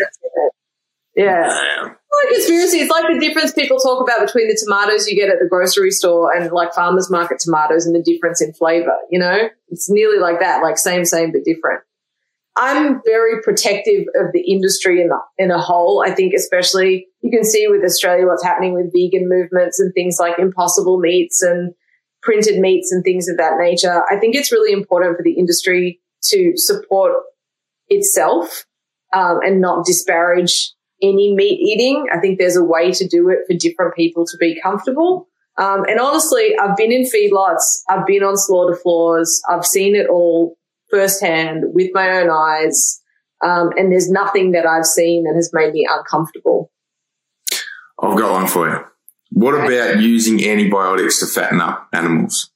Yeah. 1.17 1.95
Like 2.25 2.35
conspiracy. 2.35 2.79
It's 2.79 2.91
like 2.91 3.07
the 3.13 3.19
difference 3.21 3.53
people 3.53 3.79
talk 3.79 4.03
about 4.03 4.27
between 4.27 4.49
the 4.49 4.59
tomatoes 4.65 5.07
you 5.07 5.17
get 5.17 5.29
at 5.29 5.39
the 5.39 5.49
grocery 5.49 5.91
store 5.91 6.35
and 6.35 6.51
like 6.53 6.73
farmers 6.73 7.11
market 7.11 7.39
tomatoes 7.39 7.87
and 7.87 7.95
the 7.95 8.03
difference 8.03 8.43
in 8.43 8.53
flavor, 8.53 8.97
you 9.11 9.19
know? 9.19 9.49
It's 9.69 9.91
nearly 9.91 10.19
like 10.19 10.41
that, 10.41 10.63
like 10.63 10.79
same, 10.79 11.05
same, 11.05 11.33
but 11.33 11.45
different. 11.45 11.83
I'm 12.57 13.03
very 13.05 13.43
protective 13.43 14.07
of 14.15 14.33
the 14.33 14.41
industry 14.41 15.03
in 15.03 15.09
the, 15.09 15.19
in 15.37 15.51
a 15.51 15.61
whole. 15.61 16.03
I 16.07 16.15
think 16.15 16.33
especially 16.35 17.07
you 17.21 17.31
can 17.31 17.45
see 17.45 17.67
with 17.69 17.85
Australia 17.85 18.27
what's 18.27 18.45
happening 18.45 18.73
with 18.73 18.93
vegan 18.95 19.29
movements 19.29 19.79
and 19.79 19.93
things 19.93 20.17
like 20.19 20.39
impossible 20.39 20.99
meats 20.99 21.43
and 21.43 21.75
printed 22.23 22.59
meats 22.59 22.91
and 22.93 23.05
things 23.05 23.29
of 23.29 23.37
that 23.37 23.59
nature. 23.59 24.03
I 24.11 24.19
think 24.19 24.35
it's 24.35 24.51
really 24.51 24.73
important 24.73 25.19
for 25.19 25.23
the 25.23 25.35
industry 25.35 26.01
to 26.31 26.53
support 26.57 27.13
itself 27.89 28.65
um, 29.13 29.41
and 29.45 29.61
not 29.61 29.85
disparage 29.85 30.73
any 31.03 31.35
meat 31.35 31.61
eating. 31.61 32.07
I 32.13 32.19
think 32.19 32.39
there's 32.39 32.57
a 32.57 32.65
way 32.65 32.93
to 32.93 33.07
do 33.07 33.29
it 33.29 33.41
for 33.47 33.57
different 33.57 33.95
people 33.95 34.25
to 34.27 34.37
be 34.39 34.61
comfortable. 34.63 35.29
Um, 35.59 35.85
and 35.89 35.99
honestly, 35.99 36.55
I've 36.61 36.77
been 36.77 36.93
in 36.93 37.05
feedlots, 37.05 37.83
I've 37.89 38.07
been 38.07 38.23
on 38.23 38.37
slaughter 38.37 38.77
floors, 38.77 39.41
I've 39.49 39.65
seen 39.65 39.97
it 39.97 40.07
all 40.09 40.57
firsthand 40.91 41.65
with 41.73 41.91
my 41.95 42.11
own 42.21 42.31
eyes. 42.31 43.01
Um, 43.43 43.71
and 43.77 43.91
there's 43.91 44.11
nothing 44.11 44.53
that 44.53 44.67
I've 44.67 44.87
seen 44.87 45.25
that 45.25 45.35
has 45.35 45.51
made 45.53 45.73
me 45.73 45.87
uncomfortable. 45.91 46.71
I've 48.03 48.19
got 48.19 48.33
one 48.33 48.47
for 48.47 48.69
you. 48.69 48.85
What 49.31 49.55
about 49.55 50.01
using 50.01 50.45
antibiotics 50.47 51.21
to 51.21 51.27
fatten 51.27 51.61
up 51.61 51.89
animals? 51.93 52.51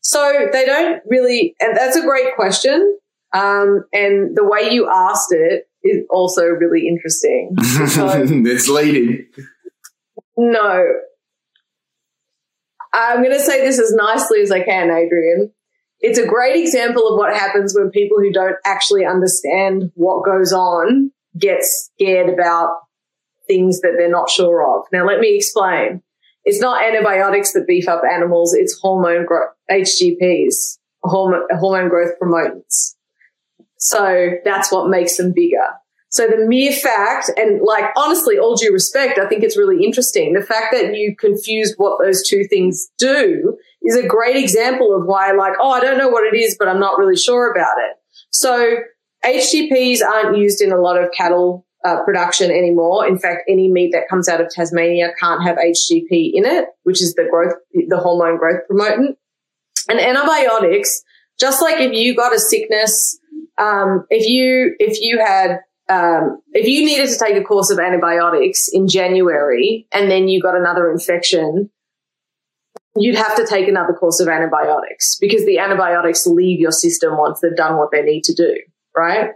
So 0.00 0.48
they 0.52 0.66
don't 0.66 1.02
really, 1.06 1.54
and 1.60 1.76
that's 1.76 1.96
a 1.96 2.02
great 2.02 2.34
question. 2.36 2.98
Um, 3.32 3.84
and 3.92 4.36
the 4.36 4.44
way 4.44 4.70
you 4.70 4.88
asked 4.88 5.32
it 5.32 5.68
is 5.84 6.04
also 6.10 6.44
really 6.44 6.88
interesting. 6.88 7.54
it's 7.58 8.68
leading. 8.68 9.26
No. 10.36 10.84
I'm 12.92 13.18
going 13.18 13.36
to 13.36 13.40
say 13.40 13.60
this 13.60 13.80
as 13.80 13.92
nicely 13.92 14.40
as 14.40 14.50
I 14.50 14.62
can, 14.62 14.90
Adrian 14.90 15.52
it's 16.04 16.18
a 16.18 16.26
great 16.26 16.60
example 16.60 17.08
of 17.08 17.18
what 17.18 17.34
happens 17.34 17.74
when 17.74 17.90
people 17.90 18.18
who 18.18 18.30
don't 18.30 18.56
actually 18.66 19.06
understand 19.06 19.90
what 19.94 20.22
goes 20.22 20.52
on 20.52 21.10
get 21.38 21.60
scared 21.62 22.28
about 22.28 22.76
things 23.46 23.80
that 23.80 23.94
they're 23.96 24.10
not 24.10 24.28
sure 24.28 24.62
of. 24.62 24.84
Now, 24.92 25.06
let 25.06 25.18
me 25.18 25.34
explain. 25.34 26.02
It's 26.44 26.60
not 26.60 26.84
antibiotics 26.84 27.54
that 27.54 27.66
beef 27.66 27.88
up 27.88 28.02
animals. 28.04 28.52
It's 28.52 28.78
hormone 28.78 29.24
growth, 29.24 29.54
HGPs, 29.70 30.78
hormone, 31.02 31.48
hormone 31.52 31.88
growth 31.88 32.12
promotants. 32.20 32.96
So 33.84 34.30
that's 34.46 34.72
what 34.72 34.88
makes 34.88 35.18
them 35.18 35.32
bigger. 35.34 35.68
So 36.08 36.26
the 36.26 36.46
mere 36.46 36.72
fact, 36.72 37.30
and 37.36 37.60
like 37.62 37.90
honestly, 37.96 38.38
all 38.38 38.54
due 38.54 38.72
respect, 38.72 39.18
I 39.18 39.28
think 39.28 39.42
it's 39.42 39.58
really 39.58 39.84
interesting. 39.84 40.32
The 40.32 40.42
fact 40.42 40.72
that 40.72 40.96
you 40.96 41.14
confused 41.14 41.74
what 41.76 41.98
those 42.02 42.26
two 42.26 42.44
things 42.44 42.88
do 42.98 43.58
is 43.82 43.96
a 43.96 44.06
great 44.06 44.36
example 44.36 44.96
of 44.96 45.06
why, 45.06 45.32
like, 45.32 45.52
oh, 45.60 45.70
I 45.70 45.80
don't 45.80 45.98
know 45.98 46.08
what 46.08 46.24
it 46.24 46.36
is, 46.36 46.56
but 46.58 46.66
I'm 46.66 46.80
not 46.80 46.98
really 46.98 47.16
sure 47.16 47.50
about 47.50 47.76
it. 47.78 47.96
So 48.30 48.76
HGPs 49.24 50.02
aren't 50.02 50.38
used 50.38 50.62
in 50.62 50.72
a 50.72 50.80
lot 50.80 50.96
of 50.96 51.10
cattle 51.12 51.66
uh, 51.84 52.02
production 52.04 52.50
anymore. 52.50 53.06
In 53.06 53.18
fact, 53.18 53.42
any 53.48 53.70
meat 53.70 53.90
that 53.92 54.08
comes 54.08 54.28
out 54.28 54.40
of 54.40 54.48
Tasmania 54.48 55.10
can't 55.20 55.42
have 55.42 55.56
HGP 55.56 56.30
in 56.32 56.46
it, 56.46 56.68
which 56.84 57.02
is 57.02 57.12
the 57.14 57.26
growth, 57.30 57.54
the 57.88 57.98
hormone 57.98 58.38
growth 58.38 58.66
promotant. 58.66 59.18
And 59.90 60.00
antibiotics, 60.00 61.02
just 61.38 61.60
like 61.60 61.80
if 61.80 61.92
you 61.92 62.14
got 62.14 62.32
a 62.32 62.38
sickness, 62.38 63.18
um, 63.58 64.06
if 64.10 64.26
you 64.26 64.74
if 64.78 65.00
you 65.00 65.18
had 65.18 65.60
um, 65.88 66.40
if 66.52 66.66
you 66.66 66.84
needed 66.84 67.08
to 67.10 67.18
take 67.18 67.36
a 67.36 67.44
course 67.44 67.70
of 67.70 67.78
antibiotics 67.78 68.68
in 68.72 68.88
January 68.88 69.86
and 69.92 70.10
then 70.10 70.28
you 70.28 70.40
got 70.40 70.56
another 70.56 70.90
infection, 70.90 71.70
you'd 72.96 73.16
have 73.16 73.36
to 73.36 73.46
take 73.46 73.68
another 73.68 73.92
course 73.92 74.20
of 74.20 74.28
antibiotics 74.28 75.18
because 75.20 75.44
the 75.44 75.58
antibiotics 75.58 76.26
leave 76.26 76.58
your 76.58 76.72
system 76.72 77.18
once 77.18 77.40
they've 77.40 77.56
done 77.56 77.76
what 77.76 77.90
they 77.92 78.02
need 78.02 78.24
to 78.24 78.34
do, 78.34 78.56
right? 78.96 79.30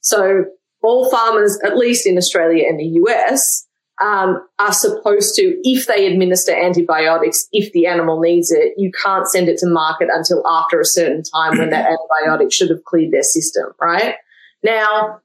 So 0.00 0.44
all 0.82 1.10
farmers, 1.10 1.58
at 1.64 1.76
least 1.76 2.06
in 2.06 2.18
Australia 2.18 2.66
and 2.68 2.78
the 2.78 3.00
US, 3.04 3.66
um, 4.02 4.46
are 4.58 4.72
supposed 4.72 5.34
to, 5.36 5.56
if 5.62 5.86
they 5.86 6.06
administer 6.06 6.52
antibiotics, 6.52 7.48
if 7.52 7.72
the 7.72 7.86
animal 7.86 8.20
needs 8.20 8.50
it, 8.50 8.74
you 8.76 8.90
can't 8.90 9.28
send 9.28 9.48
it 9.48 9.58
to 9.58 9.66
market 9.66 10.08
until 10.12 10.46
after 10.46 10.80
a 10.80 10.84
certain 10.84 11.22
time 11.22 11.58
when 11.58 11.70
that 11.70 11.88
antibiotic 12.26 12.52
should 12.52 12.70
have 12.70 12.84
cleared 12.84 13.12
their 13.12 13.22
system, 13.22 13.66
right? 13.80 14.16
Now, 14.62 15.20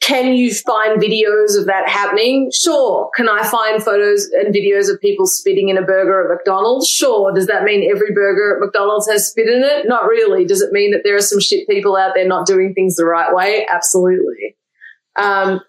can 0.00 0.34
you 0.34 0.52
find 0.52 1.00
videos 1.00 1.58
of 1.58 1.66
that 1.66 1.88
happening? 1.88 2.50
Sure. 2.52 3.10
Can 3.16 3.28
I 3.28 3.42
find 3.42 3.82
photos 3.82 4.28
and 4.38 4.54
videos 4.54 4.92
of 4.92 5.00
people 5.00 5.26
spitting 5.26 5.70
in 5.70 5.78
a 5.78 5.82
burger 5.82 6.24
at 6.24 6.28
McDonald's? 6.28 6.88
Sure. 6.88 7.32
Does 7.32 7.46
that 7.46 7.64
mean 7.64 7.90
every 7.90 8.12
burger 8.12 8.56
at 8.56 8.60
McDonald's 8.60 9.08
has 9.08 9.30
spit 9.30 9.48
in 9.48 9.62
it? 9.62 9.86
Not 9.88 10.04
really. 10.06 10.44
Does 10.44 10.60
it 10.60 10.72
mean 10.72 10.90
that 10.90 11.02
there 11.04 11.16
are 11.16 11.22
some 11.22 11.40
shit 11.40 11.66
people 11.66 11.96
out 11.96 12.12
there 12.14 12.28
not 12.28 12.46
doing 12.46 12.74
things 12.74 12.96
the 12.96 13.06
right 13.06 13.34
way? 13.34 13.66
Absolutely. 13.66 14.56
Um, 15.16 15.60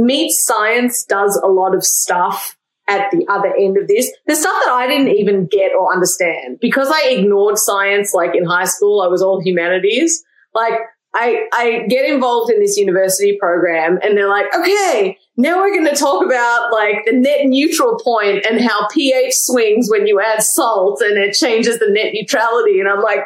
meat 0.00 0.32
science 0.32 1.04
does 1.04 1.40
a 1.42 1.48
lot 1.48 1.74
of 1.74 1.84
stuff 1.84 2.56
at 2.88 3.10
the 3.12 3.24
other 3.28 3.54
end 3.56 3.78
of 3.78 3.86
this. 3.86 4.10
There's 4.26 4.40
stuff 4.40 4.64
that 4.64 4.72
I 4.72 4.86
didn't 4.86 5.14
even 5.16 5.46
get 5.46 5.72
or 5.74 5.92
understand 5.92 6.58
because 6.60 6.88
I 6.88 7.08
ignored 7.10 7.56
science 7.56 8.12
like 8.12 8.34
in 8.34 8.44
high 8.44 8.64
school. 8.64 9.00
I 9.00 9.06
was 9.06 9.22
all 9.22 9.40
humanities. 9.40 10.22
Like 10.54 10.74
I, 11.14 11.46
I 11.52 11.86
get 11.88 12.08
involved 12.08 12.52
in 12.52 12.60
this 12.60 12.76
university 12.76 13.36
program 13.38 13.98
and 14.02 14.16
they're 14.16 14.28
like, 14.28 14.46
okay, 14.54 15.18
now 15.36 15.58
we're 15.58 15.72
going 15.72 15.92
to 15.92 15.96
talk 15.96 16.24
about 16.24 16.72
like 16.72 17.04
the 17.04 17.12
net 17.12 17.46
neutral 17.46 17.98
point 17.98 18.44
and 18.48 18.60
how 18.60 18.88
pH 18.88 19.32
swings 19.34 19.88
when 19.88 20.06
you 20.06 20.20
add 20.20 20.42
salt 20.42 21.00
and 21.00 21.16
it 21.16 21.34
changes 21.34 21.78
the 21.78 21.88
net 21.88 22.12
neutrality. 22.12 22.80
And 22.80 22.88
I'm 22.88 23.02
like, 23.02 23.20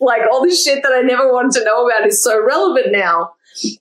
like 0.00 0.22
all 0.30 0.42
this 0.42 0.64
shit 0.64 0.82
that 0.82 0.92
I 0.92 1.02
never 1.02 1.30
wanted 1.30 1.58
to 1.58 1.64
know 1.64 1.86
about 1.86 2.06
is 2.06 2.22
so 2.22 2.42
relevant 2.42 2.86
now. 2.90 3.33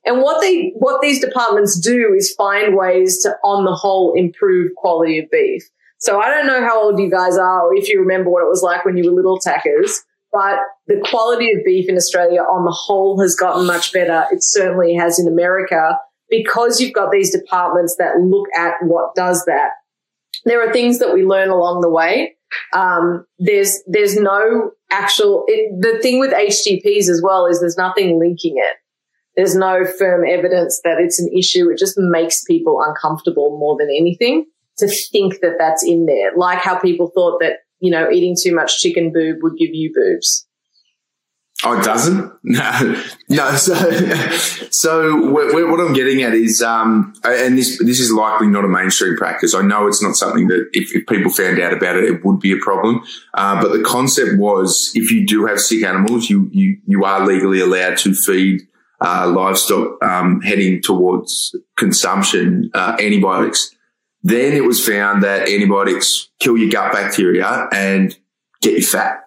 And 0.06 0.22
what 0.22 0.42
they, 0.42 0.72
what 0.76 1.02
these 1.02 1.20
departments 1.20 1.80
do 1.80 2.14
is 2.16 2.34
find 2.36 2.76
ways 2.76 3.22
to, 3.24 3.36
on 3.44 3.66
the 3.66 3.74
whole, 3.74 4.14
improve 4.16 4.76
quality 4.76 5.20
of 5.20 5.32
beef. 5.32 5.64
So 5.98 6.20
I 6.20 6.30
don't 6.30 6.48
know 6.48 6.62
how 6.62 6.84
old 6.84 7.00
you 7.00 7.10
guys 7.10 7.38
are 7.38 7.68
or 7.68 7.76
if 7.76 7.90
you 7.90 8.00
remember 8.00 8.30
what 8.30 8.44
it 8.44 8.50
was 8.50 8.62
like 8.62 8.86
when 8.86 8.98
you 8.98 9.10
were 9.10 9.16
little 9.16 9.40
tackers 9.40 10.04
but 10.34 10.58
the 10.88 11.00
quality 11.10 11.54
of 11.54 11.64
beef 11.64 11.88
in 11.88 11.96
Australia 11.96 12.42
on 12.42 12.66
the 12.66 12.72
whole 12.72 13.22
has 13.22 13.36
gotten 13.36 13.68
much 13.68 13.94
better. 13.94 14.26
It 14.32 14.44
certainly 14.44 14.96
has 14.96 15.20
in 15.20 15.28
America 15.28 16.00
because 16.28 16.82
you've 16.82 16.94
got 16.94 17.12
these 17.12 17.32
departments 17.32 17.96
that 18.00 18.20
look 18.20 18.48
at 18.58 18.74
what 18.82 19.14
does 19.14 19.46
that. 19.46 19.70
There 20.46 20.68
are 20.68 20.74
things 20.74 20.98
that 21.00 21.14
we 21.14 21.24
learn 21.24 21.50
along 21.50 21.82
the 21.82 21.90
way. 21.90 22.36
Um, 22.74 23.26
there's 23.38 23.80
there's 23.86 24.16
no 24.16 24.72
actual 24.92 25.46
it, 25.48 25.72
the 25.80 26.00
thing 26.02 26.20
with 26.20 26.34
HGPs 26.34 27.10
as 27.10 27.22
well 27.24 27.46
is 27.46 27.60
there's 27.60 27.78
nothing 27.78 28.20
linking 28.20 28.56
it. 28.58 28.78
There's 29.36 29.56
no 29.56 29.84
firm 29.86 30.26
evidence 30.28 30.80
that 30.84 31.00
it's 31.00 31.20
an 31.20 31.30
issue. 31.36 31.70
It 31.70 31.78
just 31.78 31.96
makes 31.98 32.44
people 32.44 32.82
uncomfortable 32.86 33.58
more 33.58 33.76
than 33.78 33.90
anything 33.90 34.46
to 34.78 34.88
think 34.88 35.40
that 35.42 35.56
that's 35.58 35.84
in 35.84 36.06
there. 36.06 36.32
Like 36.36 36.60
how 36.60 36.80
people 36.80 37.12
thought 37.14 37.40
that 37.42 37.60
you 37.84 37.92
know, 37.92 38.10
eating 38.10 38.34
too 38.42 38.56
much 38.56 38.80
chicken 38.80 39.12
boob 39.12 39.40
would 39.42 39.58
give 39.58 39.72
you 39.74 39.92
boobs. 39.94 40.48
Oh, 41.66 41.78
it 41.78 41.84
doesn't? 41.84 42.32
No, 42.46 43.02
no. 43.30 43.56
So, 43.56 43.74
so 44.72 45.32
what 45.32 45.80
I'm 45.80 45.94
getting 45.94 46.24
at 46.24 46.34
is, 46.34 46.62
um, 46.62 47.14
and 47.24 47.58
this 47.58 47.80
this 47.80 48.00
is 48.02 48.12
likely 48.12 48.48
not 48.48 48.66
a 48.66 48.68
mainstream 48.68 49.16
practice. 49.16 49.56
I 49.56 49.62
know 49.62 49.88
it's 49.88 50.04
not 50.04 50.16
something 50.16 50.50
that 50.50 50.70
if, 50.74 50.94
if 50.94 51.08
people 51.08 51.32
found 51.32 51.60
out 51.60 51.72
about 51.72 51.96
it, 51.96 52.04
it 52.04 52.26
would 52.26 52.42
be 52.42 52.52
a 52.52 52.58
problem. 52.58 53.02
Uh, 53.34 53.62
but 53.62 53.72
the 53.72 53.82
concept 53.82 54.38
was, 54.38 54.92
if 54.94 55.10
you 55.10 55.26
do 55.26 55.46
have 55.46 55.60
sick 55.60 55.84
animals, 55.84 56.30
you 56.30 56.50
you 56.52 56.78
you 56.86 57.06
are 57.06 57.26
legally 57.26 57.62
allowed 57.62 57.98
to 58.00 58.14
feed 58.14 58.68
uh, 59.04 59.32
livestock 59.36 60.02
um, 60.04 60.42
heading 60.42 60.82
towards 60.82 61.56
consumption 61.78 62.72
uh, 62.74 62.96
antibiotics. 63.00 63.76
Then 64.24 64.54
it 64.54 64.64
was 64.64 64.86
found 64.86 65.24
that 65.24 65.50
antibiotics 65.50 66.30
kill 66.40 66.58
your 66.58 66.72
gut 66.72 66.94
bacteria 66.94 67.68
and 67.74 68.18
get 68.62 68.74
you 68.74 68.86
fat. 68.86 69.20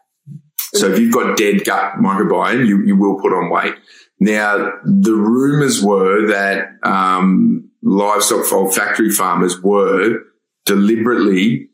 So 0.73 0.91
if 0.91 0.99
you've 0.99 1.13
got 1.13 1.37
dead 1.37 1.65
gut 1.65 1.95
microbiome, 1.97 2.67
you, 2.67 2.83
you 2.85 2.97
will 2.97 3.21
put 3.21 3.33
on 3.33 3.51
weight. 3.51 3.75
Now, 4.19 4.73
the 4.83 5.13
rumors 5.13 5.83
were 5.83 6.29
that 6.29 6.71
um, 6.83 7.71
livestock 7.83 8.47
factory 8.73 9.11
farmers 9.11 9.61
were 9.61 10.23
deliberately 10.65 11.69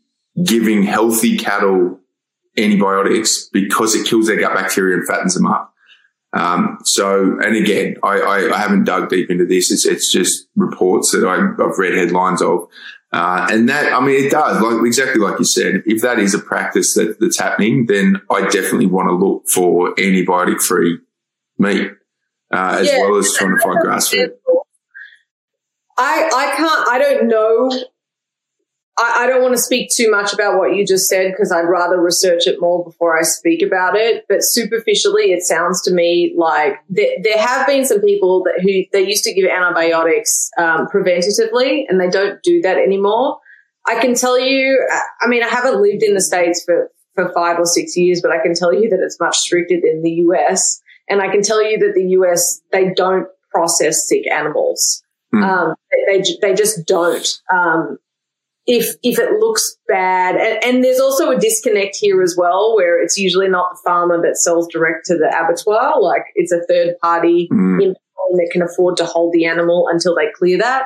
giving 0.44 0.82
healthy 0.82 1.36
cattle 1.38 2.00
antibiotics 2.56 3.48
because 3.52 3.94
it 3.94 4.06
kills 4.06 4.26
their 4.26 4.38
gut 4.38 4.54
bacteria 4.54 4.96
and 4.96 5.06
fattens 5.06 5.34
them 5.34 5.46
up. 5.46 5.71
Um, 6.32 6.78
so, 6.84 7.38
and 7.40 7.56
again, 7.56 7.96
I, 8.02 8.20
I, 8.20 8.54
I, 8.54 8.58
haven't 8.58 8.84
dug 8.84 9.10
deep 9.10 9.30
into 9.30 9.44
this. 9.44 9.70
It's, 9.70 9.84
it's 9.84 10.10
just 10.10 10.48
reports 10.56 11.12
that 11.12 11.26
I, 11.26 11.62
have 11.62 11.78
read 11.78 11.94
headlines 11.94 12.40
of. 12.40 12.68
Uh, 13.12 13.46
and 13.50 13.68
that, 13.68 13.92
I 13.92 14.00
mean, 14.00 14.24
it 14.24 14.30
does, 14.30 14.62
like 14.62 14.86
exactly 14.86 15.20
like 15.20 15.38
you 15.38 15.44
said. 15.44 15.82
If 15.84 16.00
that 16.00 16.18
is 16.18 16.32
a 16.32 16.38
practice 16.38 16.94
that, 16.94 17.20
that's 17.20 17.38
happening, 17.38 17.84
then 17.84 18.22
I 18.30 18.48
definitely 18.48 18.86
want 18.86 19.08
to 19.08 19.14
look 19.14 19.46
for 19.48 19.94
antibiotic 19.96 20.62
free 20.62 20.98
meat, 21.58 21.90
uh, 22.50 22.78
as 22.80 22.86
yeah. 22.88 23.00
well 23.00 23.16
as 23.16 23.34
trying 23.34 23.54
to 23.54 23.62
find 23.62 23.78
grass 23.82 24.08
fed. 24.08 24.30
I, 25.98 26.30
I 26.34 26.56
can't, 26.56 26.88
I 26.88 26.98
don't 26.98 27.28
know 27.28 27.70
I, 29.02 29.24
I 29.24 29.26
don't 29.26 29.42
want 29.42 29.54
to 29.54 29.60
speak 29.60 29.90
too 29.90 30.10
much 30.10 30.32
about 30.32 30.56
what 30.56 30.74
you 30.76 30.86
just 30.86 31.08
said 31.08 31.32
because 31.32 31.50
I'd 31.50 31.62
rather 31.62 32.00
research 32.00 32.46
it 32.46 32.60
more 32.60 32.84
before 32.84 33.18
I 33.18 33.22
speak 33.22 33.62
about 33.62 33.96
it. 33.96 34.24
But 34.28 34.38
superficially, 34.42 35.32
it 35.32 35.42
sounds 35.42 35.82
to 35.82 35.92
me 35.92 36.34
like 36.36 36.76
there, 36.88 37.16
there 37.22 37.38
have 37.38 37.66
been 37.66 37.84
some 37.84 38.00
people 38.00 38.44
that 38.44 38.60
who 38.62 38.84
they 38.92 39.06
used 39.06 39.24
to 39.24 39.34
give 39.34 39.50
antibiotics 39.50 40.50
um, 40.56 40.86
preventatively, 40.86 41.84
and 41.88 42.00
they 42.00 42.08
don't 42.08 42.40
do 42.42 42.62
that 42.62 42.78
anymore. 42.78 43.40
I 43.86 44.00
can 44.00 44.14
tell 44.14 44.38
you, 44.38 44.86
I 45.20 45.26
mean, 45.26 45.42
I 45.42 45.48
haven't 45.48 45.82
lived 45.82 46.04
in 46.04 46.14
the 46.14 46.22
states 46.22 46.62
for 46.64 46.88
for 47.14 47.30
five 47.34 47.58
or 47.58 47.66
six 47.66 47.96
years, 47.96 48.22
but 48.22 48.30
I 48.30 48.40
can 48.40 48.54
tell 48.54 48.72
you 48.72 48.88
that 48.88 49.00
it's 49.02 49.20
much 49.20 49.36
stricter 49.36 49.74
than 49.82 50.02
the 50.02 50.22
US, 50.28 50.80
and 51.08 51.20
I 51.20 51.28
can 51.28 51.42
tell 51.42 51.62
you 51.62 51.78
that 51.78 51.94
the 51.94 52.10
US 52.18 52.62
they 52.70 52.92
don't 52.94 53.26
process 53.50 54.08
sick 54.08 54.30
animals. 54.30 55.02
Mm. 55.34 55.42
Um, 55.42 55.74
they, 55.90 56.18
they, 56.18 56.24
they 56.40 56.54
just 56.54 56.86
don't. 56.86 57.26
Um, 57.52 57.98
if 58.66 58.94
if 59.02 59.18
it 59.18 59.40
looks 59.40 59.76
bad 59.88 60.36
and, 60.36 60.64
and, 60.64 60.84
there's 60.84 61.00
also 61.00 61.30
a 61.30 61.38
disconnect 61.38 61.96
here 61.96 62.22
as 62.22 62.36
well 62.38 62.76
where 62.76 63.02
it's 63.02 63.18
usually 63.18 63.48
not 63.48 63.72
the 63.72 63.80
farmer 63.84 64.20
that 64.22 64.36
sells 64.36 64.68
direct 64.68 65.06
to 65.06 65.16
the 65.16 65.28
abattoir 65.28 66.00
like 66.00 66.22
it's 66.34 66.52
a 66.52 66.64
third 66.68 66.94
party 67.02 67.48
mm. 67.52 67.94
that 68.34 68.50
can 68.52 68.62
afford 68.62 68.96
to 68.96 69.04
hold 69.04 69.32
the 69.32 69.46
animal 69.46 69.88
until 69.90 70.14
they 70.14 70.30
clear 70.34 70.58
that 70.58 70.84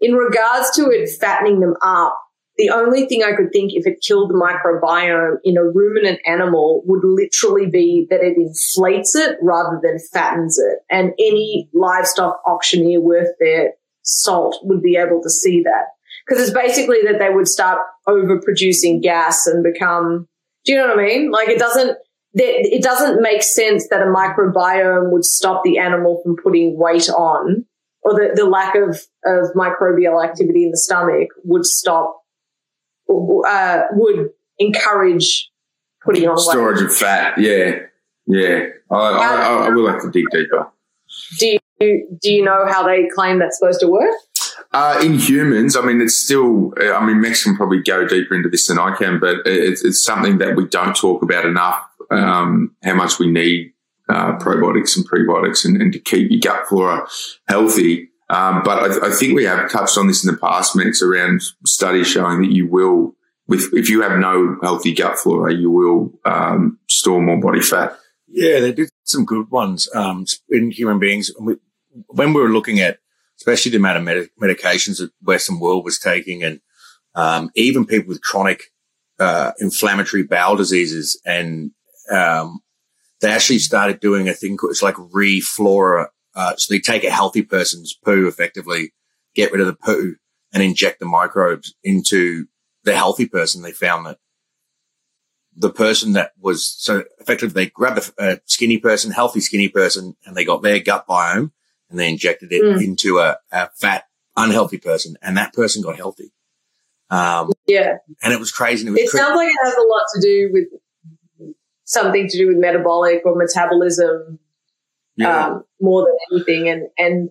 in 0.00 0.14
regards 0.14 0.70
to 0.70 0.90
it 0.90 1.08
fattening 1.20 1.60
them 1.60 1.74
up 1.82 2.18
the 2.58 2.70
only 2.70 3.06
thing 3.06 3.22
I 3.22 3.36
could 3.36 3.52
think 3.52 3.72
if 3.72 3.86
it 3.86 4.02
killed 4.04 4.30
the 4.30 4.34
microbiome 4.34 5.36
in 5.44 5.56
a 5.56 5.62
ruminant 5.62 6.18
animal 6.26 6.82
would 6.86 7.04
literally 7.04 7.70
be 7.70 8.08
that 8.10 8.20
it 8.20 8.36
inflates 8.36 9.14
it 9.14 9.38
rather 9.40 9.78
than 9.80 10.00
fattens 10.12 10.58
it. 10.58 10.80
And 10.90 11.12
any 11.20 11.70
livestock 11.72 12.42
auctioneer 12.44 13.00
worth 13.00 13.28
their 13.38 13.74
salt 14.02 14.58
would 14.64 14.82
be 14.82 14.96
able 14.96 15.22
to 15.22 15.30
see 15.30 15.62
that 15.62 15.84
because 16.28 16.42
it's 16.42 16.52
basically 16.52 16.98
that 17.06 17.18
they 17.18 17.30
would 17.30 17.48
start 17.48 17.80
overproducing 18.06 19.02
gas 19.02 19.46
and 19.46 19.64
become. 19.64 20.28
Do 20.64 20.72
you 20.72 20.78
know 20.78 20.88
what 20.88 20.98
I 20.98 21.02
mean? 21.02 21.30
Like 21.30 21.48
it 21.48 21.58
doesn't. 21.58 21.96
It 22.34 22.82
doesn't 22.82 23.22
make 23.22 23.42
sense 23.42 23.88
that 23.88 24.02
a 24.02 24.04
microbiome 24.04 25.10
would 25.10 25.24
stop 25.24 25.62
the 25.64 25.78
animal 25.78 26.20
from 26.22 26.36
putting 26.36 26.78
weight 26.78 27.08
on, 27.08 27.64
or 28.02 28.12
the, 28.12 28.32
the 28.34 28.44
lack 28.44 28.76
of, 28.76 29.00
of 29.24 29.54
microbial 29.56 30.22
activity 30.22 30.62
in 30.62 30.70
the 30.70 30.76
stomach 30.76 31.30
would 31.42 31.64
stop, 31.64 32.22
uh, 33.08 33.80
would 33.92 34.28
encourage 34.58 35.50
putting 36.04 36.28
on 36.28 36.38
storage 36.38 36.80
weight. 36.80 36.86
of 36.86 36.96
fat. 36.96 37.38
Yeah, 37.38 37.78
yeah. 38.26 38.66
I, 38.90 38.94
I, 38.94 39.34
I, 39.34 39.66
I 39.66 39.68
will 39.70 39.90
have 39.90 40.02
to 40.02 40.10
dig 40.10 40.24
deeper. 40.30 40.68
Do 41.40 41.46
you 41.80 42.18
do 42.20 42.32
you 42.32 42.44
know 42.44 42.66
how 42.68 42.86
they 42.86 43.08
claim 43.14 43.38
that's 43.38 43.58
supposed 43.58 43.80
to 43.80 43.88
work? 43.88 44.14
Uh, 44.80 45.00
in 45.02 45.14
humans, 45.14 45.74
I 45.74 45.80
mean, 45.80 46.00
it's 46.00 46.22
still, 46.22 46.72
I 46.80 47.04
mean, 47.04 47.20
Max 47.20 47.42
can 47.42 47.56
probably 47.56 47.82
go 47.82 48.06
deeper 48.06 48.36
into 48.36 48.48
this 48.48 48.68
than 48.68 48.78
I 48.78 48.94
can, 48.94 49.18
but 49.18 49.38
it's, 49.44 49.84
it's 49.84 50.04
something 50.04 50.38
that 50.38 50.54
we 50.54 50.68
don't 50.68 50.94
talk 50.94 51.20
about 51.20 51.46
enough, 51.46 51.82
um, 52.12 52.76
how 52.84 52.94
much 52.94 53.18
we 53.18 53.28
need 53.28 53.72
uh, 54.08 54.38
probiotics 54.38 54.96
and 54.96 55.04
prebiotics 55.10 55.64
and, 55.64 55.82
and, 55.82 55.92
to 55.94 55.98
keep 55.98 56.30
your 56.30 56.38
gut 56.38 56.68
flora 56.68 57.08
healthy. 57.48 58.10
Um, 58.30 58.62
but 58.64 59.02
I, 59.02 59.08
I, 59.08 59.10
think 59.10 59.34
we 59.34 59.42
have 59.46 59.68
touched 59.68 59.98
on 59.98 60.06
this 60.06 60.24
in 60.24 60.32
the 60.32 60.38
past, 60.38 60.76
Max, 60.76 61.02
around 61.02 61.42
studies 61.66 62.06
showing 62.06 62.42
that 62.42 62.52
you 62.52 62.68
will, 62.68 63.16
with 63.48 63.68
if 63.72 63.90
you 63.90 64.02
have 64.02 64.16
no 64.20 64.58
healthy 64.62 64.94
gut 64.94 65.18
flora, 65.18 65.52
you 65.52 65.72
will 65.72 66.12
um, 66.24 66.78
store 66.88 67.20
more 67.20 67.40
body 67.40 67.62
fat. 67.62 67.98
Yeah, 68.28 68.60
they 68.60 68.70
did 68.70 68.90
some 69.02 69.24
good 69.24 69.50
ones 69.50 69.88
um, 69.92 70.24
in 70.50 70.70
human 70.70 71.00
beings. 71.00 71.32
When 71.36 72.32
we 72.32 72.40
were 72.40 72.50
looking 72.50 72.78
at 72.78 73.00
especially 73.38 73.70
the 73.70 73.78
amount 73.78 73.98
of 73.98 74.04
med- 74.04 74.30
medications 74.40 74.98
that 74.98 75.10
Western 75.22 75.60
world 75.60 75.84
was 75.84 75.98
taking, 75.98 76.42
and 76.42 76.60
um, 77.14 77.50
even 77.54 77.86
people 77.86 78.08
with 78.08 78.22
chronic 78.22 78.64
uh, 79.18 79.52
inflammatory 79.58 80.22
bowel 80.22 80.56
diseases, 80.56 81.20
and 81.24 81.72
um, 82.10 82.60
they 83.20 83.30
actually 83.30 83.58
started 83.58 84.00
doing 84.00 84.28
a 84.28 84.34
thing 84.34 84.56
called 84.56 84.70
it's 84.70 84.82
like 84.82 84.94
reflora. 84.94 86.08
Uh, 86.34 86.54
so 86.56 86.72
they 86.72 86.78
take 86.78 87.04
a 87.04 87.10
healthy 87.10 87.42
person's 87.42 87.94
poo, 87.94 88.28
effectively 88.28 88.92
get 89.34 89.50
rid 89.52 89.60
of 89.60 89.66
the 89.66 89.74
poo, 89.74 90.16
and 90.52 90.62
inject 90.62 91.00
the 91.00 91.06
microbes 91.06 91.74
into 91.82 92.46
the 92.84 92.94
healthy 92.94 93.26
person. 93.26 93.62
They 93.62 93.72
found 93.72 94.06
that 94.06 94.18
the 95.56 95.70
person 95.70 96.12
that 96.12 96.32
was 96.40 96.64
so 96.64 97.04
effectively 97.18 97.64
they 97.64 97.70
grabbed 97.70 98.12
a, 98.18 98.32
a, 98.32 98.40
skinny 98.44 98.78
person, 98.78 99.10
healthy 99.10 99.40
skinny 99.40 99.68
person, 99.68 100.16
and 100.24 100.36
they 100.36 100.44
got 100.44 100.62
their 100.62 100.78
gut 100.78 101.06
biome 101.08 101.50
and 101.90 101.98
they 101.98 102.08
injected 102.08 102.52
it 102.52 102.62
mm. 102.62 102.82
into 102.82 103.18
a, 103.18 103.38
a, 103.52 103.70
fat, 103.70 104.04
unhealthy 104.36 104.78
person, 104.78 105.16
and 105.22 105.36
that 105.36 105.52
person 105.52 105.82
got 105.82 105.96
healthy. 105.96 106.32
Um, 107.10 107.52
yeah, 107.66 107.96
and 108.22 108.32
it 108.32 108.38
was 108.38 108.52
crazy. 108.52 108.86
It, 108.86 108.90
was 108.90 109.00
it 109.00 109.08
sounds 109.08 109.36
like 109.36 109.48
it 109.48 109.56
has 109.64 109.74
a 109.74 109.80
lot 109.80 110.02
to 110.14 110.20
do 110.20 110.50
with 110.52 110.68
something 111.84 112.28
to 112.28 112.38
do 112.38 112.48
with 112.48 112.58
metabolic 112.58 113.22
or 113.24 113.34
metabolism, 113.34 114.38
yeah. 115.16 115.46
um, 115.46 115.64
more 115.80 116.04
than 116.04 116.16
anything. 116.32 116.68
And 116.68 116.88
and 116.98 117.30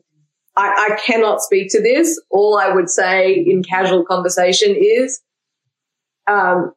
I, 0.56 0.89
I 0.91 1.00
cannot 1.00 1.41
speak 1.41 1.72
to 1.72 1.82
this. 1.82 2.20
All 2.32 2.58
I 2.58 2.70
would 2.70 2.89
say 2.89 3.34
in 3.34 3.63
casual 3.63 4.04
conversation 4.04 4.76
is, 4.76 5.22
um, 6.26 6.74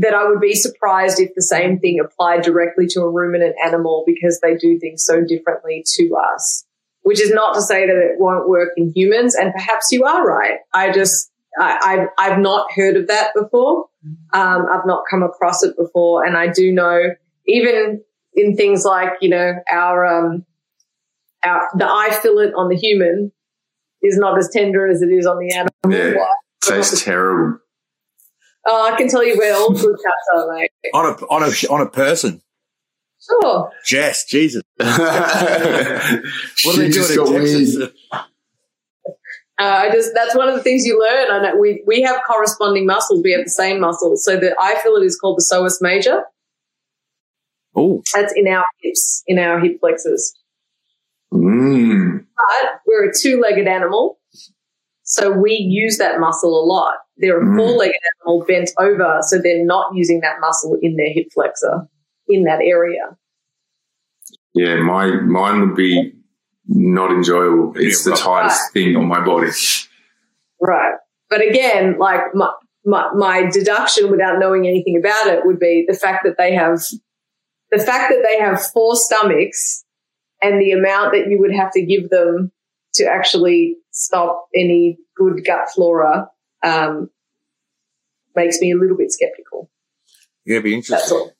that 0.00 0.14
I 0.14 0.26
would 0.26 0.40
be 0.40 0.54
surprised 0.54 1.20
if 1.20 1.34
the 1.34 1.42
same 1.42 1.78
thing 1.78 2.00
applied 2.00 2.42
directly 2.42 2.86
to 2.88 3.02
a 3.02 3.10
ruminant 3.10 3.54
animal 3.64 4.02
because 4.06 4.40
they 4.40 4.56
do 4.56 4.78
things 4.78 5.04
so 5.04 5.22
differently 5.22 5.84
to 5.96 6.16
us. 6.34 6.64
Which 7.02 7.20
is 7.20 7.30
not 7.30 7.54
to 7.54 7.62
say 7.62 7.86
that 7.86 7.96
it 7.96 8.18
won't 8.18 8.48
work 8.48 8.70
in 8.76 8.92
humans, 8.94 9.34
and 9.34 9.52
perhaps 9.52 9.90
you 9.90 10.04
are 10.04 10.26
right. 10.26 10.58
I 10.74 10.92
just 10.92 11.30
I, 11.58 11.78
I've, 11.82 12.08
I've 12.32 12.38
not 12.38 12.72
heard 12.72 12.96
of 12.96 13.08
that 13.08 13.32
before. 13.34 13.86
Um, 14.32 14.66
I've 14.70 14.86
not 14.86 15.04
come 15.10 15.22
across 15.22 15.62
it 15.62 15.76
before, 15.76 16.24
and 16.24 16.36
I 16.36 16.48
do 16.48 16.72
know 16.72 17.00
even 17.46 18.02
in 18.34 18.56
things 18.56 18.84
like 18.84 19.10
you 19.20 19.28
know 19.28 19.54
our 19.70 20.06
um, 20.06 20.44
our 21.44 21.68
the 21.76 21.86
eye 21.86 22.16
fillet 22.22 22.52
on 22.52 22.68
the 22.68 22.76
human 22.76 23.32
is 24.02 24.16
not 24.16 24.38
as 24.38 24.48
tender 24.50 24.86
as 24.86 25.02
it 25.02 25.08
is 25.08 25.26
on 25.26 25.38
the 25.38 25.54
animal. 25.54 25.70
Yeah, 25.88 26.24
tastes 26.62 27.04
terrible. 27.04 27.60
Oh, 28.66 28.90
I 28.92 28.96
can 28.96 29.08
tell 29.08 29.24
you 29.24 29.36
where 29.38 29.54
all 29.56 29.70
good 29.72 29.96
cats 29.96 30.26
are, 30.34 30.52
mate. 30.54 30.70
On 30.94 31.06
a 31.06 31.12
on 31.26 31.42
a 31.42 31.72
on 31.72 31.80
a 31.80 31.88
person. 31.88 32.42
Sure. 33.42 33.70
Jess, 33.84 34.24
Jesus. 34.24 34.62
what 34.76 34.88
are 34.88 36.22
She 36.56 36.76
they 36.78 36.90
just 36.90 37.14
doing 37.14 37.26
got 37.26 37.36
in 37.36 37.42
Texas? 37.42 37.76
weird. 37.76 37.92
Uh, 39.58 39.64
I 39.64 39.90
just 39.92 40.12
that's 40.14 40.34
one 40.34 40.48
of 40.48 40.54
the 40.54 40.62
things 40.62 40.86
you 40.86 40.98
learn. 40.98 41.30
I 41.30 41.42
know 41.50 41.56
we 41.58 41.82
we 41.86 42.00
have 42.02 42.20
corresponding 42.26 42.86
muscles. 42.86 43.22
We 43.22 43.32
have 43.32 43.44
the 43.44 43.50
same 43.50 43.80
muscles. 43.80 44.24
So 44.24 44.36
the 44.38 44.54
eye 44.58 44.78
fillet 44.82 45.04
is 45.04 45.18
called 45.18 45.38
the 45.38 45.42
psoas 45.50 45.78
major. 45.82 46.22
Oh, 47.76 48.02
That's 48.14 48.32
in 48.36 48.48
our 48.48 48.64
hips, 48.82 49.22
in 49.26 49.38
our 49.38 49.60
hip 49.60 49.78
flexors. 49.80 50.34
Mm. 51.32 52.24
But 52.36 52.80
we're 52.86 53.10
a 53.10 53.12
two-legged 53.16 53.68
animal, 53.68 54.18
so 55.10 55.32
we 55.32 55.54
use 55.54 55.98
that 55.98 56.20
muscle 56.20 56.56
a 56.56 56.64
lot. 56.64 56.94
They're 57.16 57.40
a 57.40 57.44
Mm. 57.44 57.56
four-legged 57.56 58.00
animal 58.22 58.44
bent 58.46 58.70
over, 58.78 59.18
so 59.22 59.38
they're 59.38 59.64
not 59.64 59.92
using 59.92 60.20
that 60.20 60.38
muscle 60.40 60.78
in 60.80 60.94
their 60.96 61.10
hip 61.12 61.26
flexor 61.34 61.88
in 62.28 62.44
that 62.44 62.60
area. 62.62 63.16
Yeah, 64.54 64.76
my 64.76 65.06
mine 65.20 65.60
would 65.60 65.74
be 65.74 66.12
not 66.68 67.10
enjoyable. 67.10 67.72
It's 67.76 68.04
the 68.04 68.10
Yeah, 68.10 68.16
tightest 68.16 68.72
thing 68.72 68.96
on 68.96 69.06
my 69.06 69.18
body. 69.24 69.50
Right. 70.60 70.94
But 71.28 71.40
again, 71.42 71.98
like 71.98 72.32
my, 72.34 72.52
my, 72.84 73.10
my 73.14 73.50
deduction 73.50 74.10
without 74.12 74.38
knowing 74.38 74.68
anything 74.68 74.96
about 74.96 75.26
it 75.26 75.44
would 75.44 75.58
be 75.58 75.84
the 75.88 75.96
fact 75.96 76.22
that 76.24 76.36
they 76.38 76.54
have, 76.54 76.78
the 77.72 77.78
fact 77.78 78.12
that 78.12 78.22
they 78.24 78.38
have 78.38 78.62
four 78.72 78.94
stomachs 78.94 79.84
and 80.42 80.60
the 80.60 80.70
amount 80.72 81.12
that 81.12 81.26
you 81.28 81.38
would 81.40 81.52
have 81.52 81.72
to 81.72 81.82
give 81.82 82.10
them 82.10 82.52
to 82.94 83.04
actually 83.04 83.76
stop 83.90 84.48
any 84.54 84.98
good 85.16 85.44
gut 85.46 85.68
flora, 85.74 86.28
um, 86.62 87.10
makes 88.34 88.60
me 88.60 88.72
a 88.72 88.76
little 88.76 88.96
bit 88.96 89.10
skeptical. 89.12 89.70
yeah, 90.44 90.60
be 90.60 90.74
That's 90.74 90.90
interesting. 90.90 91.18
all. 91.18 91.32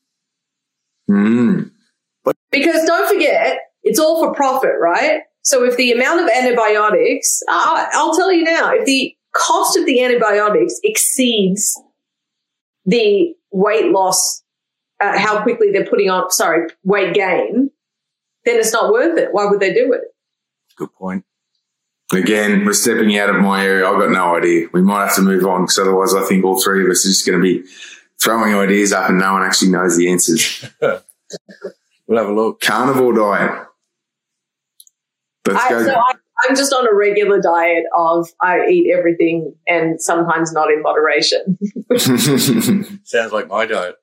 Mm. 1.11 1.71
Because 2.51 2.85
don't 2.85 3.09
forget, 3.13 3.59
it's 3.83 3.99
all 3.99 4.25
for 4.25 4.35
profit, 4.35 4.73
right? 4.81 5.23
So 5.43 5.65
if 5.65 5.77
the 5.77 5.93
amount 5.93 6.21
of 6.21 6.29
antibiotics, 6.29 7.43
uh, 7.49 7.87
I'll 7.93 8.15
tell 8.15 8.33
you 8.33 8.45
now, 8.45 8.73
if 8.73 8.85
the 8.85 9.15
cost 9.35 9.77
of 9.77 9.87
the 9.87 10.03
antibiotics 10.05 10.75
exceeds 10.85 11.81
the 12.85 13.35
weight 13.51 13.91
loss, 13.91 14.43
uh, 15.01 15.19
how 15.19 15.43
quickly 15.43 15.71
they're 15.73 15.87
putting 15.87 16.11
on, 16.11 16.31
sorry, 16.31 16.69
weight 16.85 17.15
gain, 17.15 17.71
then 18.45 18.59
it's 18.59 18.73
not 18.73 18.93
worth 18.93 19.19
it. 19.19 19.29
Why 19.33 19.47
would 19.47 19.61
they 19.61 19.73
do 19.73 19.93
it? 19.93 20.03
Good 20.77 20.93
point. 20.95 21.25
Again, 22.13 22.65
we're 22.65 22.73
stepping 22.73 23.17
out 23.19 23.31
of 23.31 23.37
my 23.37 23.65
area. 23.65 23.89
I've 23.89 24.01
got 24.01 24.11
no 24.11 24.37
idea. 24.37 24.67
We 24.73 24.83
might 24.83 25.07
have 25.07 25.15
to 25.17 25.23
move 25.23 25.47
on 25.47 25.63
because 25.63 25.79
otherwise, 25.79 26.15
I 26.15 26.23
think 26.25 26.45
all 26.45 26.61
three 26.61 26.85
of 26.85 26.91
us 26.91 27.07
are 27.07 27.09
just 27.09 27.25
going 27.25 27.39
to 27.39 27.43
be 27.43 27.65
throwing 28.21 28.55
ideas 28.55 28.93
up 28.93 29.09
and 29.09 29.19
no 29.19 29.33
one 29.33 29.43
actually 29.43 29.71
knows 29.71 29.97
the 29.97 30.11
answers. 30.11 30.65
We'll 32.11 32.19
have 32.19 32.29
a 32.29 32.35
look. 32.35 32.61
Carnivore 32.61 33.13
diet. 33.13 33.67
Let's 35.47 35.65
I, 35.65 35.69
go. 35.69 35.85
so 35.85 35.95
I, 35.95 36.13
I'm 36.49 36.57
just 36.57 36.73
on 36.73 36.85
a 36.89 36.93
regular 36.93 37.41
diet 37.41 37.85
of 37.97 38.29
I 38.41 38.67
eat 38.67 38.93
everything 38.93 39.55
and 39.69 40.03
sometimes 40.03 40.53
not 40.53 40.73
in 40.73 40.83
moderation. 40.83 41.57
Sounds 43.05 43.33
like 43.33 43.47
my 43.47 43.65
diet. 43.65 43.95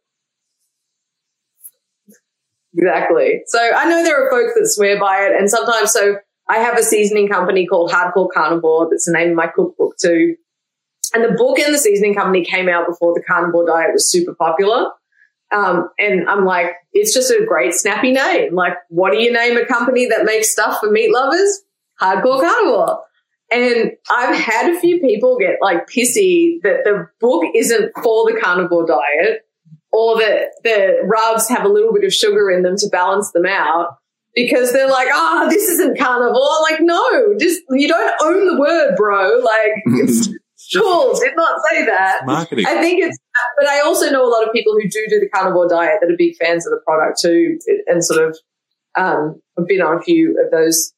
Exactly. 2.78 3.42
So 3.48 3.60
I 3.60 3.90
know 3.90 4.02
there 4.06 4.26
are 4.26 4.30
folks 4.30 4.54
that 4.58 4.68
swear 4.68 4.98
by 4.98 5.26
it, 5.26 5.36
and 5.38 5.50
sometimes 5.50 5.92
so 5.92 6.16
I 6.50 6.58
have 6.60 6.78
a 6.78 6.84
seasoning 6.84 7.28
company 7.28 7.68
called 7.68 7.92
Hardcore 7.92 8.30
Carnivore. 8.34 8.88
That's 8.90 9.06
the 9.06 9.14
name 9.14 9.32
of 9.32 9.36
my 9.36 9.48
cookbook 9.48 9.98
too. 9.98 10.36
And 11.14 11.24
the 11.24 11.38
book 11.38 11.60
and 11.60 11.74
the 11.74 11.78
seasoning 11.78 12.16
company 12.16 12.44
came 12.44 12.70
out 12.70 12.88
before 12.88 13.14
the 13.14 13.24
carnivore 13.24 13.66
diet 13.66 13.94
was 13.94 14.12
super 14.12 14.36
popular. 14.36 14.92
Um, 15.52 15.90
and 15.98 16.30
I'm 16.30 16.46
like, 16.46 16.74
it's 16.92 17.14
just 17.14 17.32
a 17.32 17.46
great 17.46 17.74
snappy 17.74 18.12
name. 18.12 18.54
Like, 18.54 18.74
what 18.90 19.14
do 19.14 19.22
you 19.22 19.32
name 19.32 19.58
a 19.58 19.66
company 19.66 20.08
that 20.08 20.26
makes 20.26 20.52
stuff 20.52 20.80
for 20.80 20.92
meat 20.92 21.12
lovers? 21.14 21.62
Hardcore 22.02 22.42
Carnivore. 22.42 23.04
And 23.50 23.92
I've 24.10 24.36
had 24.36 24.76
a 24.76 24.80
few 24.80 25.00
people 25.00 25.38
get 25.38 25.56
like 25.62 25.88
pissy 25.88 26.62
that 26.64 26.82
the 26.84 27.08
book 27.22 27.46
isn't 27.56 27.94
for 28.04 28.30
the 28.30 28.38
carnivore 28.42 28.86
diet 28.86 29.48
or 29.94 30.18
that 30.18 30.50
the 30.64 30.98
rubs 31.06 31.48
have 31.48 31.64
a 31.64 31.70
little 31.70 31.94
bit 31.94 32.04
of 32.04 32.14
sugar 32.14 32.52
in 32.52 32.64
them 32.64 32.76
to 32.78 32.90
balance 32.90 33.32
them 33.32 33.46
out 33.46 33.98
because 34.38 34.72
they're 34.72 34.88
like, 34.88 35.08
ah, 35.12 35.48
this 35.50 35.68
isn't 35.68 35.98
carnivore. 35.98 36.62
Like, 36.70 36.80
no, 36.80 37.34
just 37.40 37.60
you 37.72 37.88
don't 37.88 38.14
own 38.22 38.46
the 38.46 38.60
word, 38.60 38.96
bro. 38.96 39.40
Like, 39.40 39.72
it's 40.04 40.28
cool. 40.76 41.20
Did 41.20 41.36
not 41.36 41.60
say 41.72 41.86
that. 41.86 42.22
Marketing. 42.24 42.68
I 42.68 42.80
think 42.80 43.04
it's, 43.04 43.18
but 43.58 43.68
I 43.68 43.82
also 43.82 44.12
know 44.12 44.24
a 44.24 44.30
lot 44.30 44.48
of 44.48 44.54
people 44.54 44.74
who 44.74 44.88
do 44.88 45.06
do 45.10 45.20
the 45.20 45.30
carnivore 45.34 45.68
diet 45.68 45.98
that 46.02 46.12
are 46.12 46.16
big 46.16 46.36
fans 46.36 46.68
of 46.68 46.72
the 46.72 46.80
product 46.86 47.20
too, 47.20 47.58
and 47.88 48.06
sort 48.06 48.30
of, 48.30 48.38
um, 48.96 49.42
I've 49.58 49.68
been 49.68 49.82
on 49.82 49.98
a 49.98 50.02
few 50.02 50.40
of 50.46 50.52
those 50.52 50.94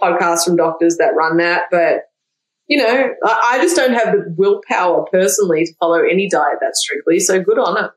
podcasts 0.00 0.44
from 0.44 0.54
doctors 0.54 0.96
that 0.98 1.16
run 1.16 1.38
that, 1.38 1.62
but 1.72 2.04
you 2.68 2.78
know, 2.78 3.10
I, 3.24 3.54
I 3.54 3.58
just 3.58 3.74
don't 3.74 3.92
have 3.92 4.12
the 4.12 4.34
willpower 4.38 5.04
personally 5.10 5.66
to 5.66 5.74
follow 5.80 5.98
any 5.98 6.28
diet 6.28 6.58
that 6.60 6.76
strictly. 6.76 7.18
So 7.18 7.42
good 7.42 7.58
on 7.58 7.84
it. 7.84 7.90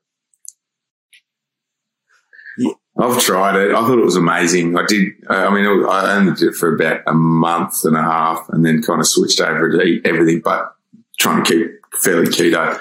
I've 3.00 3.22
tried 3.22 3.56
it. 3.56 3.76
I 3.76 3.82
thought 3.82 4.00
it 4.00 4.06
was 4.06 4.16
amazing. 4.16 4.78
I 4.78 4.86
did. 4.88 5.14
Uh, 5.30 5.48
I 5.48 5.54
mean, 5.54 5.66
was- 5.66 5.88
I 5.90 6.16
only 6.18 6.34
did 6.34 6.50
it 6.50 6.56
for 6.56 6.74
about 6.76 7.02
a 7.08 7.14
month 7.14 7.84
and 7.86 7.96
a 7.96 8.02
half, 8.02 8.48
and 8.50 8.66
then 8.66 8.82
kind 8.82 9.00
of 9.00 9.08
switched 9.08 9.40
over 9.40 9.70
to 9.72 9.82
eat 9.82 10.06
everything, 10.06 10.42
but 10.44 10.74
trying 11.20 11.44
to 11.44 11.52
keep 11.52 11.72
fairly 12.02 12.28
keto. 12.28 12.80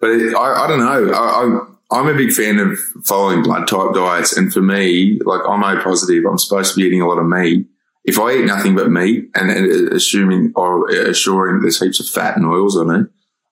But 0.00 0.10
it, 0.10 0.34
I, 0.34 0.64
I 0.64 0.68
don't 0.68 0.78
know. 0.78 1.12
I, 1.12 1.96
I'm 1.98 2.08
a 2.08 2.14
big 2.14 2.32
fan 2.32 2.58
of 2.58 2.78
following 3.04 3.42
blood 3.42 3.66
type 3.68 3.94
diets, 3.94 4.36
and 4.36 4.52
for 4.52 4.60
me, 4.62 5.18
like 5.24 5.40
I'm 5.48 5.62
O 5.64 5.82
positive. 5.82 6.24
I'm 6.28 6.38
supposed 6.38 6.74
to 6.74 6.80
be 6.80 6.86
eating 6.86 7.00
a 7.02 7.08
lot 7.08 7.18
of 7.18 7.26
meat. 7.26 7.66
If 8.04 8.20
I 8.20 8.34
eat 8.36 8.44
nothing 8.44 8.76
but 8.76 8.90
meat, 8.90 9.30
and, 9.34 9.50
and 9.50 9.90
uh, 9.92 9.94
assuming 9.94 10.52
or 10.54 10.88
assuring 10.88 11.60
there's 11.60 11.80
heaps 11.80 11.98
of 12.00 12.06
fat 12.08 12.36
and 12.36 12.46
oils 12.46 12.76
on 12.76 12.90
it, 12.94 13.06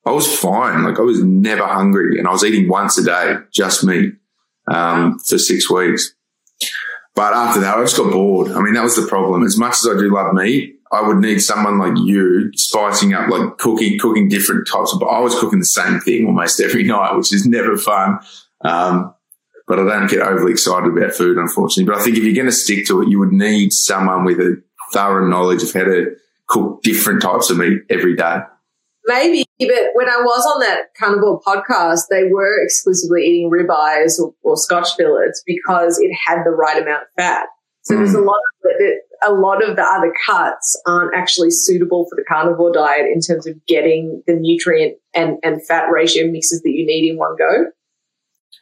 I 0.07 0.13
was 0.13 0.33
fine. 0.39 0.85
Like 0.85 0.99
I 0.99 1.03
was 1.03 1.23
never 1.25 1.67
hungry, 1.67 2.19
and 2.19 2.29
I 2.29 2.31
was 2.31 2.45
eating 2.45 2.69
once 2.69 2.97
a 2.99 3.05
day, 3.05 3.37
just 3.53 3.83
meat 3.85 4.15
um, 4.67 5.19
for 5.19 5.39
six 5.39 5.71
weeks. 5.71 6.15
But 7.15 7.33
after 7.33 7.61
that, 7.61 7.77
I 7.77 7.83
just 7.83 7.97
got 7.97 8.13
bored. 8.13 8.51
I 8.51 8.61
mean, 8.61 8.75
that 8.75 8.83
was 8.83 8.97
the 8.97 9.07
problem. 9.07 9.45
As 9.45 9.57
much 9.57 9.75
as 9.75 9.89
I 9.89 9.99
do 9.99 10.13
love 10.13 10.35
meat, 10.35 10.81
I 10.91 11.07
would 11.07 11.19
need 11.19 11.41
someone 11.41 11.79
like 11.79 11.97
you 11.97 12.51
spicing 12.55 13.15
up, 13.15 13.29
like 13.29 13.59
cooking, 13.59 13.99
cooking 13.99 14.29
different 14.29 14.67
types 14.67 14.93
of. 14.93 15.01
But 15.01 15.07
I 15.07 15.21
was 15.21 15.39
cooking 15.39 15.61
the 15.61 15.65
same 15.65 16.01
thing 16.01 16.27
almost 16.27 16.61
every 16.65 16.85
night, 16.85 17.15
which 17.17 17.33
is 17.33 17.47
never 17.47 17.77
fun. 17.77 18.19
Um, 18.63 19.15
but 19.67 19.79
I 19.79 19.85
don't 19.85 20.11
get 20.11 20.21
overly 20.21 20.53
excited 20.53 20.93
about 20.93 21.15
food, 21.15 21.39
unfortunately. 21.39 21.91
But 21.91 22.01
I 22.01 22.05
think 22.05 22.17
if 22.17 22.25
you're 22.25 22.35
going 22.35 22.47
to 22.47 22.53
stick 22.53 22.87
to 22.87 23.03
it, 23.03 23.09
you 23.09 23.19
would 23.19 23.33
need 23.33 23.73
someone 23.73 24.25
with 24.25 24.39
a 24.41 24.63
thorough 24.93 25.27
knowledge 25.27 25.63
of 25.63 25.73
how 25.73 25.85
to 25.85 26.17
cook 26.49 26.83
different 26.83 27.23
types 27.23 27.51
of 27.51 27.57
meat 27.57 27.81
every 27.89 28.15
day. 28.15 28.41
Maybe, 29.07 29.45
but 29.59 29.91
when 29.93 30.09
I 30.09 30.17
was 30.17 30.47
on 30.55 30.61
that 30.61 30.95
carnivore 30.99 31.41
podcast, 31.43 32.03
they 32.11 32.25
were 32.25 32.63
exclusively 32.63 33.23
eating 33.23 33.51
ribeyes 33.51 34.19
or, 34.19 34.35
or 34.43 34.57
Scotch 34.57 34.95
fillets 34.97 35.43
because 35.47 35.99
it 35.99 36.11
had 36.27 36.43
the 36.45 36.51
right 36.51 36.81
amount 36.81 37.03
of 37.03 37.09
fat. 37.17 37.49
So 37.83 37.97
there's 37.97 38.15
mm. 38.15 38.23
a 38.23 38.25
lot 38.25 38.37
of 38.37 38.63
the, 38.63 39.01
a 39.27 39.33
lot 39.33 39.63
of 39.63 39.77
the 39.77 39.83
other 39.83 40.13
cuts 40.25 40.81
aren't 40.87 41.15
actually 41.15 41.51
suitable 41.51 42.07
for 42.09 42.17
the 42.17 42.25
carnivore 42.27 42.73
diet 42.73 43.07
in 43.13 43.21
terms 43.21 43.47
of 43.47 43.57
getting 43.67 44.23
the 44.27 44.35
nutrient 44.35 44.97
and, 45.15 45.37
and 45.43 45.65
fat 45.67 45.91
ratio 45.91 46.31
mixes 46.31 46.63
that 46.63 46.71
you 46.71 46.87
need 46.87 47.11
in 47.11 47.19
one 47.19 47.37
go. 47.37 47.67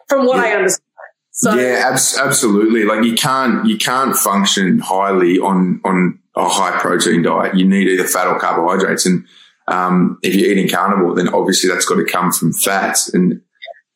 From 0.08 0.26
what 0.26 0.40
I 0.40 0.54
understand. 0.54 0.82
So 1.30 1.54
yeah, 1.54 1.88
abs- 1.90 2.18
absolutely. 2.18 2.84
Like 2.84 3.04
you 3.04 3.14
can't 3.14 3.64
you 3.64 3.78
can't 3.78 4.14
function 4.14 4.80
highly 4.80 5.38
on 5.38 5.80
on 5.84 6.18
a 6.36 6.48
high 6.48 6.78
protein 6.78 7.22
diet. 7.22 7.56
You 7.56 7.66
need 7.66 7.88
either 7.88 8.04
fat 8.04 8.26
or 8.26 8.38
carbohydrates, 8.38 9.06
and 9.06 9.26
um, 9.68 10.18
if 10.22 10.34
you're 10.34 10.50
eating 10.50 10.68
carnivore, 10.68 11.14
then 11.14 11.28
obviously 11.28 11.70
that's 11.70 11.84
got 11.86 11.96
to 11.96 12.04
come 12.04 12.32
from 12.32 12.52
fats. 12.52 13.12
And 13.12 13.40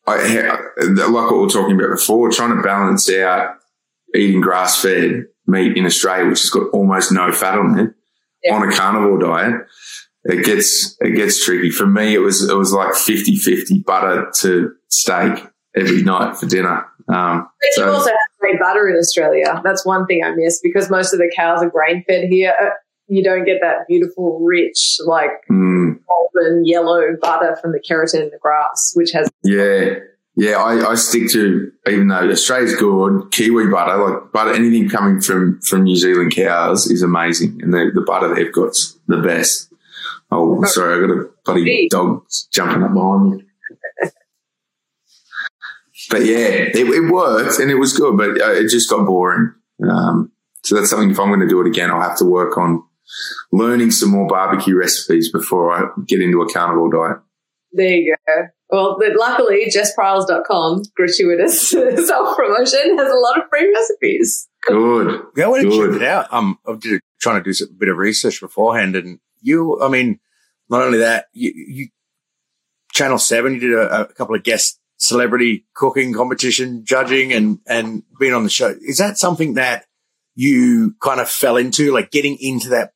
I, 0.07 0.16
like 0.79 1.09
what 1.09 1.33
we 1.35 1.38
were 1.40 1.48
talking 1.48 1.76
about 1.76 1.90
before, 1.90 2.31
trying 2.31 2.57
to 2.57 2.62
balance 2.62 3.11
out 3.11 3.57
eating 4.14 4.40
grass 4.40 4.81
fed 4.81 5.26
meat 5.46 5.76
in 5.76 5.85
Australia, 5.87 6.29
which 6.29 6.40
has 6.42 6.50
got 6.50 6.68
almost 6.70 7.12
no 7.12 7.33
fat 7.33 7.59
on 7.59 7.79
it, 7.79 7.94
Yeah. 8.44 8.55
on 8.55 8.68
a 8.68 8.74
carnivore 8.74 9.18
diet. 9.18 9.62
It 10.24 10.44
gets 10.44 10.96
it 11.00 11.12
gets 11.14 11.44
tricky. 11.44 11.70
For 11.70 11.87
me, 11.87 12.14
it 12.14 12.18
was 12.18 12.48
it 12.48 12.55
was 12.57 12.72
like 12.72 12.94
50-50 12.94 13.85
butter 13.85 14.31
to 14.40 14.72
steak 14.88 15.44
every 15.76 16.02
night 16.02 16.37
for 16.37 16.46
dinner. 16.46 16.85
Um, 17.09 17.46
but 17.61 17.68
so, 17.72 17.85
you 17.87 17.92
also 17.92 18.11
have 18.11 18.16
great 18.40 18.59
butter 18.59 18.88
in 18.88 18.96
Australia. 18.96 19.61
That's 19.62 19.87
one 19.87 20.07
thing 20.07 20.24
I 20.24 20.33
miss 20.35 20.59
because 20.61 20.90
most 20.90 21.12
of 21.12 21.20
the 21.20 21.33
cows 21.37 21.62
are 21.62 21.70
grain 21.70 22.02
fed 22.09 22.24
here. 22.29 22.55
You 23.09 23.23
don't 23.23 23.45
get 23.45 23.59
that 23.62 23.87
beautiful, 23.88 24.40
rich, 24.40 24.99
like 25.07 25.31
mm. 25.51 25.99
golden 26.09 26.64
yellow 26.64 27.16
butter 27.21 27.57
from 27.61 27.73
the 27.73 27.81
carotene 27.81 28.25
in 28.25 28.31
the 28.31 28.38
grass, 28.40 28.92
which 28.95 29.12
has 29.12 29.29
yeah. 29.42 29.95
Yeah, 30.38 30.59
I, 30.59 30.90
I 30.90 30.95
stick 30.97 31.31
to 31.31 31.73
even 31.87 32.09
though 32.09 32.29
Australia's 32.29 32.77
good, 32.77 33.31
Kiwi 33.31 33.69
butter, 33.69 33.97
like 33.97 34.33
butter, 34.33 34.53
anything 34.53 34.87
coming 34.87 35.19
from 35.23 35.62
from 35.62 35.85
New 35.85 35.97
Zealand 35.97 36.35
cows 36.35 36.90
is 36.90 37.03
amazing, 37.03 37.59
and 37.62 37.73
the, 37.73 37.90
the 37.95 38.03
butter 38.03 38.35
they've 38.35 38.53
got's 38.53 38.99
the 39.07 39.16
best. 39.16 39.73
Oh, 40.31 40.62
sorry, 40.64 40.97
I 40.97 41.07
got 41.07 41.16
a 41.16 41.31
bloody 41.45 41.88
dog 41.88 42.27
jumping 42.53 42.83
up 42.83 42.92
behind 42.92 43.31
me. 43.31 43.45
but 46.11 46.25
yeah, 46.25 46.49
it, 46.75 46.77
it, 46.77 47.12
worked 47.12 47.59
and 47.59 47.71
it 47.71 47.77
was 47.77 47.92
good, 47.95 48.16
but 48.19 48.31
uh, 48.40 48.53
it 48.53 48.69
just 48.69 48.90
got 48.90 49.07
boring. 49.07 49.55
Um, 49.88 50.33
so 50.62 50.75
that's 50.75 50.90
something. 50.90 51.11
If 51.11 51.19
I'm 51.19 51.29
going 51.29 51.40
to 51.40 51.49
do 51.49 51.61
it 51.61 51.66
again, 51.66 51.90
I'll 51.90 52.03
have 52.03 52.19
to 52.19 52.25
work 52.25 52.59
on 52.59 52.83
learning 53.53 53.90
some 53.90 54.11
more 54.11 54.27
barbecue 54.27 54.77
recipes 54.77 55.31
before 55.31 55.73
I 55.73 55.88
get 56.07 56.21
into 56.21 56.42
a 56.42 56.53
carnivore 56.53 56.90
diet. 56.90 57.23
There 57.73 57.88
you 57.88 58.16
go. 58.27 58.47
Well, 58.71 58.99
luckily, 59.16 59.66
jesspryles.com, 59.66 60.83
gratuitous 60.97 61.71
self 61.71 62.37
promotion, 62.37 62.99
has 62.99 63.12
a 63.12 63.16
lot 63.16 63.38
of 63.38 63.45
free 63.51 63.73
recipes. 63.73 64.49
Good. 64.66 65.23
Yeah, 65.37 65.45
I 65.45 65.49
want 65.49 65.62
to 65.62 65.71
check 65.71 65.97
it 65.97 66.03
out. 66.03 66.33
Um, 66.33 66.59
I 66.66 66.73
was 66.73 67.01
trying 67.21 67.42
to 67.42 67.53
do 67.53 67.64
a 67.64 67.73
bit 67.79 67.88
of 67.88 67.97
research 67.97 68.40
beforehand, 68.40 68.97
and 68.97 69.21
you, 69.40 69.81
I 69.81 69.88
mean, 69.88 70.19
not 70.69 70.83
only 70.83 70.99
that, 70.99 71.27
you, 71.33 71.53
you 71.55 71.88
Channel 72.92 73.19
Seven, 73.19 73.55
you 73.55 73.61
did 73.61 73.73
a, 73.75 74.03
a, 74.03 74.12
couple 74.14 74.35
of 74.35 74.42
guest 74.42 74.81
celebrity 74.97 75.66
cooking 75.75 76.12
competition 76.12 76.85
judging, 76.85 77.33
and 77.33 77.61
and 77.69 78.03
being 78.19 78.33
on 78.33 78.42
the 78.42 78.51
show. 78.51 78.75
Is 78.81 78.99
that 78.99 79.19
something 79.19 79.55
that 79.55 79.85
you 80.35 80.95
kind 81.01 81.21
of 81.21 81.29
fell 81.29 81.57
into, 81.57 81.92
like 81.92 82.11
getting 82.11 82.37
into 82.40 82.71
that, 82.71 82.92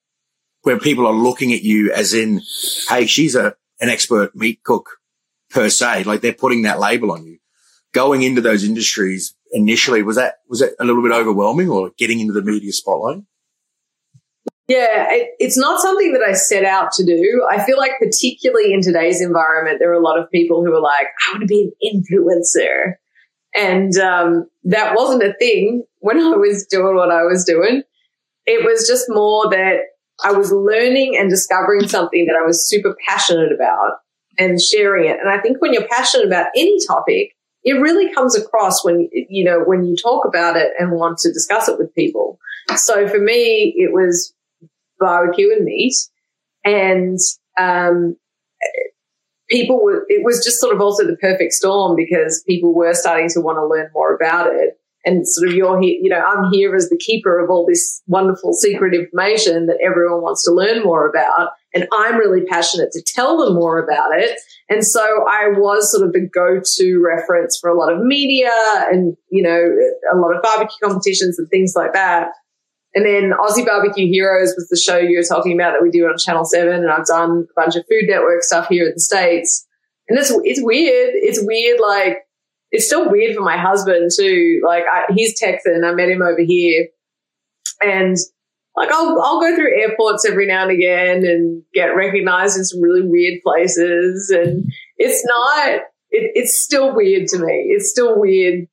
where 0.62 0.78
people 0.78 1.06
are 1.06 1.12
looking 1.12 1.52
at 1.52 1.62
you 1.62 1.92
as 1.92 2.14
in, 2.14 2.40
hey, 2.88 3.06
she's 3.06 3.34
a 3.34 3.54
an 3.80 3.88
expert 3.88 4.34
meat 4.36 4.62
cook 4.62 4.98
per 5.50 5.70
se, 5.70 6.04
like 6.04 6.20
they're 6.20 6.32
putting 6.32 6.62
that 6.62 6.78
label 6.78 7.10
on 7.12 7.24
you. 7.26 7.38
Going 7.92 8.22
into 8.22 8.40
those 8.40 8.62
industries 8.62 9.34
initially, 9.52 10.02
was 10.02 10.16
that 10.16 10.34
was 10.48 10.60
that 10.60 10.74
a 10.78 10.84
little 10.84 11.02
bit 11.02 11.12
overwhelming, 11.12 11.68
or 11.68 11.90
getting 11.98 12.20
into 12.20 12.32
the 12.32 12.42
media 12.42 12.72
spotlight? 12.72 13.22
Yeah, 14.68 15.08
it, 15.10 15.30
it's 15.40 15.58
not 15.58 15.80
something 15.80 16.12
that 16.12 16.22
I 16.22 16.34
set 16.34 16.64
out 16.64 16.92
to 16.92 17.04
do. 17.04 17.44
I 17.50 17.64
feel 17.64 17.76
like, 17.76 17.98
particularly 17.98 18.72
in 18.72 18.82
today's 18.82 19.20
environment, 19.20 19.78
there 19.80 19.90
are 19.90 20.00
a 20.00 20.00
lot 20.00 20.20
of 20.20 20.30
people 20.30 20.64
who 20.64 20.72
are 20.72 20.80
like, 20.80 21.08
I 21.26 21.32
want 21.32 21.40
to 21.40 21.46
be 21.48 21.72
an 21.82 22.04
influencer. 22.12 22.94
And 23.52 23.96
um, 23.96 24.48
that 24.62 24.94
wasn't 24.94 25.24
a 25.24 25.34
thing 25.40 25.82
when 25.98 26.20
I 26.20 26.36
was 26.36 26.66
doing 26.70 26.94
what 26.94 27.10
I 27.10 27.24
was 27.24 27.44
doing. 27.44 27.82
It 28.46 28.64
was 28.64 28.86
just 28.86 29.06
more 29.08 29.50
that 29.50 29.78
I 30.22 30.32
was 30.32 30.52
learning 30.52 31.16
and 31.16 31.30
discovering 31.30 31.88
something 31.88 32.26
that 32.26 32.36
I 32.36 32.46
was 32.46 32.68
super 32.68 32.96
passionate 33.06 33.52
about 33.52 33.98
and 34.38 34.60
sharing 34.60 35.08
it. 35.08 35.18
And 35.20 35.28
I 35.28 35.38
think 35.40 35.60
when 35.60 35.72
you're 35.72 35.88
passionate 35.88 36.26
about 36.26 36.48
any 36.56 36.78
topic, 36.86 37.36
it 37.62 37.74
really 37.74 38.12
comes 38.14 38.36
across 38.36 38.84
when, 38.84 39.08
you 39.12 39.44
know, 39.44 39.62
when 39.64 39.84
you 39.84 39.96
talk 39.96 40.24
about 40.26 40.56
it 40.56 40.72
and 40.78 40.92
want 40.92 41.18
to 41.18 41.32
discuss 41.32 41.68
it 41.68 41.78
with 41.78 41.94
people. 41.94 42.38
So 42.76 43.06
for 43.06 43.18
me, 43.18 43.74
it 43.76 43.92
was 43.92 44.34
barbecue 44.98 45.52
and 45.52 45.64
meat. 45.64 45.94
And 46.64 47.18
um, 47.58 48.16
people 49.50 49.82
were, 49.82 50.06
it 50.08 50.24
was 50.24 50.42
just 50.44 50.60
sort 50.60 50.74
of 50.74 50.80
also 50.80 51.06
the 51.06 51.16
perfect 51.16 51.52
storm 51.52 51.96
because 51.96 52.42
people 52.46 52.74
were 52.74 52.94
starting 52.94 53.28
to 53.30 53.40
want 53.40 53.58
to 53.58 53.66
learn 53.66 53.90
more 53.92 54.14
about 54.14 54.54
it. 54.54 54.79
And 55.04 55.26
sort 55.26 55.48
of 55.48 55.54
you're 55.54 55.80
here, 55.80 55.98
you 56.00 56.10
know, 56.10 56.20
I'm 56.20 56.50
here 56.52 56.74
as 56.74 56.90
the 56.90 56.98
keeper 56.98 57.42
of 57.42 57.50
all 57.50 57.64
this 57.66 58.02
wonderful 58.06 58.52
secret 58.52 58.94
information 58.94 59.66
that 59.66 59.78
everyone 59.84 60.20
wants 60.20 60.44
to 60.44 60.52
learn 60.52 60.82
more 60.82 61.08
about. 61.08 61.50
And 61.74 61.86
I'm 61.92 62.16
really 62.16 62.44
passionate 62.44 62.90
to 62.92 63.02
tell 63.02 63.38
them 63.38 63.54
more 63.54 63.78
about 63.82 64.10
it. 64.12 64.38
And 64.68 64.86
so 64.86 65.00
I 65.28 65.48
was 65.56 65.90
sort 65.90 66.06
of 66.06 66.12
the 66.12 66.28
go-to 66.32 67.02
reference 67.02 67.58
for 67.58 67.70
a 67.70 67.78
lot 67.78 67.92
of 67.92 68.00
media 68.02 68.50
and, 68.90 69.16
you 69.30 69.42
know, 69.42 69.70
a 70.12 70.16
lot 70.16 70.36
of 70.36 70.42
barbecue 70.42 70.76
competitions 70.82 71.38
and 71.38 71.48
things 71.48 71.72
like 71.74 71.92
that. 71.94 72.28
And 72.94 73.06
then 73.06 73.32
Aussie 73.32 73.64
Barbecue 73.64 74.06
Heroes 74.06 74.54
was 74.56 74.68
the 74.68 74.76
show 74.76 74.98
you 74.98 75.16
were 75.16 75.24
talking 75.24 75.54
about 75.54 75.72
that 75.72 75.82
we 75.82 75.90
do 75.90 76.06
on 76.06 76.18
Channel 76.18 76.44
7. 76.44 76.72
And 76.72 76.90
I've 76.90 77.06
done 77.06 77.46
a 77.50 77.60
bunch 77.60 77.76
of 77.76 77.84
Food 77.88 78.04
Network 78.08 78.42
stuff 78.42 78.68
here 78.68 78.86
in 78.86 78.92
the 78.94 79.00
States. 79.00 79.66
And 80.08 80.18
it's, 80.18 80.30
it's 80.42 80.60
weird. 80.62 81.10
It's 81.14 81.40
weird. 81.40 81.78
Like, 81.80 82.18
it's 82.70 82.86
still 82.86 83.10
weird 83.10 83.34
for 83.34 83.42
my 83.42 83.56
husband 83.56 84.10
too. 84.16 84.60
Like, 84.66 84.84
I, 84.90 85.04
he's 85.14 85.38
Texan. 85.38 85.84
I 85.84 85.92
met 85.92 86.08
him 86.08 86.22
over 86.22 86.40
here. 86.40 86.88
And 87.82 88.16
like, 88.76 88.90
I'll, 88.92 89.20
I'll 89.20 89.40
go 89.40 89.54
through 89.54 89.80
airports 89.80 90.24
every 90.28 90.46
now 90.46 90.62
and 90.62 90.70
again 90.70 91.24
and 91.24 91.62
get 91.74 91.96
recognized 91.96 92.56
in 92.56 92.64
some 92.64 92.80
really 92.80 93.02
weird 93.02 93.40
places. 93.42 94.30
And 94.30 94.70
it's 94.96 95.24
not, 95.26 95.80
it, 96.10 96.32
it's 96.34 96.62
still 96.62 96.94
weird 96.94 97.28
to 97.28 97.38
me. 97.38 97.66
It's 97.70 97.90
still 97.90 98.18
weird 98.18 98.68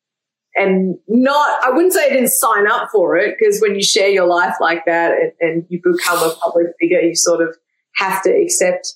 and 0.57 0.97
not, 1.07 1.63
I 1.63 1.69
wouldn't 1.69 1.93
say 1.93 2.07
I 2.07 2.10
didn't 2.10 2.29
sign 2.29 2.67
up 2.67 2.89
for 2.91 3.15
it 3.15 3.36
because 3.38 3.62
when 3.62 3.75
you 3.75 3.83
share 3.83 4.10
your 4.10 4.25
life 4.25 4.55
like 4.60 4.86
that 4.86 5.12
and, 5.12 5.31
and, 5.39 5.65
you 5.69 5.79
become 5.83 6.17
a 6.17 6.33
public 6.41 6.67
figure, 6.79 6.99
you 6.99 7.15
sort 7.15 7.47
of 7.47 7.55
have 7.95 8.23
to 8.23 8.31
accept 8.31 8.95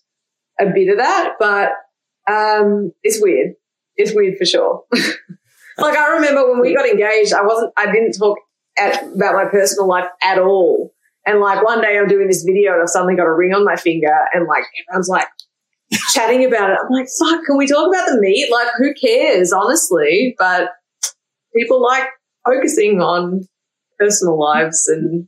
a 0.60 0.66
bit 0.66 0.90
of 0.90 0.98
that. 0.98 1.36
But 1.40 1.70
um, 2.32 2.94
it's 3.04 3.22
weird. 3.22 3.54
It's 3.96 4.16
weird 4.16 4.38
for 4.38 4.46
sure. 4.46 4.84
like 5.78 5.98
I 5.98 6.14
remember 6.14 6.50
when 6.50 6.62
we 6.62 6.76
got 6.76 6.88
engaged, 6.88 7.34
I 7.34 7.44
wasn't, 7.44 7.74
I 7.78 7.92
didn't 7.92 8.14
talk 8.14 8.38
at, 8.78 9.04
about 9.04 9.36
my 9.36 9.46
personal 9.46 9.88
life 9.88 10.08
at 10.24 10.40
all. 10.40 10.94
And 11.26 11.40
like 11.40 11.64
one 11.64 11.82
day 11.82 12.00
I'm 12.00 12.08
doing 12.08 12.28
this 12.28 12.44
video 12.44 12.74
and 12.74 12.82
I've 12.82 12.90
suddenly 12.90 13.16
got 13.16 13.28
a 13.28 13.34
ring 13.34 13.54
on 13.54 13.64
my 13.64 13.76
finger 13.76 14.16
and 14.34 14.48
like 14.48 14.64
everyone's 14.88 15.08
like 15.08 15.28
chatting 16.14 16.46
about 16.46 16.72
it. 16.72 16.78
I'm 16.82 16.90
like, 16.90 17.08
fuck, 17.20 17.46
can 17.46 17.58
we 17.58 17.68
talk 17.68 17.88
about 17.88 18.08
the 18.08 18.20
meat? 18.20 18.52
Like 18.52 18.68
who 18.78 18.94
cares, 18.94 19.54
honestly? 19.54 20.36
But 20.38 20.70
people 21.56 21.82
like 21.82 22.08
focusing 22.46 23.02
on 23.02 23.48
personal 24.00 24.40
lives 24.40 24.88
and 24.88 25.28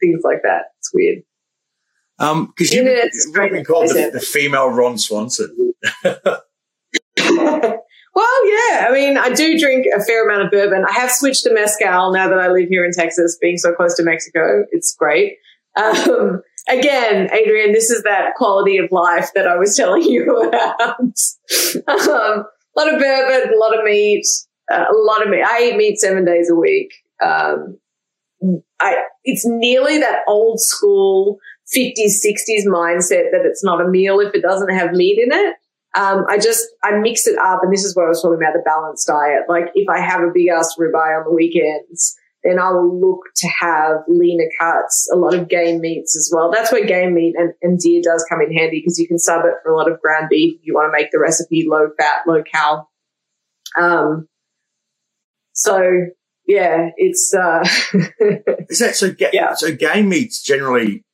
things 0.00 0.20
like 0.22 0.42
that. 0.42 0.66
It's 0.78 0.92
weird. 0.94 1.22
Um, 2.20 2.46
because 2.46 2.72
you, 2.72 2.82
you've 2.84 3.34
been 3.34 3.64
called 3.64 3.88
the, 3.88 4.10
the, 4.12 4.20
female 4.20 4.68
Ron 4.68 4.98
Swanson. 4.98 5.74
well, 8.14 8.48
yeah. 8.48 8.86
I 8.88 8.92
mean, 8.92 9.18
I 9.18 9.30
do 9.30 9.58
drink 9.58 9.86
a 9.94 10.02
fair 10.02 10.28
amount 10.28 10.44
of 10.46 10.50
bourbon. 10.50 10.84
I 10.88 10.92
have 10.92 11.10
switched 11.10 11.42
to 11.44 11.52
mezcal 11.52 12.12
now 12.12 12.28
that 12.28 12.38
I 12.38 12.48
live 12.48 12.68
here 12.68 12.84
in 12.84 12.92
Texas, 12.92 13.36
being 13.40 13.56
so 13.56 13.72
close 13.72 13.96
to 13.96 14.02
Mexico. 14.02 14.64
It's 14.70 14.94
great. 14.94 15.38
Um, 15.76 16.42
again, 16.68 17.28
Adrian, 17.32 17.72
this 17.72 17.90
is 17.90 18.02
that 18.04 18.34
quality 18.36 18.78
of 18.78 18.92
life 18.92 19.30
that 19.34 19.48
I 19.48 19.56
was 19.56 19.76
telling 19.76 20.02
you 20.02 20.48
about. 20.48 21.00
um, 21.88 22.44
a 22.76 22.80
lot 22.80 22.92
of 22.92 23.00
bourbon, 23.00 23.52
a 23.52 23.58
lot 23.58 23.76
of 23.76 23.84
meat, 23.84 24.24
uh, 24.72 24.84
a 24.90 24.96
lot 24.96 25.22
of 25.22 25.30
meat. 25.30 25.42
I 25.44 25.70
eat 25.70 25.76
meat 25.76 25.98
seven 25.98 26.24
days 26.24 26.50
a 26.50 26.54
week. 26.54 26.92
Um, 27.22 27.78
I, 28.80 28.96
it's 29.24 29.44
nearly 29.46 29.98
that 29.98 30.20
old 30.28 30.60
school 30.60 31.38
50s, 31.74 32.24
60s 32.24 32.66
mindset 32.66 33.30
that 33.32 33.42
it's 33.44 33.64
not 33.64 33.80
a 33.80 33.88
meal 33.88 34.20
if 34.20 34.34
it 34.34 34.42
doesn't 34.42 34.74
have 34.74 34.92
meat 34.92 35.18
in 35.18 35.32
it. 35.32 35.56
Um, 35.96 36.24
I 36.28 36.38
just, 36.38 36.66
I 36.82 36.98
mix 36.98 37.26
it 37.26 37.38
up. 37.38 37.60
And 37.62 37.72
this 37.72 37.84
is 37.84 37.94
what 37.94 38.06
I 38.06 38.08
was 38.08 38.20
talking 38.20 38.38
about 38.38 38.54
the 38.54 38.62
balanced 38.64 39.06
diet. 39.06 39.42
Like 39.48 39.66
if 39.74 39.88
I 39.88 40.00
have 40.00 40.22
a 40.22 40.30
big 40.34 40.48
ass 40.48 40.74
ribeye 40.78 41.18
on 41.18 41.24
the 41.24 41.34
weekends, 41.34 42.16
then 42.42 42.58
I 42.58 42.70
will 42.72 43.00
look 43.00 43.20
to 43.36 43.48
have 43.48 43.98
leaner 44.06 44.48
cuts, 44.60 45.08
a 45.12 45.16
lot 45.16 45.34
of 45.34 45.48
game 45.48 45.80
meats 45.80 46.14
as 46.16 46.30
well. 46.34 46.50
That's 46.52 46.70
where 46.70 46.84
game 46.84 47.14
meat 47.14 47.34
and, 47.38 47.54
and 47.62 47.78
deer 47.78 48.02
does 48.04 48.24
come 48.28 48.40
in 48.42 48.54
handy 48.54 48.80
because 48.80 48.98
you 48.98 49.08
can 49.08 49.18
sub 49.18 49.44
it 49.46 49.54
for 49.62 49.72
a 49.72 49.76
lot 49.76 49.90
of 49.90 50.00
ground 50.00 50.28
beef. 50.28 50.58
If 50.60 50.66
you 50.66 50.74
want 50.74 50.88
to 50.88 50.92
make 50.92 51.10
the 51.10 51.18
recipe 51.18 51.64
low 51.66 51.88
fat, 51.98 52.20
low 52.26 52.42
cal. 52.42 52.90
Um, 53.80 54.28
so 55.52 56.06
yeah, 56.46 56.90
it's 56.96 57.32
uh 57.34 57.60
Is 58.68 58.80
that 58.80 58.96
so 58.96 59.12
ga- 59.12 59.30
yeah. 59.32 59.54
so 59.54 59.74
game 59.74 60.10
meats 60.10 60.42
generally 60.42 61.04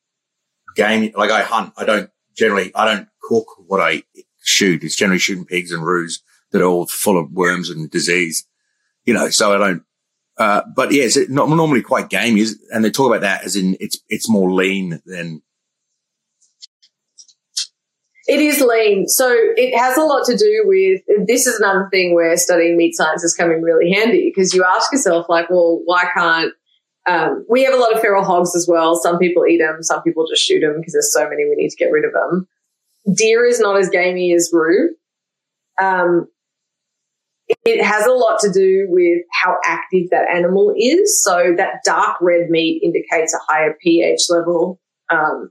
game 0.74 1.12
like 1.14 1.30
I 1.30 1.42
hunt. 1.42 1.72
I 1.76 1.84
don't 1.84 2.10
generally 2.36 2.74
I 2.74 2.86
don't 2.86 3.08
cook 3.22 3.46
what 3.66 3.80
I 3.80 4.02
shoot. 4.42 4.84
It's 4.84 4.96
generally 4.96 5.18
shooting 5.18 5.44
pigs 5.44 5.72
and 5.72 5.84
roos 5.84 6.22
that 6.52 6.62
are 6.62 6.66
all 6.66 6.86
full 6.86 7.18
of 7.18 7.32
worms 7.32 7.70
and 7.70 7.90
disease. 7.90 8.46
You 9.04 9.14
know, 9.14 9.30
so 9.30 9.54
I 9.54 9.58
don't 9.58 9.82
uh, 10.40 10.62
but 10.74 10.90
yeah, 10.90 11.04
it's 11.04 11.28
not 11.28 11.50
normally 11.50 11.82
quite 11.82 12.08
gamey, 12.08 12.46
and 12.70 12.82
they 12.82 12.90
talk 12.90 13.08
about 13.08 13.20
that 13.20 13.44
as 13.44 13.56
in 13.56 13.76
it's 13.78 13.98
it's 14.08 14.28
more 14.28 14.50
lean 14.50 15.02
than 15.04 15.42
it 18.26 18.40
is 18.40 18.62
lean. 18.62 19.06
So 19.06 19.30
it 19.30 19.76
has 19.76 19.98
a 19.98 20.02
lot 20.02 20.24
to 20.26 20.36
do 20.38 20.62
with 20.64 21.26
this 21.26 21.46
is 21.46 21.60
another 21.60 21.88
thing 21.90 22.14
where 22.14 22.34
studying 22.38 22.78
meat 22.78 22.96
science 22.96 23.22
is 23.22 23.34
coming 23.34 23.60
really 23.60 23.92
handy 23.92 24.32
because 24.34 24.54
you 24.54 24.64
ask 24.64 24.90
yourself, 24.92 25.26
like, 25.28 25.50
well, 25.50 25.82
why 25.84 26.08
can't 26.14 26.54
um, 27.06 27.44
we 27.46 27.64
have 27.64 27.74
a 27.74 27.78
lot 27.78 27.92
of 27.92 28.00
feral 28.00 28.24
hogs 28.24 28.56
as 28.56 28.66
well? 28.66 28.96
Some 28.96 29.18
people 29.18 29.44
eat 29.46 29.58
them, 29.58 29.82
some 29.82 30.02
people 30.02 30.26
just 30.26 30.42
shoot 30.42 30.60
them 30.60 30.76
because 30.78 30.94
there's 30.94 31.12
so 31.12 31.28
many 31.28 31.44
we 31.44 31.56
need 31.56 31.70
to 31.70 31.76
get 31.76 31.92
rid 31.92 32.06
of 32.06 32.12
them. 32.14 32.48
Deer 33.12 33.44
is 33.44 33.60
not 33.60 33.78
as 33.78 33.88
gamey 33.88 34.32
as 34.34 34.50
roo. 34.52 34.90
Um, 35.80 36.28
it 37.64 37.84
has 37.84 38.06
a 38.06 38.12
lot 38.12 38.38
to 38.40 38.52
do 38.52 38.86
with 38.88 39.22
how 39.42 39.56
active 39.64 40.10
that 40.10 40.28
animal 40.32 40.72
is. 40.76 41.22
So 41.24 41.54
that 41.56 41.80
dark 41.84 42.16
red 42.20 42.48
meat 42.48 42.82
indicates 42.82 43.34
a 43.34 43.52
higher 43.52 43.76
pH 43.82 44.20
level. 44.28 44.80
Um, 45.10 45.50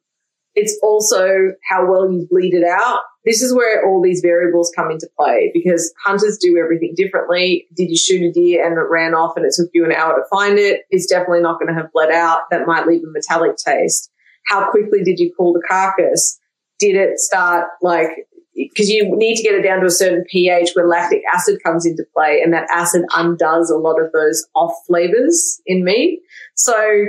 it's 0.56 0.78
also 0.82 1.52
how 1.70 1.90
well 1.90 2.12
you 2.12 2.28
bleed 2.30 2.54
it 2.54 2.64
out. 2.64 3.02
This 3.26 3.42
is 3.42 3.54
where 3.54 3.86
all 3.86 4.02
these 4.02 4.22
variables 4.22 4.72
come 4.76 4.90
into 4.92 5.10
play 5.18 5.52
because 5.54 5.94
hunters 6.04 6.38
do 6.42 6.58
everything 6.58 6.94
differently. 6.96 7.68
Did 7.76 7.90
you 7.90 7.98
shoot 7.98 8.24
a 8.24 8.32
deer 8.32 8.66
and 8.66 8.78
it 8.78 8.90
ran 8.90 9.14
off 9.14 9.34
and 9.36 9.46
it 9.46 9.54
took 9.56 9.70
you 9.74 9.86
an 9.86 9.92
hour 9.92 10.16
to 10.16 10.24
find 10.30 10.58
it? 10.58 10.82
It's 10.90 11.06
definitely 11.06 11.42
not 11.42 11.60
going 11.60 11.68
to 11.68 11.80
have 11.80 11.92
bled 11.94 12.12
out. 12.12 12.42
That 12.50 12.66
might 12.66 12.88
leave 12.88 13.04
a 13.04 13.12
metallic 13.12 13.58
taste. 13.58 14.10
How 14.48 14.72
quickly 14.72 15.04
did 15.04 15.20
you 15.20 15.32
pull 15.38 15.54
the 15.54 15.62
carcass? 15.68 16.39
Did 16.80 16.96
it 16.96 17.20
start 17.20 17.68
like 17.82 18.10
because 18.56 18.90
you 18.90 19.16
need 19.16 19.36
to 19.36 19.44
get 19.44 19.56
it 19.56 19.64
down 19.64 19.80
to 19.80 19.86
a 19.86 19.92
certain 19.92 20.26
pH 20.30 20.72
where 20.74 20.88
lactic 20.88 21.22
acid 21.34 21.60
comes 21.64 21.86
into 21.86 22.04
play 22.14 22.42
and 22.44 22.54
that 22.54 22.68
acid 22.70 23.04
undoes 23.16 23.70
a 23.70 23.78
lot 23.78 24.02
of 24.02 24.12
those 24.12 24.46
off 24.56 24.74
flavors 24.88 25.62
in 25.66 25.84
meat. 25.84 26.20
So 26.56 27.06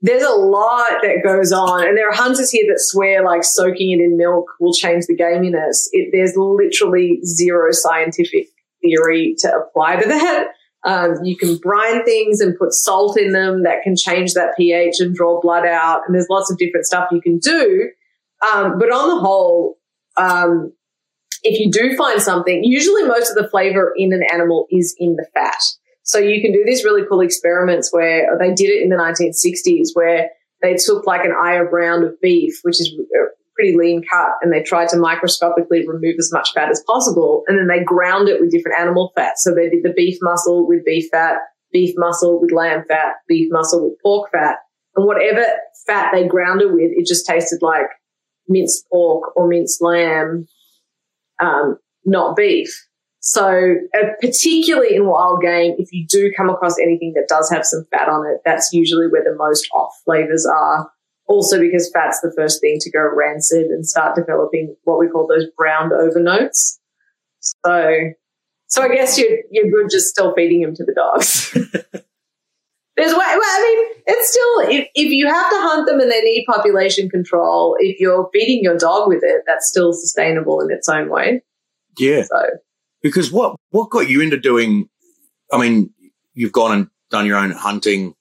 there's 0.00 0.22
a 0.22 0.30
lot 0.30 1.02
that 1.02 1.22
goes 1.24 1.52
on 1.52 1.86
and 1.86 1.96
there 1.96 2.08
are 2.08 2.14
hunters 2.14 2.50
here 2.50 2.64
that 2.68 2.78
swear 2.78 3.24
like 3.24 3.42
soaking 3.44 3.92
it 3.92 4.00
in 4.02 4.16
milk 4.16 4.46
will 4.60 4.72
change 4.72 5.06
the 5.06 5.16
gaminess. 5.16 5.88
It, 5.92 6.10
there's 6.12 6.34
literally 6.36 7.20
zero 7.24 7.70
scientific 7.70 8.48
theory 8.82 9.34
to 9.38 9.52
apply 9.52 9.96
to 9.96 10.08
that. 10.08 10.48
Um, 10.84 11.24
you 11.24 11.36
can 11.36 11.56
brine 11.56 12.04
things 12.04 12.40
and 12.40 12.56
put 12.56 12.72
salt 12.72 13.18
in 13.18 13.32
them 13.32 13.64
that 13.64 13.82
can 13.82 13.96
change 13.96 14.34
that 14.34 14.54
pH 14.56 15.00
and 15.00 15.14
draw 15.14 15.40
blood 15.40 15.66
out. 15.66 16.02
And 16.06 16.14
there's 16.14 16.28
lots 16.30 16.50
of 16.50 16.58
different 16.58 16.86
stuff 16.86 17.08
you 17.10 17.20
can 17.20 17.38
do. 17.38 17.90
Um, 18.42 18.78
but 18.78 18.90
on 18.90 19.08
the 19.08 19.20
whole, 19.20 19.78
um, 20.16 20.72
if 21.42 21.58
you 21.60 21.70
do 21.70 21.96
find 21.96 22.20
something, 22.20 22.64
usually 22.64 23.04
most 23.04 23.30
of 23.30 23.36
the 23.36 23.48
flavor 23.48 23.92
in 23.96 24.12
an 24.12 24.22
animal 24.32 24.66
is 24.70 24.94
in 24.98 25.16
the 25.16 25.26
fat. 25.34 25.60
So 26.02 26.18
you 26.18 26.40
can 26.40 26.52
do 26.52 26.64
these 26.64 26.84
really 26.84 27.02
cool 27.08 27.20
experiments 27.20 27.92
where 27.92 28.36
they 28.38 28.54
did 28.54 28.70
it 28.70 28.82
in 28.82 28.88
the 28.88 28.96
1960s 28.96 29.90
where 29.92 30.30
they 30.62 30.74
took 30.74 31.06
like 31.06 31.24
an 31.24 31.34
eye 31.38 31.54
of 31.54 31.68
round 31.72 32.04
of 32.04 32.20
beef, 32.20 32.60
which 32.62 32.80
is 32.80 32.92
a 32.98 33.26
pretty 33.54 33.76
lean 33.76 34.02
cut, 34.10 34.30
and 34.40 34.52
they 34.52 34.62
tried 34.62 34.88
to 34.88 34.96
microscopically 34.96 35.86
remove 35.86 36.16
as 36.18 36.32
much 36.32 36.52
fat 36.54 36.70
as 36.70 36.82
possible. 36.86 37.44
And 37.46 37.58
then 37.58 37.68
they 37.68 37.84
ground 37.84 38.28
it 38.28 38.40
with 38.40 38.50
different 38.50 38.78
animal 38.78 39.12
fat. 39.14 39.38
So 39.38 39.54
they 39.54 39.68
did 39.68 39.82
the 39.82 39.92
beef 39.94 40.18
muscle 40.22 40.66
with 40.66 40.84
beef 40.84 41.08
fat, 41.10 41.38
beef 41.72 41.94
muscle 41.96 42.40
with 42.40 42.52
lamb 42.52 42.84
fat, 42.88 43.16
beef 43.28 43.48
muscle 43.50 43.84
with 43.84 44.00
pork 44.02 44.30
fat. 44.32 44.58
And 44.96 45.06
whatever 45.06 45.44
fat 45.86 46.10
they 46.12 46.26
ground 46.26 46.62
it 46.62 46.72
with, 46.72 46.90
it 46.96 47.06
just 47.06 47.26
tasted 47.26 47.60
like 47.62 47.86
minced 48.48 48.88
pork 48.90 49.36
or 49.36 49.48
minced 49.48 49.82
lamb, 49.82 50.46
um, 51.40 51.78
not 52.04 52.36
beef. 52.36 52.70
So, 53.20 53.74
uh, 53.94 54.06
particularly 54.20 54.94
in 54.94 55.06
wild 55.06 55.42
game, 55.42 55.74
if 55.78 55.92
you 55.92 56.06
do 56.08 56.32
come 56.36 56.48
across 56.48 56.78
anything 56.78 57.12
that 57.14 57.28
does 57.28 57.50
have 57.50 57.64
some 57.64 57.84
fat 57.90 58.08
on 58.08 58.26
it, 58.26 58.40
that's 58.44 58.72
usually 58.72 59.08
where 59.08 59.24
the 59.24 59.36
most 59.36 59.68
off 59.74 59.92
flavors 60.04 60.46
are. 60.46 60.90
Also, 61.26 61.60
because 61.60 61.90
fat's 61.92 62.20
the 62.22 62.32
first 62.36 62.60
thing 62.60 62.78
to 62.80 62.90
go 62.90 63.00
rancid 63.00 63.66
and 63.66 63.86
start 63.86 64.16
developing 64.16 64.74
what 64.84 64.98
we 64.98 65.08
call 65.08 65.26
those 65.26 65.46
browned 65.58 65.92
over 65.92 66.20
notes. 66.20 66.80
So, 67.40 68.12
so 68.66 68.82
I 68.82 68.88
guess 68.88 69.18
you're 69.18 69.38
you're 69.50 69.70
good 69.70 69.90
just 69.90 70.06
still 70.06 70.34
feeding 70.34 70.62
them 70.62 70.74
to 70.76 70.84
the 70.84 70.94
dogs. 70.94 71.54
There's 72.98 73.12
way, 73.12 73.18
well, 73.18 73.40
I 73.40 73.62
mean, 73.62 74.02
it's 74.08 74.28
still, 74.28 74.76
if, 74.76 74.88
if 74.96 75.12
you 75.12 75.28
have 75.28 75.50
to 75.50 75.56
hunt 75.60 75.86
them 75.86 76.00
and 76.00 76.10
they 76.10 76.20
need 76.20 76.44
population 76.46 77.08
control, 77.08 77.76
if 77.78 78.00
you're 78.00 78.28
feeding 78.32 78.60
your 78.60 78.76
dog 78.76 79.06
with 79.06 79.22
it, 79.22 79.44
that's 79.46 79.68
still 79.68 79.92
sustainable 79.92 80.60
in 80.60 80.72
its 80.72 80.88
own 80.88 81.08
way. 81.08 81.42
Yeah. 81.96 82.24
So, 82.24 82.46
because 83.00 83.30
what, 83.30 83.54
what 83.70 83.90
got 83.90 84.08
you 84.08 84.20
into 84.20 84.36
doing, 84.36 84.88
I 85.52 85.58
mean, 85.58 85.94
you've 86.34 86.50
gone 86.50 86.72
and 86.72 86.88
done 87.08 87.24
your 87.24 87.38
own 87.38 87.52
hunting. 87.52 88.14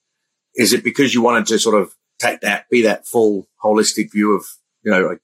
Is 0.55 0.73
it 0.73 0.83
because 0.83 1.11
you 1.11 1.23
wanted 1.23 1.47
to 1.47 1.57
sort 1.57 1.81
of 1.81 1.95
take 2.19 2.41
that, 2.41 2.69
be 2.69 2.83
that 2.83 3.07
full 3.07 3.47
holistic 3.63 4.11
view 4.11 4.35
of, 4.35 4.45
you 4.83 4.91
know, 4.91 5.07
like 5.07 5.21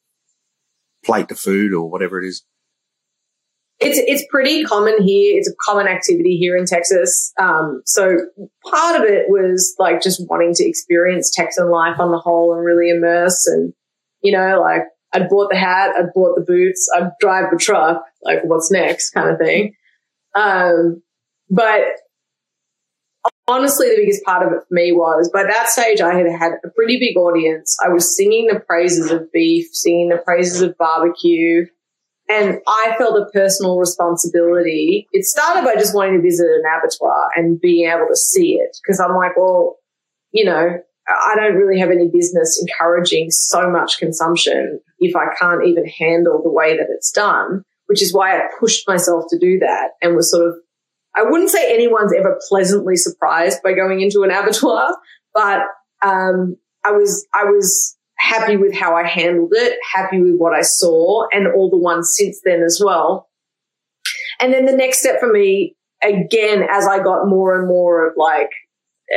plate 1.06 1.30
to 1.30 1.36
food 1.36 1.76
or 1.76 1.88
whatever 1.92 2.20
it 2.20 2.28
is? 2.28 2.44
It's 3.80 4.00
it's 4.00 4.26
pretty 4.30 4.64
common 4.64 5.02
here. 5.02 5.38
It's 5.38 5.50
a 5.50 5.56
common 5.60 5.88
activity 5.88 6.38
here 6.38 6.56
in 6.56 6.66
Texas. 6.66 7.34
Um, 7.40 7.82
so 7.86 8.18
part 8.70 9.02
of 9.02 9.04
it 9.04 9.26
was 9.28 9.76
like 9.78 10.02
just 10.02 10.22
wanting 10.30 10.54
to 10.56 10.68
experience 10.68 11.32
Texan 11.34 11.70
life 11.70 12.00
on 12.00 12.12
the 12.12 12.20
whole 12.20 12.54
and 12.54 12.64
really 12.64 12.90
immerse. 12.90 13.46
And 13.48 13.74
you 14.22 14.32
know, 14.32 14.62
like 14.62 14.84
I'd 15.14 15.30
bought 15.30 15.50
the 15.52 15.58
hat, 15.58 15.96
I'd 15.98 16.14
bought 16.14 16.36
the 16.36 16.46
boots, 16.46 16.90
I'd 16.96 17.12
drive 17.20 17.52
the 17.52 17.58
truck. 17.58 18.04
Like, 18.24 18.40
what's 18.44 18.72
next, 18.72 19.12
kind 19.12 19.30
of 19.30 19.38
thing. 19.38 19.76
Um, 20.36 21.04
but 21.50 21.82
honestly, 23.48 23.90
the 23.90 23.98
biggest 23.98 24.24
part 24.24 24.46
of 24.46 24.54
it 24.54 24.62
for 24.68 24.74
me 24.74 24.92
was 24.92 25.30
by 25.32 25.44
that 25.44 25.70
stage, 25.70 26.02
I 26.02 26.16
had 26.16 26.26
had 26.28 26.54
a 26.64 26.70
pretty 26.70 27.00
big 27.00 27.18
audience. 27.18 27.78
I 27.84 27.90
was 27.90 28.16
singing 28.16 28.48
the 28.48 28.60
praises 28.60 29.12
of 29.12 29.32
beef, 29.32 29.68
singing 29.72 30.10
the 30.10 30.18
praises 30.18 30.62
of 30.62 30.78
barbecue. 30.78 31.68
And 32.34 32.60
I 32.68 32.96
felt 32.98 33.16
a 33.16 33.30
personal 33.32 33.78
responsibility. 33.78 35.08
It 35.12 35.26
started 35.26 35.64
by 35.64 35.76
just 35.76 35.94
wanting 35.94 36.16
to 36.16 36.22
visit 36.22 36.48
an 36.48 36.64
abattoir 36.66 37.28
and 37.36 37.62
being 37.62 37.88
able 37.88 38.08
to 38.10 38.16
see 38.16 38.56
it. 38.56 38.76
Cause 38.88 39.00
I'm 39.00 39.16
like, 39.16 39.38
well, 39.38 39.78
you 40.32 40.46
know, 40.46 40.80
I 41.08 41.36
don't 41.36 41.56
really 41.56 41.80
have 41.80 41.92
any 41.92 42.10
business 42.10 42.60
encouraging 42.60 43.30
so 43.30 43.70
much 43.70 44.00
consumption 44.00 44.80
if 45.00 45.16
I 45.16 45.26
can't 45.40 45.66
even 45.66 45.86
handle 45.86 46.42
the 46.42 46.50
way 46.50 46.76
that 46.76 46.88
it's 46.90 47.12
done, 47.12 47.64
which 47.86 48.02
is 48.02 48.14
why 48.14 48.38
I 48.38 48.48
pushed 48.60 48.88
myself 48.88 49.26
to 49.30 49.38
do 49.38 49.60
that 49.60 49.92
and 50.02 50.16
was 50.16 50.32
sort 50.32 50.48
of, 50.48 50.56
I 51.16 51.24
wouldn't 51.24 51.52
say 51.52 51.72
anyone's 51.72 52.14
ever 52.18 52.40
pleasantly 52.50 52.96
surprised 52.96 53.62
by 53.64 53.74
going 53.74 54.02
into 54.02 54.24
an 54.24 54.32
abattoir, 54.32 54.98
but, 55.34 55.62
um, 56.02 56.58
I 56.86 56.92
was, 56.92 57.28
I 57.34 57.46
was 57.46 57.98
happy 58.18 58.58
with 58.58 58.74
how 58.74 58.96
I 58.96 59.08
handled 59.08 59.52
it, 59.54 59.78
happy 59.94 60.22
with 60.22 60.36
what 60.38 60.54
I 60.54 60.62
saw, 60.62 61.26
and 61.32 61.48
all 61.48 61.70
the 61.70 61.78
ones 61.78 62.14
since 62.18 62.40
then 62.44 62.64
as 62.64 62.82
well. 62.84 63.30
And 64.40 64.54
then 64.54 64.66
the 64.66 64.76
next 64.76 65.00
step 65.00 65.20
for 65.20 65.32
me, 65.32 65.76
again, 66.04 66.66
as 66.70 66.88
I 66.88 67.02
got 67.04 67.28
more 67.28 67.58
and 67.58 67.68
more 67.68 68.08
of 68.08 68.14
like 68.18 68.50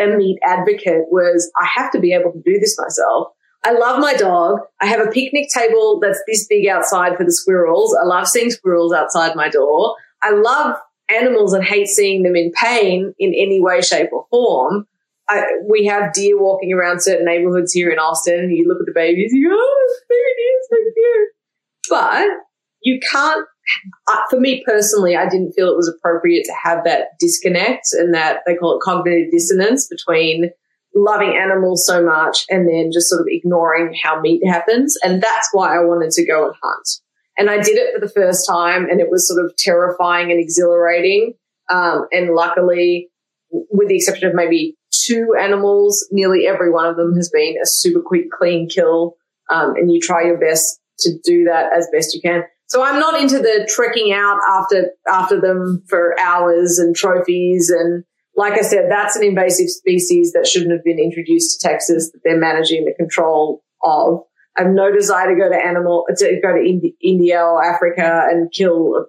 a 0.01 0.09
meat 0.17 0.39
advocate, 0.45 1.07
was 1.11 1.51
I 1.61 1.67
have 1.75 1.91
to 1.93 2.01
be 2.01 2.13
able 2.13 2.33
to 2.33 2.43
do 2.45 2.59
this 2.59 2.77
myself. 2.79 3.29
I 3.65 3.73
love 3.73 3.99
my 4.01 4.15
dog. 4.15 4.61
I 4.81 4.87
have 4.87 5.01
a 5.01 5.11
picnic 5.11 5.49
table 5.53 5.99
that's 6.01 6.21
this 6.29 6.47
big 6.47 6.69
outside 6.69 7.17
for 7.17 7.25
the 7.25 7.33
squirrels. 7.33 7.97
I 8.01 8.07
love 8.07 8.29
seeing 8.29 8.51
squirrels 8.51 8.93
outside 8.93 9.35
my 9.35 9.49
door. 9.49 9.97
I 10.23 10.33
love 10.33 10.77
animals 11.09 11.53
and 11.53 11.65
hate 11.65 11.89
seeing 11.89 12.23
them 12.23 12.37
in 12.37 12.53
pain 12.53 13.13
in 13.19 13.35
any 13.35 13.61
way, 13.61 13.81
shape, 13.81 14.11
or 14.13 14.27
form. 14.31 14.87
I, 15.29 15.43
we 15.69 15.87
have 15.87 16.13
deer 16.13 16.41
walking 16.41 16.73
around 16.73 17.03
certain 17.03 17.27
neighborhoods 17.27 17.73
here 17.73 17.91
in 17.91 17.99
Austin, 17.99 18.51
you 18.51 18.69
look 18.69 18.79
at 18.81 18.87
the 18.87 18.93
babies, 18.95 19.33
you 19.33 19.49
go, 19.49 19.57
oh, 19.59 19.97
baby 20.09 20.23
deer, 20.37 20.61
so 20.69 20.77
cute. 20.95 21.29
But 21.91 22.29
you 22.83 23.01
can't, 23.11 23.47
for 24.31 24.39
me 24.39 24.63
personally, 24.65 25.17
I 25.17 25.29
didn't 25.29 25.53
feel 25.53 25.69
it 25.69 25.77
was 25.77 25.89
appropriate 25.89 26.45
to 26.45 26.55
have 26.63 26.85
that 26.85 27.19
disconnect 27.19 27.87
and 27.93 28.15
that 28.15 28.41
they 28.47 28.55
call 28.55 28.77
it 28.77 28.83
cognitive 28.83 29.33
dissonance 29.33 29.89
between 29.89 30.51
loving 30.95 31.37
animals 31.37 31.85
so 31.87 32.05
much 32.05 32.45
and 32.49 32.69
then 32.69 32.91
just 32.93 33.09
sort 33.09 33.21
of 33.21 33.27
ignoring 33.29 33.95
how 34.01 34.21
meat 34.21 34.47
happens. 34.47 34.97
And 35.03 35.21
that's 35.21 35.49
why 35.53 35.77
I 35.77 35.81
wanted 35.81 36.11
to 36.13 36.27
go 36.27 36.47
and 36.47 36.55
hunt. 36.63 36.89
And 37.39 37.51
I 37.51 37.57
did 37.57 37.77
it 37.77 37.93
for 37.93 38.01
the 38.01 38.13
first 38.13 38.49
time, 38.49 38.89
and 38.89 39.01
it 39.01 39.11
was 39.11 39.29
sort 39.29 39.45
of 39.45 39.55
terrifying 39.59 40.31
and 40.31 40.41
exhilarating. 40.41 41.35
Um, 41.69 42.07
and 42.13 42.35
luckily, 42.35 43.11
with 43.51 43.89
the 43.89 43.97
exception 43.97 44.29
of 44.29 44.35
maybe 44.35 44.76
two 44.93 45.35
animals, 45.41 46.07
nearly 46.11 46.47
every 46.47 46.71
one 46.71 46.87
of 46.87 46.97
them 46.97 47.15
has 47.17 47.31
been 47.31 47.57
a 47.63 47.67
super 47.67 48.01
quick, 48.01 48.31
clean 48.31 48.69
kill. 48.69 49.17
Um, 49.51 49.77
and 49.77 49.93
you 49.93 50.01
try 50.01 50.25
your 50.25 50.39
best 50.39 50.81
to 51.01 51.11
do 51.25 51.45
that 51.45 51.73
as 51.73 51.89
best 51.93 52.15
you 52.15 52.21
can. 52.21 52.43
So 52.67 52.83
I'm 52.83 52.99
not 52.99 53.21
into 53.21 53.39
the 53.39 53.71
trekking 53.73 54.13
out 54.13 54.41
after, 54.49 54.91
after 55.07 55.41
them 55.41 55.85
for 55.89 56.19
hours 56.19 56.79
and 56.79 56.97
trophies. 56.97 57.71
And 57.71 58.03
like 58.35 58.55
I 58.55 58.63
said, 58.63 58.91
that's 58.91 59.17
an 59.17 59.23
invasive 59.23 59.69
species 59.69 60.33
that 60.33 60.47
shouldn't 60.47 60.73
have 60.73 60.83
been 60.83 60.99
introduced 60.99 61.61
to 61.61 61.69
Texas 61.69 62.11
that 62.11 62.21
they're 62.25 62.39
managing 62.39 62.85
the 62.85 62.95
control 62.95 63.63
of. 63.85 64.23
I 64.57 64.63
have 64.63 64.73
no 64.73 64.91
desire 64.91 65.33
to 65.33 65.41
go 65.41 65.49
to 65.49 65.57
animal, 65.57 66.07
to 66.17 66.41
go 66.43 66.53
to 66.53 66.93
India 67.03 67.41
or 67.41 67.63
Africa 67.63 68.27
and 68.29 68.51
kill, 68.51 69.07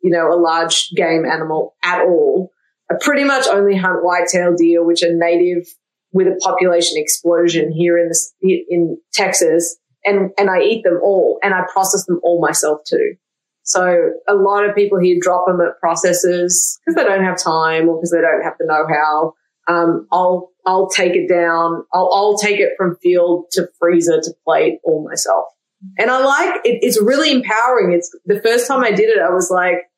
you 0.00 0.10
know, 0.10 0.32
a 0.32 0.40
large 0.40 0.90
game 0.96 1.24
animal 1.26 1.74
at 1.82 2.00
all. 2.02 2.50
I 2.90 2.94
pretty 3.00 3.24
much 3.24 3.46
only 3.48 3.76
hunt 3.76 4.04
white-tailed 4.04 4.58
deer, 4.58 4.84
which 4.84 5.02
are 5.02 5.12
native 5.12 5.66
with 6.12 6.28
a 6.28 6.36
population 6.42 6.96
explosion 6.96 7.72
here 7.72 7.98
in 7.98 8.08
the, 8.08 8.64
in 8.70 8.98
Texas, 9.12 9.76
and 10.04 10.30
and 10.38 10.48
I 10.48 10.60
eat 10.60 10.82
them 10.84 11.00
all, 11.02 11.38
and 11.42 11.52
I 11.52 11.64
process 11.72 12.04
them 12.06 12.20
all 12.22 12.40
myself 12.40 12.80
too. 12.88 13.16
So 13.64 14.12
a 14.28 14.34
lot 14.34 14.64
of 14.64 14.76
people 14.76 15.00
here 15.00 15.18
drop 15.20 15.46
them 15.46 15.60
at 15.60 15.80
processors 15.84 16.78
because 16.86 16.94
they 16.94 17.02
don't 17.02 17.24
have 17.24 17.36
time 17.42 17.88
or 17.88 17.96
because 17.96 18.12
they 18.12 18.20
don't 18.20 18.44
have 18.44 18.54
the 18.60 18.66
know-how. 18.66 19.34
Um, 19.68 20.06
I'll 20.12 20.52
I'll 20.64 20.88
take 20.88 21.16
it 21.16 21.28
down. 21.28 21.84
I'll 21.92 22.08
I'll 22.12 22.38
take 22.38 22.60
it 22.60 22.74
from 22.78 22.96
field 23.02 23.46
to 23.52 23.68
freezer 23.80 24.20
to 24.20 24.30
plate 24.44 24.78
all 24.84 25.04
myself, 25.04 25.46
and 25.98 26.08
I 26.08 26.24
like 26.24 26.60
it. 26.64 26.78
It's 26.82 27.02
really 27.02 27.32
empowering. 27.32 27.92
It's 27.92 28.16
the 28.26 28.40
first 28.40 28.68
time 28.68 28.84
I 28.84 28.92
did 28.92 29.10
it. 29.10 29.18
I 29.18 29.30
was 29.30 29.50
like, 29.50 29.90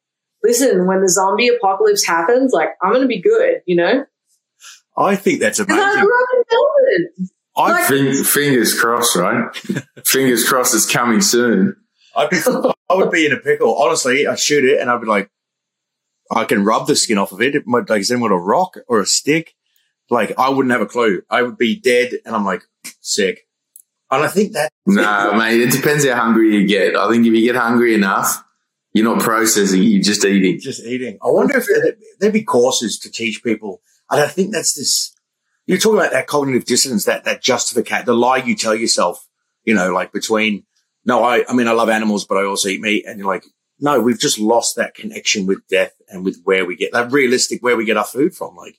listen, 0.42 0.86
when 0.86 1.00
the 1.02 1.08
zombie 1.08 1.48
apocalypse 1.48 2.06
happens, 2.06 2.52
like 2.52 2.70
I'm 2.82 2.90
going 2.90 3.02
to 3.02 3.08
be 3.08 3.20
good, 3.20 3.62
you 3.66 3.76
know? 3.76 4.04
I 4.96 5.16
think 5.16 5.40
that's 5.40 5.58
amazing. 5.58 5.82
I 5.82 6.00
grew 6.00 6.22
up 6.22 6.28
in 6.34 6.44
Melbourne. 6.50 7.30
I 7.56 7.70
Like- 7.72 7.84
Fing- 7.86 8.24
fingers 8.24 8.78
crossed, 8.78 9.16
right? 9.16 9.54
fingers 10.04 10.48
crossed 10.48 10.74
it's 10.74 10.90
coming 10.90 11.20
soon. 11.20 11.76
I'd 12.16 12.30
be, 12.30 12.38
I 12.90 12.94
would 12.94 13.10
be 13.12 13.26
in 13.26 13.32
a 13.32 13.36
pickle. 13.36 13.76
Honestly, 13.76 14.26
I'd 14.26 14.38
shoot 14.40 14.64
it 14.64 14.80
and 14.80 14.90
I'd 14.90 15.00
be 15.00 15.06
like, 15.06 15.30
I 16.30 16.44
can 16.44 16.64
rub 16.64 16.86
the 16.86 16.96
skin 16.96 17.16
off 17.16 17.32
of 17.32 17.40
it. 17.40 17.54
It 17.54 17.66
might 17.66 17.88
like 17.88 18.06
then 18.06 18.20
with 18.20 18.32
a 18.32 18.36
rock 18.36 18.76
or 18.88 19.00
a 19.00 19.06
stick. 19.06 19.54
Like 20.10 20.32
I 20.38 20.48
wouldn't 20.50 20.72
have 20.72 20.80
a 20.80 20.86
clue. 20.86 21.22
I 21.30 21.42
would 21.42 21.56
be 21.58 21.78
dead 21.78 22.12
and 22.24 22.34
I'm 22.34 22.44
like 22.44 22.62
sick. 23.00 23.46
And 24.10 24.24
I 24.24 24.28
think 24.28 24.52
that 24.54 24.70
No, 24.86 25.34
mate, 25.34 25.60
it 25.60 25.70
depends 25.70 26.04
how 26.06 26.16
hungry 26.16 26.54
you 26.56 26.66
get. 26.66 26.96
I 26.96 27.10
think 27.10 27.26
if 27.26 27.32
you 27.32 27.42
get 27.42 27.56
hungry 27.60 27.94
enough, 27.94 28.42
you're 28.98 29.14
not 29.14 29.22
processing, 29.22 29.82
you're 29.82 30.02
just 30.02 30.24
eating. 30.24 30.58
just 30.60 30.84
eating. 30.84 31.18
I 31.22 31.28
wonder 31.28 31.56
if 31.56 31.66
there, 31.66 31.94
there'd 32.20 32.32
be 32.32 32.42
courses 32.42 32.98
to 33.00 33.10
teach 33.10 33.42
people. 33.42 33.80
And 34.10 34.20
I 34.20 34.26
think 34.26 34.52
that's 34.52 34.74
this. 34.74 35.14
You're 35.66 35.78
talking 35.78 35.98
about 35.98 36.12
that 36.12 36.26
cognitive 36.26 36.64
dissonance, 36.64 37.04
that 37.04 37.24
that 37.24 37.42
justification, 37.42 38.06
the 38.06 38.14
lie 38.14 38.38
you 38.38 38.56
tell 38.56 38.74
yourself. 38.74 39.26
You 39.64 39.74
know, 39.74 39.92
like 39.92 40.12
between 40.12 40.64
no, 41.04 41.22
I 41.22 41.44
I 41.48 41.52
mean 41.54 41.68
I 41.68 41.72
love 41.72 41.88
animals, 41.90 42.24
but 42.24 42.38
I 42.38 42.44
also 42.44 42.68
eat 42.68 42.80
meat, 42.80 43.04
and 43.06 43.18
you're 43.18 43.28
like, 43.28 43.44
no, 43.80 44.00
we've 44.00 44.18
just 44.18 44.38
lost 44.38 44.76
that 44.76 44.94
connection 44.94 45.46
with 45.46 45.66
death 45.68 45.92
and 46.08 46.24
with 46.24 46.40
where 46.44 46.64
we 46.64 46.74
get 46.76 46.92
that 46.92 47.12
realistic 47.12 47.62
where 47.62 47.76
we 47.76 47.84
get 47.84 47.96
our 47.98 48.04
food 48.04 48.34
from. 48.34 48.56
Like, 48.56 48.78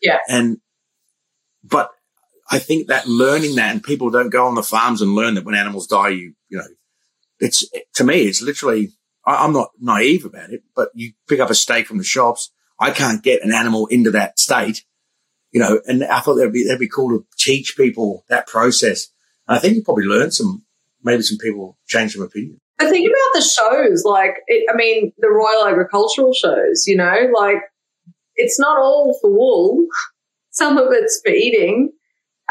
Yeah. 0.00 0.18
and 0.28 0.58
but 1.64 1.90
I 2.50 2.58
think 2.58 2.86
that 2.88 3.06
learning 3.08 3.56
that, 3.56 3.72
and 3.72 3.82
people 3.82 4.10
don't 4.10 4.30
go 4.30 4.46
on 4.46 4.54
the 4.54 4.62
farms 4.62 5.02
and 5.02 5.14
learn 5.14 5.34
that 5.34 5.44
when 5.44 5.54
animals 5.56 5.86
die, 5.88 6.08
you 6.10 6.34
you 6.48 6.58
know, 6.58 6.64
it's 7.40 7.68
to 7.94 8.04
me, 8.04 8.22
it's 8.22 8.40
literally. 8.42 8.92
I, 9.30 9.44
I'm 9.44 9.52
not 9.52 9.70
naive 9.80 10.24
about 10.24 10.50
it, 10.50 10.62
but 10.74 10.90
you 10.94 11.12
pick 11.28 11.40
up 11.40 11.50
a 11.50 11.54
steak 11.54 11.86
from 11.86 11.98
the 11.98 12.04
shops. 12.04 12.50
I 12.78 12.90
can't 12.90 13.22
get 13.22 13.42
an 13.42 13.52
animal 13.52 13.86
into 13.86 14.10
that 14.12 14.38
state, 14.38 14.84
you 15.52 15.60
know. 15.60 15.80
And 15.86 16.04
I 16.04 16.20
thought 16.20 16.34
that'd 16.34 16.52
be 16.52 16.64
that'd 16.64 16.80
be 16.80 16.88
cool 16.88 17.10
to 17.10 17.26
teach 17.38 17.76
people 17.76 18.24
that 18.28 18.46
process. 18.46 19.08
And 19.46 19.56
I 19.56 19.60
think 19.60 19.76
you 19.76 19.82
probably 19.82 20.04
learn 20.04 20.30
some, 20.30 20.64
maybe 21.02 21.22
some 21.22 21.38
people 21.38 21.78
change 21.86 22.14
some 22.14 22.22
opinion. 22.22 22.60
But 22.78 22.88
think 22.88 23.10
about 23.10 23.34
the 23.34 23.42
shows, 23.42 24.04
like, 24.04 24.36
it, 24.46 24.66
I 24.72 24.76
mean, 24.76 25.12
the 25.18 25.28
Royal 25.28 25.66
Agricultural 25.66 26.32
shows, 26.32 26.84
you 26.86 26.96
know, 26.96 27.28
like, 27.38 27.58
it's 28.36 28.58
not 28.58 28.78
all 28.78 29.18
for 29.20 29.30
wool. 29.30 29.86
Some 30.52 30.78
of 30.78 30.88
it's 30.90 31.20
for 31.24 31.30
eating. 31.30 31.92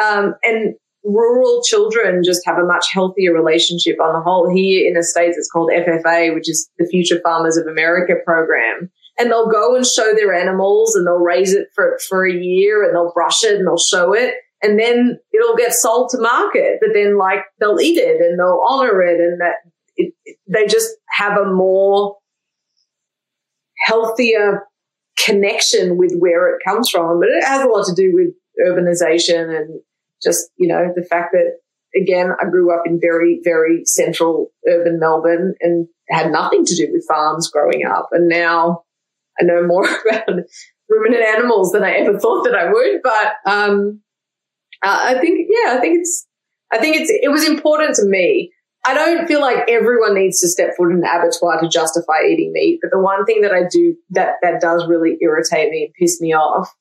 Um, 0.02 0.36
and 0.44 0.76
rural 1.04 1.62
children 1.64 2.22
just 2.24 2.42
have 2.46 2.58
a 2.58 2.66
much 2.66 2.88
healthier 2.92 3.34
relationship 3.34 4.00
on 4.02 4.14
the 4.14 4.22
whole. 4.22 4.54
Here 4.54 4.88
in 4.88 4.94
the 4.94 5.04
States, 5.04 5.38
it's 5.38 5.50
called 5.50 5.72
FFA, 5.72 6.34
which 6.34 6.50
is 6.50 6.70
the 6.78 6.88
Future 6.88 7.20
Farmers 7.24 7.58
of 7.58 7.68
America 7.68 8.14
program. 8.26 8.92
And 9.18 9.30
they'll 9.30 9.50
go 9.50 9.76
and 9.76 9.86
show 9.86 10.14
their 10.14 10.34
animals 10.34 10.96
and 10.96 11.06
they'll 11.06 11.16
raise 11.16 11.54
it 11.54 11.68
for, 11.76 11.98
for 12.08 12.26
a 12.26 12.34
year 12.34 12.84
and 12.84 12.96
they'll 12.96 13.14
brush 13.14 13.44
it 13.44 13.56
and 13.56 13.68
they'll 13.68 13.78
show 13.78 14.14
it. 14.14 14.36
And 14.62 14.80
then 14.80 15.18
it'll 15.34 15.56
get 15.56 15.74
sold 15.74 16.10
to 16.12 16.20
market, 16.20 16.80
but 16.82 16.90
then 16.94 17.18
like 17.18 17.40
they'll 17.60 17.80
eat 17.80 17.98
it 17.98 18.22
and 18.22 18.38
they'll 18.38 18.62
honor 18.68 19.02
it 19.02 19.20
and 19.20 19.40
that 19.42 19.56
it, 19.96 20.14
they 20.48 20.68
just 20.68 20.90
have 21.10 21.38
a 21.38 21.46
more 21.46 22.18
healthier 23.86 24.64
connection 25.18 25.98
with 25.98 26.14
where 26.20 26.56
it 26.56 26.62
comes 26.66 26.90
from. 26.90 27.20
But 27.20 27.30
it 27.30 27.44
has 27.46 27.62
a 27.62 27.68
lot 27.68 27.86
to 27.88 27.96
do 27.96 28.12
with 28.14 28.34
urbanization 28.66 29.56
and 29.56 29.82
just, 30.22 30.50
you 30.58 30.68
know, 30.68 30.92
the 30.96 31.04
fact 31.04 31.34
that, 31.34 31.60
again, 32.00 32.32
I 32.40 32.50
grew 32.50 32.74
up 32.74 32.84
in 32.86 33.00
very, 33.02 33.40
very 33.44 33.84
central 33.86 34.52
urban 34.68 35.00
Melbourne 35.00 35.56
and 35.62 35.88
had 36.10 36.32
nothing 36.32 36.66
to 36.66 36.76
do 36.76 36.88
with 36.92 37.06
farms 37.08 37.50
growing 37.50 37.86
up. 37.86 38.10
And 38.12 38.28
now 38.28 38.84
I 39.40 39.46
know 39.46 39.66
more 39.66 39.86
about 40.10 40.44
ruminant 40.90 41.24
animals 41.24 41.72
than 41.72 41.84
I 41.84 41.92
ever 41.92 42.20
thought 42.20 42.44
that 42.44 42.56
I 42.56 42.72
would. 42.72 43.02
But 43.04 43.34
um, 43.46 44.02
uh, 44.84 45.00
I 45.02 45.20
think, 45.20 45.48
yeah, 45.50 45.76
I 45.76 45.80
think 45.80 46.00
it's, 46.00 46.28
I 46.72 46.78
think 46.78 46.98
it's, 46.98 47.10
it 47.10 47.32
was 47.32 47.48
important 47.48 47.96
to 47.96 48.06
me. 48.06 48.52
I 48.86 48.94
don't 48.94 49.28
feel 49.28 49.42
like 49.42 49.70
everyone 49.70 50.16
needs 50.16 50.40
to 50.40 50.48
step 50.48 50.72
foot 50.78 50.92
in 50.92 51.00
an 51.00 51.04
abattoir 51.04 51.60
to 51.60 51.68
justify 51.68 52.24
eating 52.28 52.52
meat. 52.54 52.80
But 52.82 52.92
the 52.92 53.00
one 53.00 53.26
thing 53.26 53.42
that 53.42 53.52
I 53.52 53.64
do 53.70 53.96
that, 54.12 54.36
that 54.42 54.62
does 54.62 54.88
really 54.88 55.18
irritate 55.22 55.70
me 55.70 55.86
and 55.86 55.94
piss 55.94 56.22
me 56.22 56.34
off 56.34 56.74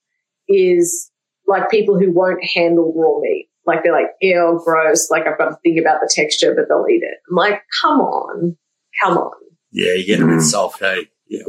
is 0.49 1.11
like 1.49 1.71
people 1.71 1.99
who 1.99 2.13
won't 2.13 2.45
handle 2.45 2.93
raw 2.95 3.21
meat. 3.21 3.49
Like 3.67 3.83
they're 3.83 3.93
like, 3.93 4.13
ew, 4.21 4.61
gross. 4.65 5.11
Like 5.11 5.27
I've 5.27 5.37
got 5.37 5.49
to 5.49 5.57
think 5.63 5.81
about 5.81 6.01
the 6.01 6.11
texture, 6.15 6.55
but 6.55 6.69
they'll 6.69 6.87
eat 6.89 7.03
it. 7.03 7.19
I'm 7.29 7.37
like, 7.37 7.63
come 7.83 8.01
on, 8.01 8.57
come 9.03 9.19
on. 9.19 9.33
Yeah, 9.71 9.93
you 9.93 10.07
get 10.07 10.21
a 10.21 10.27
bit 10.27 10.41
soft, 10.41 10.81
hey. 10.81 11.09
Yeah. 11.27 11.43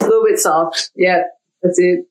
A 0.00 0.04
little 0.04 0.24
bit 0.24 0.38
soft. 0.38 0.90
Yeah, 0.96 1.24
that's 1.62 1.78
it. 1.78 2.06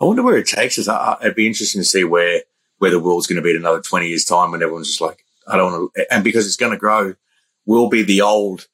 I 0.00 0.04
wonder 0.04 0.22
where 0.22 0.38
it 0.38 0.46
takes 0.46 0.78
us. 0.78 0.88
I, 0.88 1.16
it'd 1.20 1.34
be 1.34 1.46
interesting 1.46 1.80
to 1.80 1.84
see 1.84 2.04
where 2.04 2.42
where 2.78 2.90
the 2.90 3.00
world's 3.00 3.26
going 3.26 3.36
to 3.36 3.42
be 3.42 3.50
in 3.50 3.56
another 3.56 3.80
twenty 3.80 4.08
years' 4.08 4.24
time 4.24 4.52
when 4.52 4.62
everyone's 4.62 4.88
just 4.88 5.00
like, 5.00 5.24
I 5.46 5.56
don't 5.56 5.72
want 5.72 5.92
to, 5.94 6.14
and 6.14 6.22
because 6.22 6.46
it's 6.46 6.56
going 6.56 6.72
to 6.72 6.78
grow, 6.78 7.14
we'll 7.66 7.88
be 7.88 8.04
the 8.04 8.22
old 8.22 8.68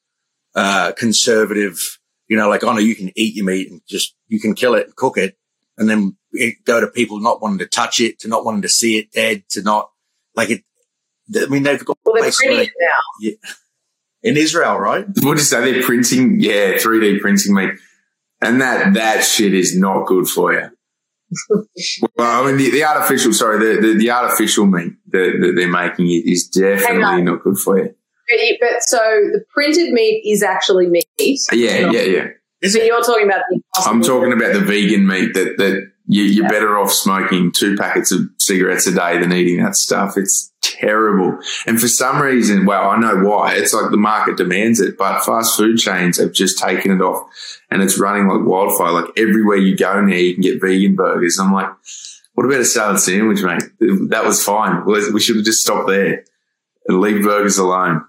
uh, 0.54 0.92
conservative. 0.96 1.98
You 2.28 2.36
know, 2.36 2.48
like, 2.48 2.62
oh 2.62 2.72
no, 2.72 2.78
you 2.78 2.94
can 2.94 3.10
eat 3.16 3.34
your 3.34 3.46
meat 3.46 3.70
and 3.70 3.80
just 3.88 4.14
you 4.28 4.38
can 4.38 4.54
kill 4.54 4.74
it 4.74 4.86
and 4.86 4.96
cook 4.96 5.16
it, 5.16 5.36
and 5.78 5.88
then 5.88 6.16
go 6.64 6.80
to 6.80 6.86
people 6.86 7.20
not 7.20 7.42
wanting 7.42 7.58
to 7.58 7.66
touch 7.66 8.00
it, 8.00 8.18
to 8.20 8.28
not 8.28 8.44
wanting 8.44 8.62
to 8.62 8.68
see 8.68 8.98
it 8.98 9.12
dead, 9.12 9.44
to 9.50 9.62
not 9.62 9.90
like 10.34 10.50
it. 10.50 10.62
I 11.36 11.46
mean, 11.46 11.62
they've 11.62 11.84
got 11.84 11.96
Well, 12.04 12.14
they're 12.14 12.24
places 12.24 12.40
pretty 12.44 12.56
where 12.56 12.64
now. 12.64 13.30
they- 13.30 13.38
in 14.24 14.38
Israel, 14.38 14.78
right? 14.78 15.06
What 15.06 15.34
did 15.34 15.40
you 15.40 15.44
say? 15.44 15.72
They're 15.72 15.82
printing, 15.82 16.40
yeah, 16.40 16.78
3D 16.78 17.20
printing 17.20 17.54
meat. 17.54 17.72
And 18.40 18.60
that, 18.60 18.94
that 18.94 19.22
shit 19.22 19.52
is 19.52 19.78
not 19.78 20.06
good 20.06 20.26
for 20.26 20.52
you. 20.52 20.70
well, 22.16 22.42
I 22.42 22.46
mean, 22.46 22.56
the, 22.56 22.70
the 22.70 22.84
artificial, 22.84 23.32
sorry, 23.32 23.58
the, 23.58 23.80
the, 23.80 23.94
the 23.98 24.10
artificial 24.10 24.66
meat 24.66 24.92
that, 25.08 25.38
that 25.40 25.52
they're 25.56 25.70
making 25.70 26.08
it 26.08 26.24
is 26.26 26.48
definitely 26.48 27.22
not 27.22 27.42
good 27.42 27.58
for 27.58 27.78
you. 27.78 27.94
But, 28.28 28.38
but 28.60 28.82
so 28.82 28.98
the 28.98 29.44
printed 29.52 29.92
meat 29.92 30.22
is 30.26 30.42
actually 30.42 30.88
meat. 30.88 31.06
Yeah, 31.52 31.90
yeah, 31.90 32.02
yeah. 32.02 32.26
So 32.68 32.82
you're 32.82 33.02
talking 33.02 33.26
about 33.26 33.42
the 33.50 33.60
I'm 33.84 34.02
talking 34.02 34.32
about 34.32 34.54
the 34.54 34.60
vegan 34.60 35.06
meat 35.06 35.34
that, 35.34 35.56
that 35.58 35.90
you, 36.06 36.24
you're 36.24 36.48
better 36.48 36.78
off 36.78 36.92
smoking 36.92 37.50
two 37.52 37.76
packets 37.76 38.12
of 38.12 38.20
cigarettes 38.38 38.86
a 38.86 38.94
day 38.94 39.18
than 39.18 39.32
eating 39.32 39.62
that 39.62 39.74
stuff. 39.74 40.16
It's 40.16 40.52
terrible. 40.60 41.38
And 41.66 41.80
for 41.80 41.88
some 41.88 42.20
reason, 42.20 42.66
well, 42.66 42.90
I 42.90 42.98
know 42.98 43.24
why. 43.24 43.54
It's 43.54 43.72
like 43.72 43.90
the 43.90 43.96
market 43.96 44.36
demands 44.36 44.80
it, 44.80 44.98
but 44.98 45.24
fast 45.24 45.56
food 45.56 45.78
chains 45.78 46.18
have 46.18 46.32
just 46.32 46.58
taken 46.58 46.90
it 46.90 47.00
off 47.00 47.26
and 47.70 47.82
it's 47.82 47.98
running 47.98 48.28
like 48.28 48.46
wildfire. 48.46 48.92
Like 48.92 49.10
everywhere 49.16 49.56
you 49.56 49.76
go 49.76 50.00
now, 50.00 50.14
you 50.14 50.34
can 50.34 50.42
get 50.42 50.60
vegan 50.60 50.94
burgers. 50.94 51.38
I'm 51.40 51.52
like, 51.52 51.70
what 52.34 52.44
about 52.44 52.60
a 52.60 52.64
salad 52.64 53.00
sandwich, 53.00 53.42
mate? 53.42 53.62
That 54.10 54.24
was 54.24 54.42
fine. 54.44 54.84
We 54.84 55.20
should 55.20 55.36
have 55.36 55.44
just 55.44 55.60
stopped 55.60 55.88
there 55.88 56.24
and 56.86 57.00
leave 57.00 57.22
burgers 57.22 57.58
alone. 57.58 58.04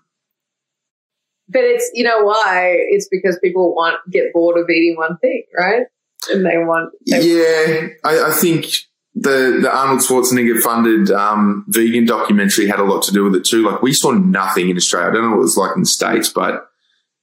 But 1.47 1.61
it's 1.63 1.91
you 1.93 2.03
know 2.03 2.23
why? 2.23 2.75
It's 2.89 3.07
because 3.07 3.37
people 3.41 3.75
want 3.75 3.97
get 4.09 4.33
bored 4.33 4.57
of 4.57 4.67
eating 4.67 4.95
one 4.97 5.17
thing, 5.19 5.43
right? 5.55 5.85
And 6.31 6.45
they 6.45 6.57
want 6.57 6.91
they 7.09 7.21
Yeah, 7.21 7.87
I, 8.03 8.29
I 8.29 8.31
think 8.31 8.67
the 9.13 9.59
the 9.61 9.71
Arnold 9.73 10.01
Schwarzenegger 10.01 10.59
funded 10.59 11.11
um, 11.11 11.65
vegan 11.67 12.05
documentary 12.05 12.67
had 12.67 12.79
a 12.79 12.83
lot 12.83 13.03
to 13.03 13.11
do 13.11 13.23
with 13.23 13.35
it 13.35 13.45
too. 13.45 13.63
Like 13.63 13.81
we 13.81 13.93
saw 13.93 14.11
nothing 14.11 14.69
in 14.69 14.77
Australia. 14.77 15.09
I 15.09 15.13
don't 15.13 15.23
know 15.23 15.29
what 15.31 15.37
it 15.37 15.41
was 15.41 15.57
like 15.57 15.75
in 15.75 15.83
the 15.83 15.87
states, 15.87 16.29
but 16.29 16.67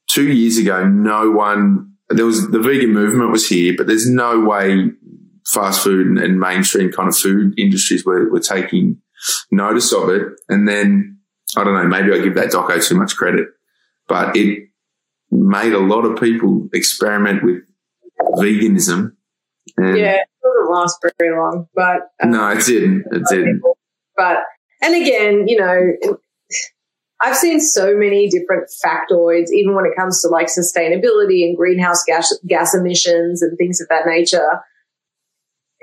two 0.09 0.32
years 0.32 0.59
ago, 0.59 0.86
no 0.86 1.30
one 1.30 1.92
there 2.09 2.26
was 2.26 2.50
the 2.50 2.61
vegan 2.61 2.92
movement 2.92 3.30
was 3.30 3.48
here, 3.48 3.74
but 3.76 3.86
there's 3.86 4.09
no 4.09 4.40
way 4.40 4.90
fast 5.46 5.82
food 5.82 6.07
and, 6.07 6.18
and 6.18 6.38
mainstream 6.38 6.90
kind 6.92 7.09
of 7.09 7.16
food 7.16 7.59
industries 7.59 8.05
were, 8.05 8.30
were 8.30 8.40
taking 8.40 9.00
notice 9.50 9.92
of 9.92 10.09
it. 10.09 10.28
And 10.48 10.68
then 10.68 11.18
I 11.57 11.64
don't 11.64 11.74
know, 11.74 11.86
maybe 11.86 12.12
I 12.12 12.22
give 12.22 12.34
that 12.34 12.50
doco 12.50 12.86
too 12.86 12.96
much 12.96 13.16
credit, 13.16 13.48
but 14.09 14.36
it 14.36 14.68
made 15.30 15.72
a 15.72 15.78
lot 15.78 16.05
of 16.05 16.20
people 16.20 16.68
experiment 16.72 17.42
with 17.42 17.62
veganism. 18.36 19.12
And 19.76 19.96
yeah, 19.96 20.16
it 20.16 20.28
doesn't 20.42 20.72
last 20.72 20.98
very 21.18 21.36
long. 21.36 21.68
But 21.74 22.10
um, 22.22 22.30
no, 22.30 22.48
it 22.50 22.64
didn't. 22.64 23.04
It 23.12 23.22
didn't. 23.30 23.62
But 24.16 24.38
and 24.82 24.94
again, 24.94 25.48
you 25.48 25.58
know, 25.58 26.16
I've 27.20 27.36
seen 27.36 27.60
so 27.60 27.96
many 27.96 28.28
different 28.28 28.68
factoids, 28.84 29.50
even 29.52 29.74
when 29.74 29.86
it 29.86 29.96
comes 29.96 30.20
to 30.22 30.28
like 30.28 30.48
sustainability 30.48 31.44
and 31.44 31.56
greenhouse 31.56 32.02
gas 32.04 32.36
gas 32.46 32.74
emissions 32.74 33.42
and 33.42 33.56
things 33.56 33.80
of 33.80 33.88
that 33.88 34.06
nature. 34.06 34.60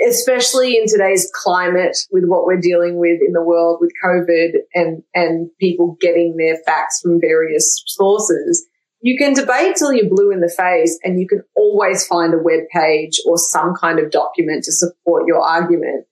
Especially 0.08 0.78
in 0.78 0.86
today's 0.88 1.30
climate, 1.34 1.98
with 2.12 2.24
what 2.26 2.46
we're 2.46 2.60
dealing 2.60 3.00
with 3.00 3.20
in 3.26 3.34
the 3.34 3.44
world 3.44 3.80
with 3.82 3.92
COVID 4.04 4.52
and 4.74 5.04
and 5.14 5.50
people 5.60 5.98
getting 6.00 6.38
their 6.38 6.58
facts 6.66 7.02
from 7.02 7.20
various 7.20 7.84
sources, 7.86 8.66
you 9.02 9.18
can 9.18 9.34
debate 9.34 9.76
till 9.78 9.94
you're 9.94 10.10
blue 10.10 10.32
in 10.32 10.42
the 10.42 10.54
face, 10.56 11.00
and 11.04 11.20
you 11.20 11.28
can 11.28 11.42
always 11.56 12.06
find 12.06 12.34
a 12.34 12.38
web 12.38 12.62
page 12.74 13.20
or 13.26 13.38
some 13.38 13.74
kind 13.76 14.00
of 14.00 14.12
document 14.12 14.64
to 14.66 14.72
support 14.72 15.26
your 15.26 15.42
argument. 15.42 16.06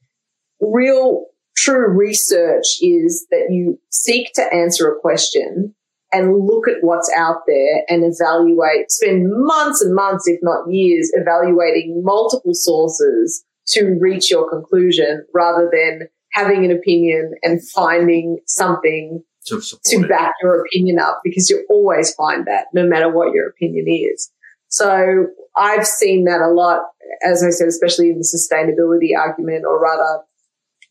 Real 0.61 1.25
true 1.55 1.89
research 1.89 2.77
is 2.81 3.27
that 3.31 3.47
you 3.49 3.79
seek 3.89 4.31
to 4.33 4.53
answer 4.53 4.89
a 4.89 4.99
question 4.99 5.73
and 6.13 6.45
look 6.45 6.67
at 6.69 6.77
what's 6.81 7.11
out 7.15 7.41
there 7.47 7.83
and 7.89 8.03
evaluate, 8.05 8.89
spend 8.89 9.25
months 9.29 9.81
and 9.81 9.93
months, 9.93 10.27
if 10.27 10.39
not 10.41 10.71
years, 10.71 11.11
evaluating 11.13 12.01
multiple 12.03 12.53
sources 12.53 13.43
to 13.67 13.97
reach 13.99 14.31
your 14.31 14.49
conclusion 14.49 15.25
rather 15.33 15.69
than 15.71 16.07
having 16.31 16.63
an 16.63 16.71
opinion 16.71 17.33
and 17.43 17.67
finding 17.69 18.39
something 18.45 19.21
To, 19.47 19.61
to 19.61 20.07
back 20.07 20.33
your 20.41 20.61
opinion 20.61 20.99
up 20.99 21.21
because 21.23 21.49
you 21.49 21.65
always 21.69 22.13
find 22.15 22.45
that 22.47 22.65
no 22.73 22.85
matter 22.85 23.09
what 23.09 23.33
your 23.33 23.47
opinion 23.47 23.85
is. 23.87 24.29
So 24.67 25.27
I've 25.55 25.87
seen 25.87 26.25
that 26.25 26.41
a 26.41 26.51
lot, 26.51 26.81
as 27.25 27.43
I 27.43 27.49
said, 27.51 27.67
especially 27.67 28.09
in 28.09 28.19
the 28.19 28.27
sustainability 28.27 29.17
argument 29.17 29.63
or 29.65 29.81
rather 29.81 30.23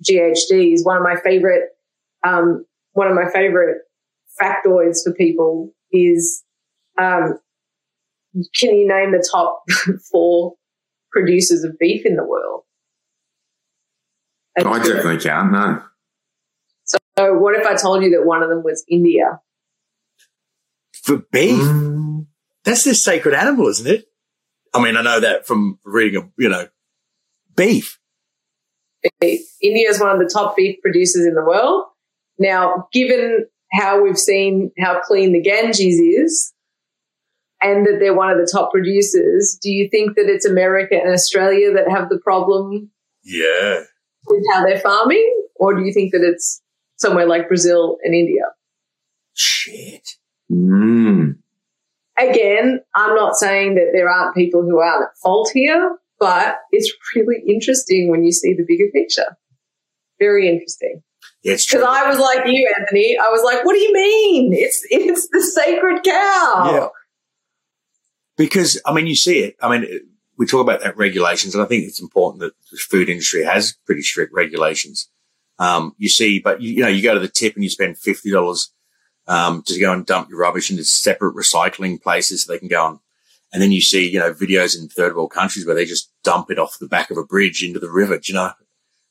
GHG 0.02 0.72
is 0.72 0.84
one 0.84 0.96
of 0.96 1.02
my 1.02 1.16
favorite, 1.22 1.70
um, 2.26 2.64
one 2.92 3.08
of 3.08 3.14
my 3.14 3.30
favorite 3.30 3.82
factoids 4.40 4.98
for 5.04 5.12
people 5.12 5.74
is, 5.92 6.42
um, 6.98 7.38
can 8.54 8.74
you 8.74 8.88
name 8.88 9.12
the 9.12 9.26
top 9.30 9.62
four 10.10 10.54
producers 11.12 11.64
of 11.64 11.78
beef 11.78 12.04
in 12.04 12.16
the 12.16 12.24
world? 12.24 12.62
I 14.58 14.78
definitely 14.78 15.18
can. 15.18 15.52
No. 15.52 15.82
So 17.18 17.34
what 17.38 17.58
if 17.58 17.66
I 17.66 17.74
told 17.76 18.02
you 18.02 18.10
that 18.10 18.26
one 18.26 18.42
of 18.42 18.48
them 18.48 18.62
was 18.62 18.84
India? 18.88 19.40
For 21.02 21.18
beef, 21.32 21.62
Mm. 21.62 22.26
that's 22.64 22.84
their 22.84 22.94
sacred 22.94 23.34
animal, 23.34 23.68
isn't 23.68 23.86
it? 23.86 24.06
I 24.74 24.82
mean, 24.82 24.96
I 24.96 25.02
know 25.02 25.20
that 25.20 25.46
from 25.46 25.78
reading, 25.84 26.20
a, 26.22 26.30
you 26.42 26.48
know, 26.48 26.68
beef. 27.54 27.98
beef. 29.20 29.40
India 29.62 29.88
is 29.88 30.00
one 30.00 30.10
of 30.10 30.18
the 30.18 30.28
top 30.32 30.56
beef 30.56 30.80
producers 30.82 31.24
in 31.26 31.34
the 31.34 31.44
world. 31.44 31.84
Now, 32.38 32.88
given 32.92 33.46
how 33.72 34.02
we've 34.02 34.18
seen 34.18 34.72
how 34.78 35.00
clean 35.00 35.32
the 35.32 35.40
Ganges 35.40 35.98
is 35.98 36.52
and 37.62 37.86
that 37.86 37.98
they're 38.00 38.14
one 38.14 38.30
of 38.30 38.36
the 38.38 38.50
top 38.52 38.72
producers, 38.72 39.58
do 39.62 39.70
you 39.70 39.88
think 39.88 40.16
that 40.16 40.26
it's 40.28 40.44
America 40.44 40.96
and 40.96 41.12
Australia 41.12 41.72
that 41.72 41.88
have 41.88 42.08
the 42.10 42.18
problem 42.18 42.90
Yeah. 43.22 43.84
with 44.26 44.42
how 44.52 44.64
they're 44.66 44.80
farming? 44.80 45.44
Or 45.54 45.74
do 45.74 45.82
you 45.82 45.92
think 45.94 46.12
that 46.12 46.22
it's 46.22 46.60
somewhere 46.96 47.26
like 47.26 47.48
Brazil 47.48 47.98
and 48.02 48.14
India? 48.14 48.42
Shit. 49.34 50.08
Mm. 50.50 51.36
Again, 52.18 52.80
I'm 52.94 53.14
not 53.14 53.36
saying 53.36 53.74
that 53.74 53.90
there 53.92 54.10
aren't 54.10 54.34
people 54.34 54.62
who 54.62 54.78
aren't 54.78 55.04
at 55.04 55.16
fault 55.22 55.50
here, 55.52 55.98
but 56.18 56.56
it's 56.72 56.92
really 57.14 57.42
interesting 57.46 58.10
when 58.10 58.24
you 58.24 58.32
see 58.32 58.54
the 58.54 58.64
bigger 58.66 58.90
picture. 58.92 59.36
Very 60.18 60.48
interesting. 60.48 61.02
Yeah, 61.42 61.52
it's 61.52 61.66
true. 61.66 61.80
Because 61.80 61.96
I 61.96 62.08
was 62.08 62.18
like 62.18 62.46
you, 62.46 62.74
Anthony. 62.78 63.18
I 63.18 63.28
was 63.28 63.42
like, 63.44 63.64
"What 63.64 63.74
do 63.74 63.78
you 63.78 63.92
mean? 63.92 64.52
It's 64.54 64.84
it's 64.90 65.28
the 65.28 65.42
sacred 65.42 66.02
cow." 66.02 66.70
Yeah. 66.72 66.88
Because, 68.36 68.80
I 68.84 68.92
mean, 68.92 69.06
you 69.06 69.14
see 69.14 69.40
it. 69.40 69.56
I 69.62 69.70
mean, 69.70 69.88
we 70.36 70.46
talk 70.46 70.60
about 70.60 70.80
that 70.80 70.96
regulations, 70.96 71.54
and 71.54 71.62
I 71.62 71.66
think 71.66 71.84
it's 71.84 72.00
important 72.00 72.40
that 72.40 72.52
the 72.70 72.76
food 72.76 73.08
industry 73.08 73.44
has 73.44 73.76
pretty 73.86 74.02
strict 74.02 74.32
regulations. 74.34 75.10
Um, 75.58 75.94
you 75.98 76.08
see, 76.08 76.38
but 76.38 76.60
you, 76.60 76.74
you 76.74 76.82
know, 76.82 76.88
you 76.88 77.02
go 77.02 77.14
to 77.14 77.20
the 77.20 77.28
tip 77.28 77.54
and 77.54 77.64
you 77.64 77.70
spend 77.70 77.98
fifty 77.98 78.30
dollars 78.30 78.72
um, 79.26 79.62
to 79.66 79.80
go 79.80 79.92
and 79.92 80.06
dump 80.06 80.28
your 80.28 80.38
rubbish 80.38 80.70
into 80.70 80.84
separate 80.84 81.34
recycling 81.34 82.00
places 82.00 82.44
so 82.44 82.52
they 82.52 82.58
can 82.58 82.68
go 82.68 82.84
on. 82.84 83.00
And 83.52 83.62
then 83.62 83.72
you 83.72 83.80
see, 83.80 84.08
you 84.08 84.18
know, 84.18 84.32
videos 84.32 84.78
in 84.78 84.88
third 84.88 85.14
world 85.14 85.30
countries 85.30 85.66
where 85.66 85.74
they 85.74 85.84
just 85.84 86.10
dump 86.24 86.50
it 86.50 86.58
off 86.58 86.78
the 86.78 86.88
back 86.88 87.10
of 87.10 87.16
a 87.16 87.24
bridge 87.24 87.62
into 87.62 87.78
the 87.78 87.90
river. 87.90 88.18
Do 88.18 88.32
you 88.32 88.34
know? 88.34 88.52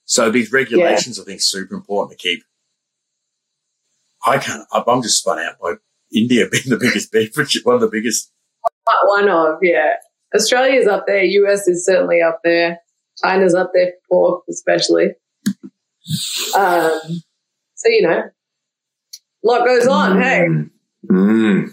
So 0.05 0.29
these 0.29 0.51
regulations, 0.51 1.19
I 1.19 1.23
think, 1.23 1.41
super 1.41 1.75
important 1.75 2.17
to 2.17 2.21
keep. 2.21 2.43
I 4.25 4.37
can't. 4.37 4.65
I'm 4.71 5.01
just 5.01 5.19
spun 5.19 5.39
out 5.39 5.59
by 5.59 5.75
India 6.13 6.47
being 6.51 6.63
the 6.67 6.77
biggest 6.77 7.11
beef, 7.11 7.35
one 7.65 7.75
of 7.75 7.81
the 7.81 7.89
biggest. 7.89 8.31
One 9.05 9.29
of 9.29 9.59
yeah. 9.61 9.93
Australia's 10.33 10.87
up 10.87 11.05
there. 11.07 11.23
US 11.23 11.67
is 11.67 11.85
certainly 11.85 12.21
up 12.21 12.41
there. 12.43 12.79
China's 13.23 13.55
up 13.55 13.71
there 13.73 13.93
for 14.09 14.31
pork, 14.31 14.43
especially. 14.49 15.11
Um, 16.55 16.99
so 17.75 17.89
you 17.89 18.01
know, 18.03 18.21
a 18.23 18.31
lot 19.43 19.65
goes 19.65 19.87
on. 19.87 20.21
Hey, 20.21 20.45
Mm. 20.47 20.69
Mm. 21.11 21.69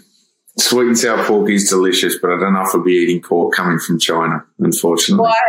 Sweet 0.59 0.87
and 0.87 0.97
sour 0.97 1.23
pork 1.25 1.49
is 1.49 1.67
delicious, 1.67 2.17
but 2.19 2.29
I 2.31 2.39
don't 2.39 2.53
know 2.53 2.61
if 2.61 2.69
I'll 2.75 2.83
be 2.83 2.93
eating 2.93 3.21
pork 3.21 3.53
coming 3.55 3.79
from 3.79 3.97
China, 3.99 4.45
unfortunately. 4.59 5.23
why? 5.23 5.41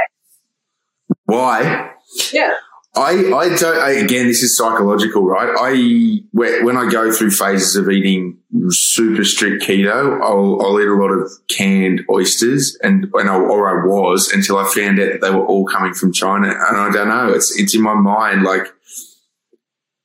Why? 1.27 1.91
Yeah, 2.33 2.55
I, 2.97 3.33
I 3.35 3.57
don't, 3.57 3.77
I, 3.77 3.91
again, 3.93 4.29
this 4.29 4.43
is 4.43 4.57
psychological, 4.57 5.25
right? 5.25 5.53
I, 5.59 6.23
when 6.33 6.77
I 6.77 6.89
go 6.89 7.11
through 7.13 7.33
phases 7.33 7.75
of 7.75 7.91
eating 7.91 8.39
super 8.69 9.25
strict 9.25 9.65
keto, 9.65 10.21
I'll, 10.23 10.65
I'll 10.65 10.81
eat 10.81 10.87
a 10.87 10.95
lot 10.95 11.11
of 11.11 11.29
canned 11.49 12.03
oysters 12.09 12.79
and, 12.85 13.11
and 13.15 13.29
I, 13.29 13.35
or 13.35 13.69
I 13.69 13.87
was 13.87 14.31
until 14.33 14.59
I 14.59 14.73
found 14.73 15.01
out 15.01 15.11
that 15.11 15.21
they 15.21 15.31
were 15.31 15.45
all 15.45 15.67
coming 15.67 15.93
from 15.93 16.13
China. 16.13 16.49
And 16.49 16.77
I 16.77 16.91
don't 16.93 17.09
know, 17.09 17.33
it's, 17.33 17.59
it's 17.59 17.75
in 17.75 17.83
my 17.83 17.95
mind, 17.95 18.45
like 18.45 18.67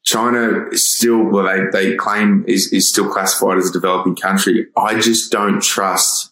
China 0.04 0.68
is 0.72 0.92
still, 0.92 1.24
well, 1.26 1.46
they, 1.46 1.92
they 1.92 1.96
claim 1.96 2.44
is, 2.48 2.74
is 2.74 2.90
still 2.90 3.08
classified 3.08 3.60
as 3.60 3.70
a 3.70 3.74
developing 3.74 4.16
country. 4.16 4.66
I 4.76 5.00
just 5.00 5.32
don't 5.32 5.62
trust 5.62 6.29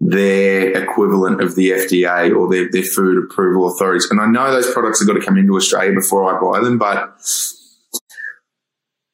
their 0.00 0.82
equivalent 0.82 1.40
of 1.40 1.54
the 1.54 1.70
FDA 1.70 2.34
or 2.34 2.48
their, 2.48 2.70
their 2.70 2.82
food 2.82 3.24
approval 3.24 3.68
authorities. 3.68 4.08
And 4.10 4.20
I 4.20 4.26
know 4.26 4.50
those 4.50 4.70
products 4.72 5.00
have 5.00 5.08
got 5.08 5.14
to 5.14 5.24
come 5.24 5.38
into 5.38 5.56
Australia 5.56 5.92
before 5.92 6.24
I 6.24 6.40
buy 6.40 6.62
them, 6.62 6.78
but 6.78 7.18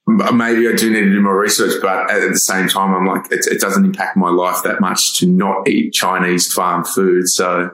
maybe 0.07 0.69
I 0.69 0.75
do 0.75 0.91
need 0.93 1.05
to 1.05 1.11
do 1.11 1.21
more 1.21 1.39
research. 1.39 1.81
But 1.81 2.11
at 2.11 2.29
the 2.29 2.37
same 2.37 2.69
time, 2.69 2.95
I'm 2.95 3.07
like, 3.07 3.31
it, 3.31 3.47
it 3.47 3.61
doesn't 3.61 3.85
impact 3.85 4.17
my 4.17 4.31
life 4.31 4.63
that 4.65 4.81
much 4.81 5.19
to 5.21 5.27
not 5.27 5.69
eat 5.69 5.93
Chinese 5.93 6.53
farm 6.53 6.85
food. 6.85 7.29
So 7.29 7.71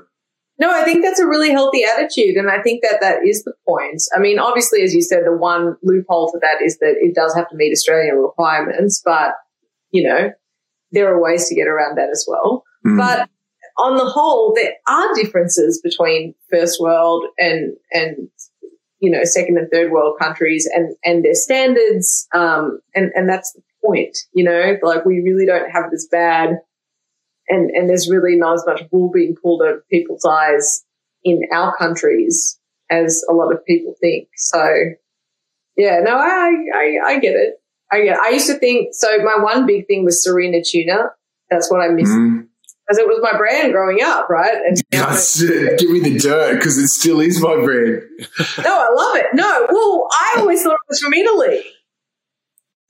No, 0.58 0.70
I 0.70 0.84
think 0.84 1.02
that's 1.02 1.18
a 1.18 1.26
really 1.26 1.50
healthy 1.50 1.84
attitude. 1.84 2.36
And 2.36 2.50
I 2.50 2.60
think 2.62 2.82
that 2.82 2.98
that 3.00 3.20
is 3.26 3.42
the 3.44 3.54
point. 3.66 4.02
I 4.14 4.20
mean, 4.20 4.38
obviously, 4.38 4.82
as 4.82 4.94
you 4.94 5.00
said, 5.00 5.24
the 5.24 5.36
one 5.36 5.76
loophole 5.82 6.30
to 6.32 6.38
that 6.42 6.62
is 6.62 6.76
that 6.78 6.96
it 7.00 7.14
does 7.14 7.34
have 7.34 7.48
to 7.48 7.56
meet 7.56 7.72
Australian 7.72 8.16
requirements, 8.16 9.00
but, 9.02 9.32
you 9.92 10.06
know, 10.06 10.30
there 10.92 11.12
are 11.12 11.22
ways 11.22 11.48
to 11.48 11.54
get 11.54 11.68
around 11.68 11.96
that 11.96 12.10
as 12.10 12.26
well. 12.28 12.64
Mm, 12.88 12.98
But 12.98 13.28
on 13.76 13.96
the 13.96 14.06
whole, 14.06 14.54
there 14.54 14.72
are 14.88 15.14
differences 15.14 15.80
between 15.82 16.34
first 16.50 16.80
world 16.80 17.24
and, 17.38 17.76
and, 17.92 18.28
you 19.00 19.10
know, 19.10 19.24
second 19.24 19.58
and 19.58 19.68
third 19.70 19.92
world 19.92 20.16
countries 20.18 20.68
and, 20.72 20.96
and 21.04 21.24
their 21.24 21.34
standards. 21.34 22.26
Um, 22.34 22.80
and, 22.94 23.12
and 23.14 23.28
that's 23.28 23.52
the 23.52 23.62
point, 23.84 24.16
you 24.32 24.44
know, 24.44 24.76
like 24.82 25.04
we 25.04 25.20
really 25.20 25.46
don't 25.46 25.70
have 25.70 25.86
it 25.86 25.94
as 25.94 26.08
bad 26.10 26.58
and, 27.48 27.70
and 27.70 27.88
there's 27.88 28.10
really 28.10 28.36
not 28.36 28.54
as 28.54 28.64
much 28.66 28.82
wool 28.90 29.10
being 29.10 29.34
pulled 29.40 29.62
over 29.62 29.84
people's 29.90 30.24
eyes 30.24 30.84
in 31.24 31.42
our 31.52 31.74
countries 31.76 32.58
as 32.90 33.24
a 33.28 33.32
lot 33.32 33.52
of 33.52 33.64
people 33.64 33.94
think. 34.00 34.28
So 34.36 34.66
yeah, 35.76 36.00
no, 36.02 36.16
I, 36.16 36.50
I, 36.74 36.98
I 37.04 37.18
get 37.20 37.34
it. 37.34 37.54
I 37.90 38.02
get, 38.02 38.18
I 38.18 38.30
used 38.30 38.48
to 38.48 38.58
think, 38.58 38.88
so 38.92 39.18
my 39.18 39.42
one 39.42 39.64
big 39.64 39.86
thing 39.86 40.04
was 40.04 40.24
Sirena 40.26 40.62
tuna. 40.68 41.10
That's 41.50 41.70
what 41.70 41.80
I 41.80 41.88
missed 41.88 42.12
mm. 42.12 42.47
Because 42.88 42.98
it 42.98 43.06
was 43.06 43.18
my 43.20 43.36
brand 43.36 43.72
growing 43.72 43.98
up, 44.02 44.30
right? 44.30 44.54
And 44.66 44.80
That's. 44.90 45.42
Give 45.42 45.90
me 45.90 46.00
the 46.00 46.18
dirt 46.18 46.54
because 46.54 46.78
it 46.78 46.88
still 46.88 47.20
is 47.20 47.40
my 47.42 47.56
brand. 47.56 48.02
no, 48.64 48.78
I 48.78 48.88
love 48.94 49.16
it. 49.16 49.26
No, 49.34 49.66
well, 49.70 50.08
I 50.10 50.36
always 50.38 50.62
thought 50.62 50.72
it 50.72 50.88
was 50.88 51.00
from 51.00 51.12
Italy. 51.12 51.62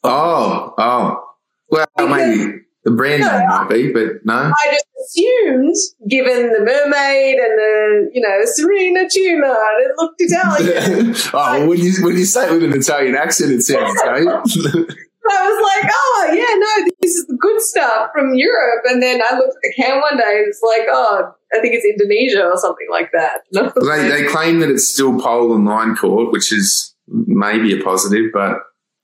Oh, 0.05 0.75
oh. 0.79 1.25
Well, 1.71 1.87
Because- 1.97 2.11
maybe 2.39 2.61
the 2.85 2.93
branding 2.93 3.27
No, 3.27 3.47
might 3.47 3.69
be, 3.69 3.93
but 3.93 4.25
no. 4.25 4.53
I 4.57 4.71
just 4.73 4.87
assumed, 5.05 5.75
given 6.09 6.53
the 6.53 6.61
mermaid 6.61 7.37
and 7.39 7.59
the, 7.59 8.11
you 8.15 8.21
know, 8.21 8.45
Sirena 8.45 9.11
tuna, 9.13 9.49
and 9.49 9.85
it 9.85 9.93
looked 9.97 10.21
Italian. 10.21 11.15
oh, 11.35 11.67
when 11.69 11.79
you 11.81 11.93
when 12.03 12.17
you 12.17 12.25
say 12.25 12.47
it 12.49 12.53
with 12.53 12.63
an 12.63 12.73
Italian 12.73 13.17
accent, 13.17 13.53
it 13.53 13.63
sounds 13.63 13.95
Italian. 14.01 14.87
I 15.31 15.51
was 15.51 15.63
like, 15.63 15.93
oh, 15.95 16.31
yeah, 16.33 16.55
no, 16.59 16.91
this 17.01 17.15
is 17.15 17.27
the 17.27 17.37
good 17.41 17.61
stuff 17.61 18.11
from 18.15 18.35
Europe. 18.35 18.85
And 18.87 19.03
then 19.03 19.21
I 19.29 19.35
looked 19.37 19.55
at 19.57 19.63
the 19.63 19.73
can 19.77 20.01
one 20.01 20.17
day 20.17 20.39
and 20.39 20.47
it's 20.49 20.61
like, 20.63 20.87
oh, 20.91 21.33
I 21.53 21.61
think 21.61 21.75
it's 21.75 21.85
Indonesia 21.85 22.45
or 22.45 22.57
something 22.57 22.87
like 22.91 23.11
that. 23.13 23.43
And 23.53 23.67
I 23.69 23.73
was 23.75 23.87
they, 23.87 24.09
they 24.09 24.29
claim 24.29 24.61
that 24.61 24.71
it's 24.71 24.93
still 24.93 25.19
pole 25.19 25.55
and 25.55 25.65
line 25.65 25.97
caught, 25.97 26.33
which 26.33 26.53
is 26.53 26.95
maybe 27.09 27.79
a 27.79 27.83
positive, 27.83 28.27
but 28.33 28.59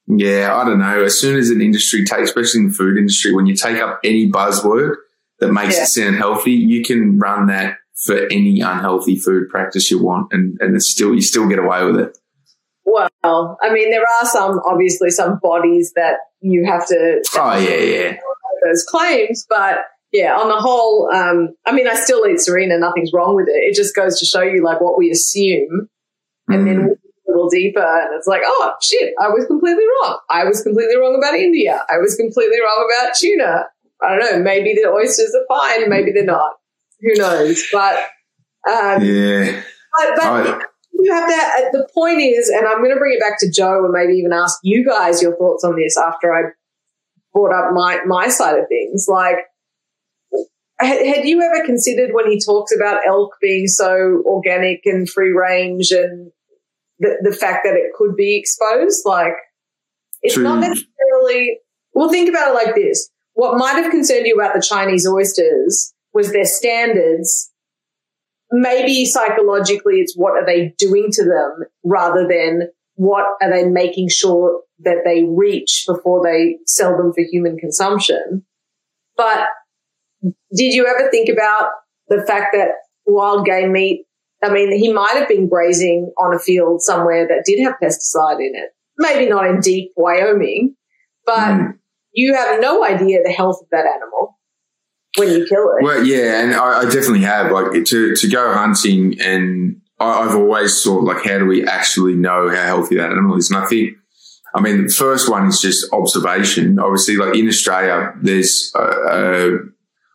yeah, 0.07 0.55
I 0.55 0.65
don't 0.65 0.79
know. 0.79 1.03
As 1.05 1.19
soon 1.19 1.39
as 1.39 1.51
an 1.51 1.63
industry 1.63 2.05
takes, 2.05 2.29
especially 2.31 2.61
in 2.61 2.69
the 2.69 2.75
food 2.75 2.99
industry, 2.99 3.35
when 3.35 3.47
you 3.47 3.55
take 3.57 3.81
up 3.81 4.01
any 4.05 4.31
buzzword 4.31 4.97
that 5.41 5.53
makes 5.53 5.77
Yeah. 5.77 5.83
it 5.85 5.87
sound 5.87 6.17
healthy, 6.17 6.53
you 6.53 6.83
can 6.85 7.19
run 7.19 7.47
that 7.47 7.79
for 8.05 8.19
any 8.31 8.61
unhealthy 8.61 9.17
food 9.17 9.49
practice 9.49 9.91
you 9.91 10.03
want, 10.03 10.31
and 10.33 10.59
and 10.61 10.77
it's 10.77 10.91
still 10.91 11.15
you 11.15 11.23
still 11.23 11.49
get 11.49 11.59
away 11.59 11.85
with 11.85 11.99
it. 11.99 12.19
Well, 12.87 13.09
I 13.63 13.73
mean, 13.73 13.91
there 13.91 14.03
are 14.03 14.27
some, 14.27 14.61
obviously, 14.67 15.11
some 15.11 15.39
bodies 15.43 15.93
that 15.97 16.19
you 16.41 16.65
have 16.67 16.87
to 16.89 17.23
Oh 17.37 17.57
yeah, 17.57 17.77
yeah. 17.77 18.17
those 18.65 18.85
claims, 18.85 19.47
but 19.49 19.79
yeah, 20.13 20.37
on 20.37 20.49
the 20.49 20.57
whole, 20.57 21.11
um, 21.13 21.55
I 21.67 21.73
mean, 21.73 21.89
I 21.89 21.95
still 21.95 22.27
eat 22.27 22.37
Sirena, 22.39 22.79
nothing's 22.79 23.13
wrong 23.13 23.35
with 23.35 23.49
it. 23.49 23.53
It 23.59 23.75
just 23.75 23.97
goes 23.97 24.19
to 24.21 24.27
show 24.27 24.43
you 24.43 24.63
like 24.63 24.81
what 24.81 24.99
we 24.99 25.11
assume, 25.11 25.89
and 26.49 26.67
then 26.67 26.77
Mm. 26.77 26.89
we 26.89 26.95
a 27.27 27.31
little 27.33 27.49
deeper 27.49 27.81
and 27.81 28.15
it's 28.15 28.27
like, 28.27 28.43
oh 28.45 28.73
shit, 28.83 29.15
I 29.19 29.29
was 29.31 29.47
completely 29.47 29.83
wrong. 30.03 30.19
I 30.29 30.45
was 30.45 30.63
completely 30.63 30.97
wrong 30.99 31.17
about 31.17 31.35
India. 31.35 31.83
I 31.91 31.97
was 31.97 32.17
completely 32.17 32.61
wrong 32.61 32.87
about 33.03 33.15
tuna. 33.15 33.65
I 34.03 34.09
don't 34.11 34.21
know. 34.21 34.43
Maybe 34.43 34.75
the 34.75 34.91
oysters 34.91 35.35
are 35.35 35.47
fine. 35.49 35.89
Maybe 35.89 36.13
they're 36.13 36.25
not. 36.27 36.53
Who 37.01 37.15
knows? 37.15 37.65
But 37.73 37.95
um, 38.71 39.03
yeah, 39.03 39.63
but, 39.99 40.17
but 40.17 40.23
I- 40.25 40.63
you 40.95 41.13
have 41.13 41.29
that. 41.29 41.65
Uh, 41.65 41.71
the 41.73 41.89
point 41.93 42.21
is, 42.21 42.49
and 42.49 42.67
I'm 42.67 42.79
going 42.79 42.93
to 42.93 42.99
bring 42.99 43.15
it 43.15 43.21
back 43.21 43.39
to 43.41 43.51
Joe 43.51 43.85
and 43.85 43.93
maybe 43.93 44.15
even 44.19 44.33
ask 44.33 44.59
you 44.63 44.85
guys 44.87 45.23
your 45.23 45.37
thoughts 45.37 45.65
on 45.65 45.77
this 45.77 45.97
after 45.99 46.33
I 46.33 46.43
brought 47.33 47.53
up 47.53 47.73
my 47.75 48.01
my 48.07 48.29
side 48.29 48.59
of 48.59 48.69
things. 48.69 49.07
Like, 49.09 49.39
had, 50.79 51.05
had 51.07 51.25
you 51.25 51.43
ever 51.43 51.65
considered 51.65 52.11
when 52.13 52.31
he 52.31 52.41
talks 52.41 52.75
about 52.75 53.07
elk 53.07 53.37
being 53.41 53.67
so 53.67 54.23
organic 54.25 54.83
and 54.85 55.09
free 55.09 55.33
range 55.33 55.91
and 55.91 56.31
the, 56.99 57.17
the 57.23 57.33
fact 57.33 57.65
that 57.65 57.75
it 57.75 57.93
could 57.97 58.17
be 58.17 58.39
exposed? 58.39 59.03
Like, 59.05 59.35
it's 60.23 60.39
not 60.39 60.63
To- 60.63 60.69
necessarily. 60.69 61.59
Well, 61.93 62.09
think 62.09 62.29
about 62.29 62.51
it 62.51 62.55
like 62.55 62.75
this. 62.75 63.11
What 63.35 63.59
might 63.59 63.75
have 63.75 63.91
concerned 63.91 64.27
you 64.27 64.35
about 64.37 64.55
the 64.55 64.63
Chinese 64.63 65.07
oysters 65.09 65.93
was 66.13 66.33
their 66.33 66.45
standards. 66.45 67.51
Maybe 68.57 69.05
psychologically, 69.05 69.95
it's 69.97 70.15
what 70.17 70.33
are 70.35 70.47
they 70.47 70.75
doing 70.79 71.09
to 71.11 71.25
them 71.25 71.65
rather 71.85 72.27
than 72.29 72.69
what 72.95 73.25
are 73.43 73.51
they 73.51 73.65
making 73.65 74.09
sure 74.11 74.61
that 74.81 74.99
they 75.05 75.25
reach 75.25 75.85
before 75.89 76.23
they 76.25 76.59
sell 76.67 76.97
them 76.97 77.13
for 77.13 77.23
human 77.23 77.57
consumption. 77.59 78.45
But 79.17 79.49
did 80.23 80.75
you 80.75 80.87
ever 80.87 81.11
think 81.11 81.29
about 81.29 81.71
the 82.09 82.23
fact 82.27 82.55
that 82.55 82.69
wild 83.07 83.45
game 83.45 83.73
meat, 83.73 84.07
I 84.43 84.51
mean, 84.53 84.71
he 84.77 84.93
might 84.93 85.15
have 85.17 85.29
been 85.29 85.49
grazing 85.49 86.13
on 86.17 86.35
a 86.35 86.39
field 86.39 86.83
somewhere 86.83 87.27
that 87.27 87.45
did 87.45 87.61
have 87.65 87.75
pesticide 87.83 88.39
in 88.39 88.53
it. 88.55 88.71
Maybe 88.99 89.29
not 89.29 89.47
in 89.47 89.61
deep 89.61 89.91
Wyoming, 89.97 90.77
but 91.27 91.39
Mm. 91.39 91.79
you 92.13 92.35
have 92.35 92.61
no 92.61 92.85
idea 92.85 93.21
the 93.25 93.33
health 93.33 93.59
of 93.63 93.69
that 93.71 93.87
animal 93.87 94.39
when 95.17 95.29
you 95.29 95.47
kill 95.47 95.71
it. 95.79 95.83
Well, 95.85 96.05
yeah, 96.05 96.43
and 96.43 96.55
I, 96.55 96.81
I 96.81 96.85
definitely 96.85 97.23
have 97.23 97.51
like 97.53 97.85
to 97.85 98.15
to 98.17 98.29
go 98.29 98.53
hunting, 98.53 99.21
and 99.21 99.81
I, 100.01 100.23
I've 100.23 100.35
always 100.35 100.83
thought 100.83 101.05
like, 101.05 101.25
how 101.25 101.39
do 101.39 101.47
we 101.47 101.67
actually 101.67 102.15
know 102.15 102.49
how 102.49 102.67
healthy 102.67 102.97
that 102.97 103.11
animal 103.11 103.37
is? 103.37 103.51
And 103.51 103.63
I 103.63 103.67
think, 103.67 103.97
I 104.55 104.61
mean, 104.61 104.87
the 104.87 104.93
first 104.93 105.31
one 105.31 105.47
is 105.47 105.61
just 105.61 105.93
observation. 105.93 106.79
Obviously, 106.79 107.17
like 107.17 107.37
in 107.37 107.49
Australia, 107.49 108.13
there's 108.21 108.73
I 108.75 109.51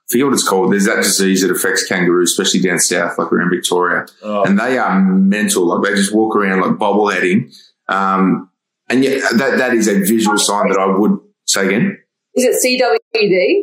forget 0.10 0.26
what 0.26 0.34
it's 0.34 0.48
called. 0.48 0.72
There's 0.72 0.86
that 0.86 1.04
disease 1.04 1.42
that 1.42 1.52
affects 1.52 1.88
kangaroos, 1.88 2.32
especially 2.32 2.62
down 2.62 2.80
south, 2.80 3.18
like 3.18 3.32
we're 3.32 3.42
in 3.42 3.50
Victoria, 3.50 4.06
Oh, 4.24 4.44
and 4.44 4.60
they 4.60 4.78
are 4.78 5.00
mental. 5.02 5.66
Like 5.66 5.84
they 5.90 5.96
just 5.96 6.14
walk 6.14 6.36
around 6.36 6.62
like 6.62 6.72
bobbleheading. 6.80 7.54
Um, 7.88 8.50
and 8.90 9.04
yeah, 9.04 9.20
that 9.38 9.58
that 9.60 9.74
is 9.76 9.88
a 9.88 10.00
visual 10.00 10.38
sign 10.38 10.70
that 10.70 10.80
I 10.80 10.88
would 10.88 11.20
say 11.46 11.68
again. 11.68 11.98
Is 12.34 12.44
it 12.44 12.82
CWD? 13.14 13.62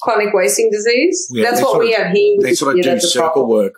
Chronic 0.00 0.32
wasting 0.32 0.70
disease? 0.70 1.28
Yeah, 1.32 1.50
That's 1.50 1.62
what 1.62 1.78
we 1.78 1.94
of- 1.94 2.02
have 2.02 2.12
here. 2.12 2.36
they 2.40 2.54
sort 2.54 2.76
of 2.78 2.82
do 2.82 3.00
circle 3.00 3.28
problem. 3.30 3.48
work. 3.48 3.74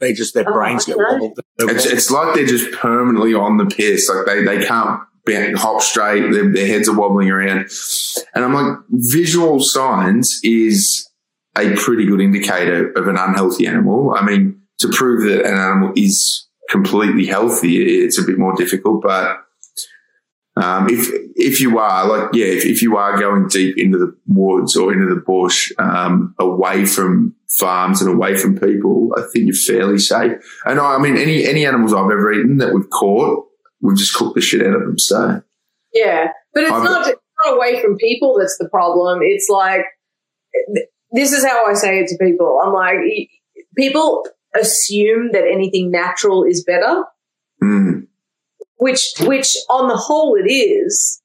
They 0.00 0.12
just 0.12 0.34
their 0.34 0.48
Oh, 0.48 0.52
brains 0.52 0.86
get 0.86 0.96
okay. 0.96 1.04
wobbled. 1.04 1.40
It's, 1.58 1.84
it's 1.86 2.10
like 2.10 2.34
they're 2.34 2.46
just 2.46 2.72
permanently 2.72 3.34
on 3.34 3.58
the 3.58 3.66
piss. 3.66 4.08
Like 4.08 4.24
they, 4.26 4.42
they 4.44 4.64
can't 4.64 5.00
be- 5.26 5.52
hop 5.52 5.82
straight. 5.82 6.32
Their, 6.32 6.50
their 6.52 6.66
heads 6.66 6.88
are 6.88 6.96
wobbling 6.98 7.30
around. 7.30 7.70
And 8.34 8.44
I'm 8.44 8.54
like, 8.54 8.78
visual 8.88 9.60
signs 9.60 10.40
is 10.42 11.06
a 11.58 11.74
pretty 11.76 12.06
good 12.06 12.20
indicator 12.20 12.90
of 12.92 13.08
an 13.08 13.16
unhealthy 13.18 13.66
animal. 13.66 14.14
I 14.16 14.24
mean, 14.24 14.62
to 14.78 14.88
prove 14.88 15.24
that 15.24 15.44
an 15.46 15.54
animal 15.58 15.92
is 15.94 16.48
completely 16.70 17.26
healthy, 17.26 18.02
it's 18.02 18.18
a 18.18 18.22
bit 18.22 18.38
more 18.38 18.54
difficult, 18.56 19.02
but 19.02 19.36
um, 20.56 20.88
if 20.90 21.08
if 21.36 21.60
you 21.60 21.78
are 21.78 22.06
like 22.08 22.30
yeah, 22.34 22.46
if, 22.46 22.64
if 22.66 22.82
you 22.82 22.96
are 22.96 23.18
going 23.18 23.48
deep 23.48 23.78
into 23.78 23.98
the 23.98 24.16
woods 24.26 24.76
or 24.76 24.92
into 24.92 25.12
the 25.14 25.20
bush, 25.20 25.70
um, 25.78 26.34
away 26.38 26.84
from 26.86 27.34
farms 27.58 28.02
and 28.02 28.12
away 28.12 28.36
from 28.36 28.58
people, 28.58 29.10
I 29.16 29.22
think 29.32 29.46
you're 29.46 29.54
fairly 29.54 29.98
safe. 29.98 30.32
And 30.64 30.78
I, 30.80 30.96
I 30.96 30.98
mean, 30.98 31.16
any 31.16 31.44
any 31.46 31.66
animals 31.66 31.92
I've 31.92 32.04
ever 32.10 32.32
eaten 32.32 32.58
that 32.58 32.74
we've 32.74 32.90
caught, 32.90 33.46
we've 33.80 33.96
just 33.96 34.14
cooked 34.14 34.34
the 34.34 34.40
shit 34.40 34.60
out 34.60 34.74
of 34.74 34.80
them. 34.82 34.98
So 34.98 35.42
Yeah, 35.94 36.28
but 36.52 36.64
it's 36.64 36.72
I've- 36.72 36.84
not, 36.84 37.08
it's 37.08 37.20
not 37.44 37.54
away 37.56 37.80
from 37.80 37.96
people 37.96 38.36
that's 38.38 38.58
the 38.58 38.68
problem. 38.68 39.20
It's 39.22 39.48
like, 39.48 39.84
this 41.12 41.32
is 41.32 41.44
how 41.44 41.66
I 41.66 41.74
say 41.74 42.00
it 42.00 42.08
to 42.08 42.16
people. 42.20 42.60
I'm 42.64 42.72
like, 42.72 42.96
people 43.76 44.24
assume 44.54 45.30
that 45.32 45.44
anything 45.50 45.90
natural 45.90 46.44
is 46.44 46.64
better, 46.64 47.04
mm, 47.62 48.06
which, 48.80 49.12
which 49.20 49.56
on 49.68 49.88
the 49.88 49.96
whole 49.96 50.34
it 50.36 50.50
is. 50.50 51.20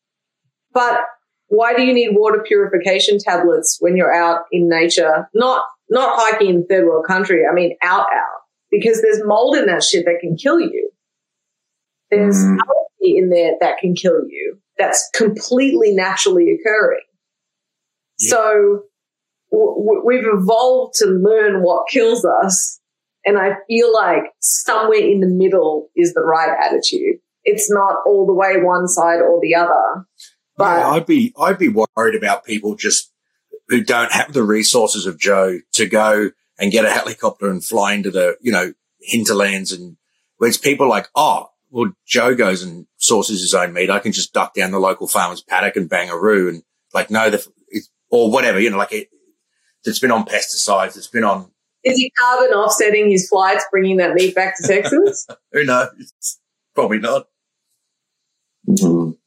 But 0.73 0.99
why 1.47 1.73
do 1.75 1.83
you 1.83 1.93
need 1.93 2.09
water 2.11 2.43
purification 2.45 3.17
tablets 3.19 3.77
when 3.79 3.95
you're 3.95 4.13
out 4.13 4.41
in 4.51 4.67
nature? 4.69 5.29
Not, 5.33 5.63
not 5.89 6.19
hiking 6.19 6.49
in 6.49 6.67
third 6.67 6.85
world 6.85 7.05
country. 7.07 7.43
I 7.49 7.53
mean, 7.53 7.75
out, 7.81 8.07
out. 8.13 8.41
Because 8.71 9.01
there's 9.01 9.21
mold 9.23 9.55
in 9.55 9.67
that 9.67 9.83
shit 9.83 10.05
that 10.05 10.19
can 10.21 10.35
kill 10.35 10.59
you. 10.59 10.89
There's 12.11 12.35
Mm. 12.37 12.57
algae 12.59 13.17
in 13.17 13.29
there 13.29 13.53
that 13.61 13.77
can 13.79 13.95
kill 13.95 14.21
you. 14.27 14.57
That's 14.77 15.09
completely 15.15 15.91
naturally 15.93 16.51
occurring. 16.51 17.03
Yeah. 18.19 18.29
So 18.31 18.83
w- 19.51 20.01
we've 20.05 20.25
evolved 20.25 20.95
to 20.95 21.05
learn 21.05 21.61
what 21.63 21.87
kills 21.89 22.25
us. 22.25 22.79
And 23.25 23.37
I 23.37 23.55
feel 23.67 23.91
like 23.93 24.23
somewhere 24.39 24.99
in 24.99 25.19
the 25.21 25.27
middle 25.27 25.89
is 25.95 26.13
the 26.13 26.21
right 26.21 26.49
attitude. 26.61 27.17
It's 27.45 27.71
not 27.71 27.97
all 28.05 28.25
the 28.25 28.33
way 28.33 28.61
one 28.61 28.87
side 28.87 29.21
or 29.21 29.39
the 29.41 29.55
other. 29.55 30.05
But 30.57 30.79
yeah, 30.79 30.89
I'd 30.89 31.05
be 31.05 31.33
I'd 31.39 31.57
be 31.57 31.69
worried 31.69 32.15
about 32.15 32.43
people 32.43 32.75
just 32.75 33.11
who 33.67 33.83
don't 33.83 34.11
have 34.11 34.33
the 34.33 34.43
resources 34.43 35.05
of 35.05 35.19
Joe 35.19 35.59
to 35.73 35.87
go 35.87 36.31
and 36.57 36.71
get 36.71 36.85
a 36.85 36.91
helicopter 36.91 37.49
and 37.49 37.63
fly 37.63 37.93
into 37.93 38.11
the 38.11 38.37
you 38.41 38.51
know 38.51 38.73
hinterlands 39.01 39.71
and 39.71 39.97
where 40.37 40.49
it's 40.49 40.57
people 40.57 40.89
like 40.89 41.07
oh 41.15 41.49
well 41.69 41.91
Joe 42.05 42.35
goes 42.35 42.63
and 42.63 42.87
sources 42.97 43.41
his 43.41 43.53
own 43.53 43.73
meat 43.73 43.89
I 43.89 43.99
can 43.99 44.11
just 44.11 44.33
duck 44.33 44.53
down 44.53 44.71
the 44.71 44.79
local 44.79 45.07
farmer's 45.07 45.41
paddock 45.41 45.75
and 45.75 45.89
bang 45.89 46.09
a 46.09 46.17
roo 46.17 46.49
and 46.49 46.63
like 46.93 47.11
no 47.11 47.29
the 47.29 47.45
it's, 47.67 47.89
or 48.09 48.31
whatever 48.31 48.59
you 48.59 48.69
know 48.69 48.77
like 48.77 48.93
it 48.93 49.09
it's 49.83 49.99
been 49.99 50.11
on 50.11 50.25
pesticides 50.25 50.97
it's 50.97 51.07
been 51.07 51.23
on 51.23 51.51
is 51.85 51.99
he 51.99 52.11
carbon 52.19 52.51
offsetting 52.51 53.11
his 53.11 53.29
flights, 53.29 53.63
bringing 53.69 53.97
that 53.97 54.15
meat 54.15 54.33
back 54.33 54.57
to 54.57 54.67
Texas? 54.67 55.27
who 55.51 55.63
knows 55.63 56.39
probably 56.73 56.99
not 56.99 57.27
mm. 58.67 59.17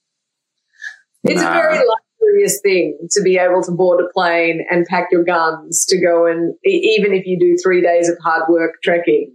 It's 1.24 1.40
Nah. 1.42 1.50
a 1.50 1.52
very 1.54 1.78
luxurious 1.86 2.60
thing 2.62 2.96
to 3.10 3.22
be 3.22 3.36
able 3.38 3.62
to 3.62 3.72
board 3.72 4.00
a 4.04 4.08
plane 4.12 4.64
and 4.70 4.86
pack 4.86 5.08
your 5.10 5.24
guns 5.24 5.84
to 5.86 6.00
go 6.00 6.26
and, 6.26 6.54
e- 6.64 6.96
even 6.98 7.12
if 7.12 7.26
you 7.26 7.38
do 7.38 7.56
three 7.62 7.80
days 7.82 8.08
of 8.08 8.16
hard 8.22 8.44
work 8.48 8.74
trekking, 8.82 9.34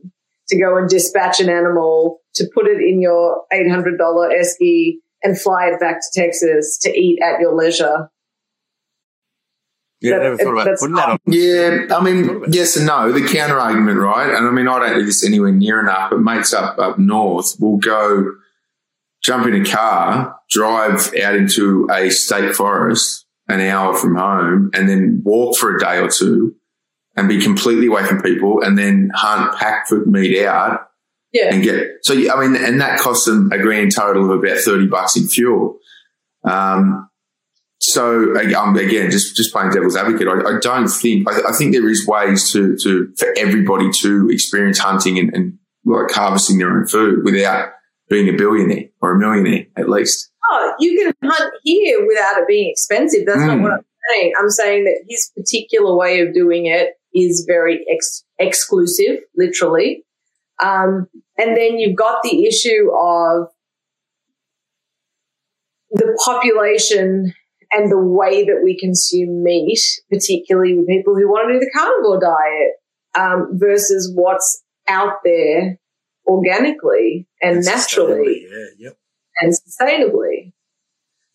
to 0.50 0.60
go 0.60 0.78
and 0.78 0.90
dispatch 0.90 1.40
an 1.40 1.50
animal, 1.50 2.20
to 2.36 2.46
put 2.54 2.68
it 2.68 2.78
in 2.82 3.02
your 3.02 3.44
$800 3.54 3.98
esky 4.00 4.96
and 5.24 5.40
fly 5.40 5.68
it 5.68 5.80
back 5.80 6.00
to 6.02 6.22
Texas 6.22 6.78
to 6.82 6.90
eat 6.90 7.20
at 7.22 7.40
your 7.40 7.54
leisure. 7.56 8.10
yeah 10.02 10.16
I 10.16 10.18
That- 10.20 10.24
never 10.24 10.38
thought 10.38 10.52
about 10.54 10.66
that's 10.66 10.82
putting 10.82 10.96
that 10.96 11.10
on 11.10 11.18
Yeah, 11.28 11.88
I 11.96 12.04
mean, 12.04 12.44
yes 12.52 12.76
and 12.78 12.86
no. 12.88 13.12
The 13.12 13.26
counter 13.28 13.60
argument, 13.60 14.00
right? 14.00 14.30
And 14.36 14.48
I 14.48 14.52
mean, 14.52 14.68
I 14.68 14.80
don't 14.80 15.00
do 15.00 15.06
this 15.06 15.26
anywhere 15.26 15.52
near 15.52 15.80
enough, 15.80 16.12
but 16.12 16.20
mates 16.20 16.54
up 16.54 16.78
up 16.80 16.98
north 17.00 17.56
will 17.60 17.78
go 17.78 18.26
jump 19.24 19.48
in 19.48 19.62
a 19.62 19.66
car, 19.66 20.36
drive 20.50 21.14
out 21.24 21.36
into 21.36 21.88
a 21.92 22.10
state 22.10 22.54
forest 22.56 23.26
an 23.50 23.60
hour 23.60 23.94
from 23.96 24.16
home, 24.16 24.70
and 24.74 24.88
then 24.88 25.22
walk 25.26 25.58
for 25.58 25.76
a 25.76 25.80
day 25.80 25.98
or 26.00 26.10
two 26.10 26.56
and 27.16 27.28
be 27.30 27.42
completely 27.42 27.88
away 27.88 28.04
from 28.06 28.22
people, 28.22 28.62
and 28.64 28.78
then 28.78 29.12
hunt 29.14 29.56
pack 29.58 29.88
food 29.88 30.08
meat 30.08 30.44
out 30.46 30.88
Yeah. 31.32 31.54
and 31.54 31.62
get. 31.64 31.88
So 32.04 32.14
I 32.14 32.40
mean, 32.48 32.56
and 32.56 32.80
that 32.82 33.00
costs 33.00 33.26
them 33.26 33.52
a 33.52 33.58
grand 33.60 33.94
total 33.96 34.32
of 34.32 34.44
about 34.44 34.60
thirty 34.60 34.88
bucks 34.88 35.18
in 35.18 35.28
fuel. 35.28 35.78
Um, 36.46 37.10
so 37.80 38.34
um, 38.56 38.76
again, 38.78 39.12
just 39.12 39.36
just 39.36 39.52
playing 39.52 39.72
devil's 39.72 39.98
advocate, 39.98 40.28
I, 40.28 40.56
I 40.56 40.60
don't 40.62 40.88
think 40.88 41.30
I, 41.30 41.50
I 41.50 41.52
think 41.52 41.74
there 41.74 41.88
is 41.90 42.08
ways 42.08 42.50
to 42.54 42.78
to 42.78 43.14
for 43.18 43.28
everybody 43.38 43.92
to 44.02 44.30
experience 44.30 44.80
hunting 44.80 45.20
and, 45.20 45.34
and 45.34 45.58
like 45.86 46.12
harvesting 46.12 46.58
their 46.60 46.72
own 46.72 46.88
food 46.88 47.26
without 47.26 47.74
being 48.14 48.30
a 48.34 48.38
billionaire 48.38 48.86
or 49.02 49.16
a 49.16 49.20
millionaire 49.20 49.66
at 49.76 49.90
least. 49.90 50.32
Oh, 50.52 50.74
you 50.80 51.14
can 51.22 51.30
hunt 51.32 51.54
here 51.64 52.06
without 52.06 52.38
it 52.42 52.48
being 52.48 52.70
expensive. 52.70 53.26
That's 53.26 53.40
not 53.40 53.58
Mm. 53.58 53.64
what 53.64 53.72
I'm 53.74 53.86
saying. 54.12 54.34
I'm 54.40 54.50
saying 54.50 54.84
that 54.86 55.04
his 55.10 55.32
particular 55.36 55.96
way 55.96 56.20
of 56.20 56.34
doing 56.34 56.68
it 56.68 56.92
is 57.16 57.46
very 57.48 57.86
ex- 57.92 58.24
exclusive, 58.38 59.20
literally. 59.36 60.06
Um, 60.62 61.08
and 61.38 61.58
then 61.58 61.80
you've 61.80 61.96
got 61.98 62.22
the 62.24 62.46
issue 62.46 62.92
of 62.96 63.48
the 65.92 66.18
population 66.26 67.34
and 67.72 67.92
the 67.92 67.98
way 68.00 68.44
that 68.44 68.62
we 68.64 68.78
consume 68.80 69.44
meat, 69.44 69.80
particularly 70.12 70.76
with 70.78 70.88
people 70.88 71.16
who 71.16 71.28
want 71.28 71.50
to 71.50 71.54
do 71.54 71.60
the 71.60 71.72
carnivore 71.76 72.20
diet, 72.20 72.72
um, 73.18 73.50
versus 73.54 74.12
what's 74.16 74.64
out 74.88 75.18
there 75.24 75.80
organically 76.28 77.28
and, 77.44 77.58
and 77.58 77.66
naturally 77.66 78.48
yeah, 78.50 78.66
yep. 78.88 78.98
and 79.40 79.54
sustainably. 79.54 80.54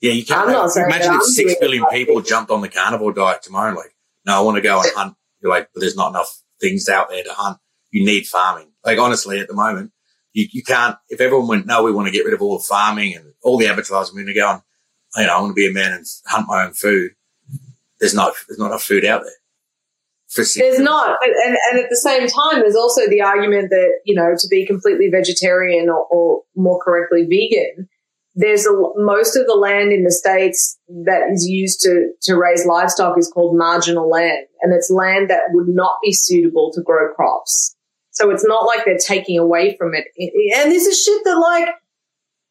Yeah, 0.01 0.13
you 0.13 0.25
can't. 0.25 0.49
Like, 0.49 0.77
imagine 0.77 1.15
if 1.15 1.23
six 1.25 1.55
billion 1.61 1.85
people 1.87 2.21
jumped 2.21 2.51
on 2.51 2.61
the 2.61 2.69
carnivore 2.69 3.13
diet 3.13 3.43
tomorrow. 3.43 3.75
Like, 3.75 3.95
no, 4.25 4.37
I 4.37 4.41
want 4.41 4.57
to 4.57 4.63
go 4.63 4.81
and 4.81 4.91
hunt. 4.95 5.17
You're 5.41 5.51
like, 5.51 5.71
but 5.75 5.81
there's 5.81 5.97
not 5.97 6.11
enough 6.11 6.43
things 6.61 6.89
out 6.89 7.09
there 7.09 7.25
to 7.25 7.33
hunt. 7.33 7.59
You 7.91 8.05
need 8.05 8.27
farming. 8.27 8.71
Like, 8.85 8.99
honestly, 8.99 9.41
at 9.41 9.49
the 9.49 9.55
moment, 9.55 9.93
you, 10.33 10.47
you 10.53 10.63
can't, 10.63 10.97
if 11.09 11.21
everyone 11.21 11.49
went, 11.49 11.67
no, 11.67 11.83
we 11.83 11.93
want 11.93 12.07
to 12.07 12.13
get 12.13 12.25
rid 12.25 12.35
of 12.35 12.43
all 12.43 12.59
the 12.59 12.65
farming 12.65 13.17
and 13.17 13.33
all 13.43 13.59
the 13.59 13.67
advertising, 13.67 14.15
we're 14.15 14.23
going 14.23 14.35
to 14.35 14.41
go 14.41 14.51
and, 14.51 14.63
you 15.17 15.27
know, 15.27 15.37
I 15.37 15.41
want 15.41 15.51
to 15.51 15.55
be 15.55 15.69
a 15.69 15.73
man 15.73 15.93
and 15.93 16.07
hunt 16.27 16.47
my 16.49 16.65
own 16.65 16.75
food. 16.75 17.13
There's 17.99 18.15
not, 18.15 18.35
there's 18.47 18.59
not 18.59 18.67
enough 18.67 18.83
food 18.83 19.05
out 19.05 19.23
there. 19.23 19.33
There's 20.37 20.79
not. 20.79 21.17
And, 21.23 21.57
and 21.71 21.83
at 21.83 21.91
the 21.91 21.97
same 21.97 22.29
time, 22.29 22.61
there's 22.61 22.77
also 22.77 23.09
the 23.09 23.23
argument 23.23 23.71
that, 23.71 24.01
you 24.05 24.15
know, 24.15 24.35
to 24.39 24.49
be 24.49 24.67
completely 24.67 25.09
vegetarian 25.11 25.89
or, 25.89 26.05
or 26.11 26.43
more 26.55 26.79
correctly 26.83 27.23
vegan, 27.25 27.89
there's 28.35 28.67
a, 28.67 28.73
most 28.97 29.37
of 29.37 29.47
the 29.47 29.55
land 29.55 29.93
in 29.93 30.05
the 30.05 30.13
states 30.13 30.79
that 31.05 31.31
is 31.33 31.49
used 31.49 31.81
to, 31.81 32.11
to 32.23 32.37
raise 32.37 32.67
livestock 32.67 33.19
is 33.19 33.29
called 33.29 33.57
marginal 33.57 34.09
land. 34.09 34.47
And 34.61 34.73
it's 34.73 34.91
land 34.91 35.31
that 35.31 35.45
would 35.51 35.69
not 35.69 35.95
be 36.05 36.13
suitable 36.13 36.71
to 36.75 36.83
grow 36.83 37.13
crops. 37.15 37.75
So 38.11 38.31
it's 38.31 38.47
not 38.47 38.67
like 38.67 38.85
they're 38.85 38.99
taking 38.99 39.39
away 39.39 39.77
from 39.77 39.93
it. 39.95 40.05
And 40.57 40.71
this 40.71 40.87
is 40.87 41.03
shit 41.03 41.23
that 41.25 41.39
like 41.39 41.69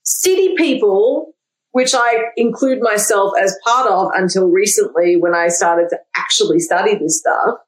city 0.04 0.56
people, 0.56 1.34
which 1.72 1.94
I 1.94 2.24
include 2.38 2.82
myself 2.82 3.34
as 3.40 3.56
part 3.64 3.88
of 3.88 4.10
until 4.16 4.48
recently 4.48 5.16
when 5.16 5.36
I 5.36 5.50
started 5.50 5.90
to 5.90 6.00
actually 6.16 6.60
study 6.60 6.96
this 6.96 7.20
stuff, 7.20 7.60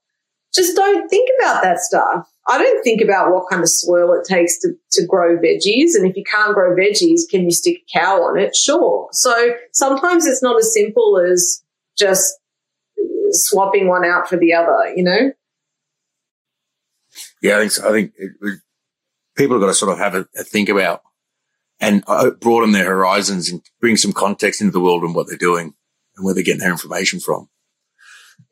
just 0.54 0.76
don't 0.76 1.08
think 1.10 1.30
about 1.39 1.62
that 1.64 1.80
stuff. 1.80 2.28
I 2.47 2.58
don't 2.58 2.84
think 2.84 3.02
about 3.02 3.32
what 3.32 3.50
kind 3.50 3.62
of 3.62 3.70
soil 3.70 4.14
it 4.14 4.26
takes 4.28 4.60
to, 4.60 4.74
to 4.93 5.06
grow 5.06 5.38
veggies. 5.38 5.93
And 5.95 6.08
if 6.08 6.16
you 6.16 6.24
can't 6.24 6.56
grow 6.56 6.76
veggies, 6.76 7.22
can 7.30 7.43
you 7.43 7.52
stick 7.52 7.78
a 7.78 8.00
cow 8.00 8.24
on 8.24 8.39
it? 8.39 8.56
Sure. 8.56 9.08
So 9.12 9.54
sometimes 9.74 10.26
it's 10.26 10.41
not 10.41 10.58
as 10.58 10.74
simple 10.74 11.20
as 11.20 11.64
just 11.97 12.26
swapping 13.32 13.88
one 13.88 14.04
out 14.04 14.28
for 14.28 14.38
the 14.38 14.54
other, 14.54 14.93
you 14.95 15.04
know? 15.04 15.32
Yeah, 17.41 17.58
I 17.58 17.60
think 17.60 17.72
so. 17.72 17.88
I 17.88 17.91
think 17.91 18.14
it, 18.18 18.32
it, 18.41 18.60
people 19.36 19.56
have 19.56 19.62
got 19.62 19.68
to 19.68 19.74
sort 19.76 19.91
of 19.91 20.00
have 20.00 20.16
a, 20.16 20.28
a 20.36 20.43
think 20.43 20.70
about 20.70 21.04
and 21.80 22.04
uh, 22.08 22.32
broaden 22.32 22.72
their 22.72 22.86
horizons 22.86 23.52
and 23.52 23.62
bring 23.80 23.95
some 23.95 24.12
context 24.12 24.62
into 24.62 24.74
the 24.74 24.82
world 24.82 25.04
and 25.04 25.14
what 25.14 25.28
they're 25.28 25.38
doing 25.38 25.74
and 26.16 26.26
where 26.26 26.34
they're 26.34 26.43
getting 26.43 26.60
their 26.60 26.72
information 26.72 27.20
from. 27.20 27.50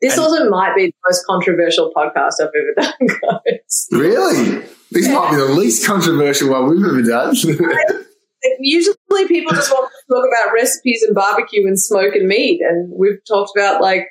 This 0.00 0.14
and, 0.14 0.22
also 0.22 0.48
might 0.48 0.74
be 0.76 0.86
the 0.86 0.92
most 1.06 1.26
controversial 1.26 1.92
podcast 1.94 2.34
I've 2.40 2.50
ever 2.54 2.74
done, 2.76 3.08
guys. 3.44 3.88
Really? 3.90 4.64
This 4.90 5.06
yeah. 5.06 5.14
might 5.14 5.30
be 5.30 5.36
the 5.36 5.52
least 5.52 5.86
controversial 5.86 6.50
one 6.50 6.68
we've 6.68 6.84
ever 6.84 7.02
done. 7.02 7.34
Usually 8.60 8.94
people 9.26 9.52
just 9.52 9.72
want 9.72 9.90
to 9.90 10.14
talk 10.14 10.24
about 10.24 10.54
recipes 10.54 11.02
and 11.02 11.14
barbecue 11.14 11.66
and 11.66 11.78
smoke 11.78 12.14
and 12.14 12.28
meat. 12.28 12.60
And 12.62 12.92
we've 12.96 13.18
talked 13.26 13.50
about 13.56 13.82
like 13.82 14.06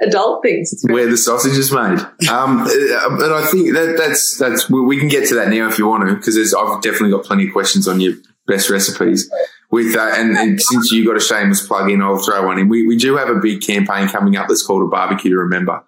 adult 0.00 0.42
things. 0.42 0.84
Where 0.88 1.08
the 1.08 1.16
sausage 1.16 1.56
is 1.56 1.70
made. 1.70 2.00
Um, 2.28 2.60
and 2.68 3.32
I 3.32 3.46
think 3.50 3.74
that 3.74 3.94
that's, 3.96 4.36
that's, 4.38 4.68
we 4.68 4.98
can 4.98 5.08
get 5.08 5.28
to 5.28 5.36
that 5.36 5.48
now 5.48 5.68
if 5.68 5.78
you 5.78 5.86
want 5.86 6.08
to, 6.08 6.16
because 6.16 6.36
I've 6.52 6.82
definitely 6.82 7.10
got 7.10 7.24
plenty 7.24 7.46
of 7.46 7.52
questions 7.52 7.86
on 7.86 8.00
your 8.00 8.14
best 8.48 8.70
recipes 8.70 9.30
with 9.70 9.94
that. 9.94 10.18
And, 10.18 10.36
and, 10.36 10.60
since 10.60 10.90
you 10.90 11.06
got 11.06 11.16
a 11.16 11.20
shameless 11.20 11.66
plug 11.66 11.90
in, 11.90 12.02
I'll 12.02 12.18
throw 12.18 12.46
one 12.46 12.58
in. 12.58 12.68
We, 12.68 12.86
we 12.86 12.96
do 12.96 13.16
have 13.16 13.28
a 13.28 13.38
big 13.38 13.60
campaign 13.60 14.08
coming 14.08 14.36
up 14.36 14.48
that's 14.48 14.66
called 14.66 14.82
a 14.82 14.86
barbecue 14.86 15.30
to 15.30 15.36
remember. 15.36 15.84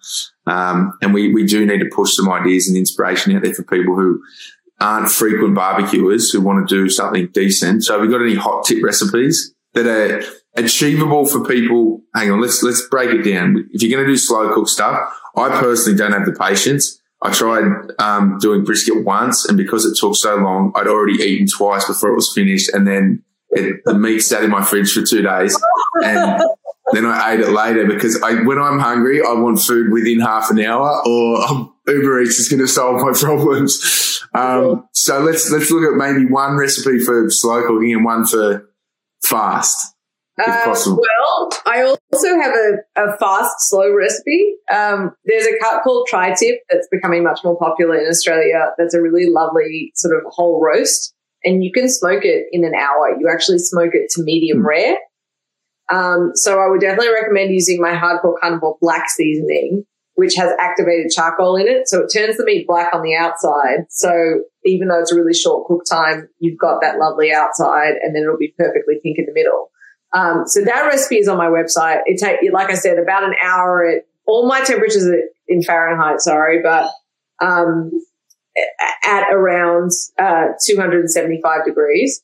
Um, 0.47 0.97
and 1.03 1.15
we, 1.15 1.33
we 1.33 1.45
do 1.45 1.67
need 1.67 1.79
to 1.79 1.91
push 1.93 2.15
some 2.15 2.31
ideas 2.31 2.69
and 2.69 2.77
inspiration 2.77 3.35
out 3.35 3.43
there 3.43 3.55
for 3.55 3.63
people 3.65 3.97
who 3.97 4.23
aren't 4.81 5.11
frequent 5.11 5.55
barbecuers 5.55 6.31
who 6.31 6.41
want 6.41 6.67
to 6.67 6.75
do 6.75 6.89
something 6.89 7.29
decent. 7.29 7.85
So 7.85 7.95
have 7.95 8.03
we 8.03 8.09
got 8.09 8.23
any 8.23 8.35
hot 8.35 8.65
tip 8.65 8.83
recipes 8.83 9.55
that 9.75 9.87
are 9.87 10.23
achievable 10.55 11.27
for 11.27 11.45
people? 11.45 12.03
Hang 12.15 12.31
on. 12.31 12.41
Let's, 12.41 12.63
let's 12.63 12.87
break 12.89 13.11
it 13.11 13.23
down. 13.23 13.69
If 13.73 13.83
you're 13.83 13.91
going 13.91 14.07
to 14.07 14.13
do 14.13 14.17
slow 14.17 14.53
cook 14.55 14.69
stuff, 14.69 14.99
I 15.37 15.49
personally 15.61 15.97
don't 15.99 16.13
have 16.13 16.27
the 16.27 16.33
patience. 16.33 17.00
I 17.23 17.33
tried 17.33 17.93
um, 17.99 18.39
doing 18.41 18.65
brisket 18.65 19.05
once, 19.05 19.47
and 19.47 19.57
because 19.57 19.85
it 19.85 19.97
took 19.99 20.17
so 20.17 20.37
long, 20.37 20.73
I'd 20.75 20.87
already 20.87 21.23
eaten 21.23 21.47
twice 21.47 21.87
before 21.87 22.11
it 22.11 22.15
was 22.15 22.33
finished, 22.35 22.71
and 22.73 22.87
then 22.87 23.23
it, 23.51 23.83
the 23.85 23.95
meat 23.95 24.21
sat 24.21 24.43
in 24.43 24.51
my 24.51 24.63
fridge 24.63 24.93
for 24.93 25.03
two 25.03 25.23
days, 25.23 25.61
and 26.03 26.43
then 26.93 27.05
I 27.05 27.35
ate 27.35 27.41
it 27.41 27.51
later 27.51 27.87
because 27.87 28.21
I, 28.23 28.43
when 28.43 28.59
I'm 28.59 28.79
hungry, 28.79 29.21
I 29.21 29.33
want 29.35 29.61
food 29.61 29.93
within 29.93 30.21
half 30.21 30.51
an 30.51 30.61
hour, 30.61 31.03
or 31.07 31.73
Uber 31.89 32.23
Eats 32.23 32.39
is 32.39 32.49
going 32.49 32.61
to 32.61 32.69
solve 32.69 33.03
my 33.03 33.13
problems. 33.19 34.23
Um, 34.33 34.89
so 34.93 35.21
let's 35.21 35.51
let's 35.51 35.71
look 35.71 35.85
at 35.85 35.97
maybe 35.97 36.27
one 36.27 36.57
recipe 36.57 37.01
for 37.01 37.27
slow 37.29 37.67
cooking 37.67 37.93
and 37.93 38.05
one 38.05 38.25
for 38.25 38.71
fast, 39.23 39.95
if 40.41 40.49
um, 40.49 40.65
possible. 40.65 41.01
Well, 41.01 41.51
I 41.67 41.83
also 41.83 42.41
have 42.41 42.55
a, 42.55 42.77
a 42.97 43.17
fast 43.19 43.55
slow 43.69 43.93
recipe. 43.95 44.55
Um, 44.73 45.13
there's 45.25 45.47
a 45.47 45.59
cut 45.61 45.83
called 45.83 46.07
Tri 46.09 46.35
Tip 46.35 46.61
that's 46.71 46.89
becoming 46.91 47.23
much 47.25 47.41
more 47.45 47.59
popular 47.59 47.99
in 47.99 48.09
Australia. 48.09 48.73
That's 48.79 48.95
a 48.95 49.01
really 49.01 49.27
lovely 49.29 49.93
sort 49.95 50.17
of 50.17 50.23
whole 50.27 50.61
roast 50.63 51.15
and 51.45 51.65
you 51.65 51.73
can 51.73 51.89
smoke 51.89 52.25
it 52.25 52.47
in 52.53 52.65
an 52.65 52.75
hour. 52.75 53.17
You 53.19 53.29
actually 53.33 53.59
smoke 53.59 53.95
it 53.95 54.11
to 54.11 54.23
medium 54.23 54.63
mm. 54.63 54.67
rare. 54.67 54.99
Um, 55.93 56.33
so 56.35 56.61
I 56.61 56.69
would 56.69 56.81
definitely 56.81 57.13
recommend 57.13 57.51
using 57.51 57.81
my 57.81 57.93
hardcore 57.93 58.39
carnivore 58.41 58.77
black 58.81 59.09
seasoning, 59.09 59.85
which 60.15 60.35
has 60.37 60.53
activated 60.61 61.11
charcoal 61.11 61.57
in 61.57 61.67
it. 61.67 61.89
So 61.89 62.03
it 62.03 62.13
turns 62.15 62.37
the 62.37 62.45
meat 62.45 62.67
black 62.67 62.95
on 62.95 63.03
the 63.03 63.17
outside. 63.17 63.87
So 63.89 64.43
even 64.65 64.89
though 64.89 65.01
it's 65.01 65.13
a 65.13 65.17
really 65.17 65.35
short 65.35 65.67
cook 65.67 65.83
time, 65.89 66.29
you've 66.39 66.59
got 66.59 66.81
that 66.83 66.99
lovely 66.99 67.33
outside 67.33 67.95
and 68.03 68.15
then 68.15 68.23
it'll 68.23 68.39
be 68.39 68.55
perfectly 68.57 69.01
pink 69.03 69.19
in 69.19 69.27
the 69.27 69.33
middle. 69.35 69.71
Um, 70.13 70.45
so 70.47 70.65
that 70.65 70.87
recipe 70.87 71.17
is 71.17 71.29
on 71.29 71.39
my 71.39 71.47
website. 71.47 72.01
It 72.07 72.19
take, 72.19 72.39
like 72.53 72.71
I 72.71 72.75
said, 72.75 72.99
about 72.99 73.25
an 73.25 73.35
hour 73.43 73.87
at 73.87 74.05
all 74.27 74.49
my 74.49 74.61
temperatures 74.61 75.07
are 75.07 75.23
in 75.49 75.63
Fahrenheit, 75.63 76.21
sorry, 76.21 76.63
but, 76.63 76.91
um, 77.41 77.91
at 79.05 79.33
around 79.33 79.91
uh, 80.19 80.49
275 80.65 81.65
degrees. 81.65 82.23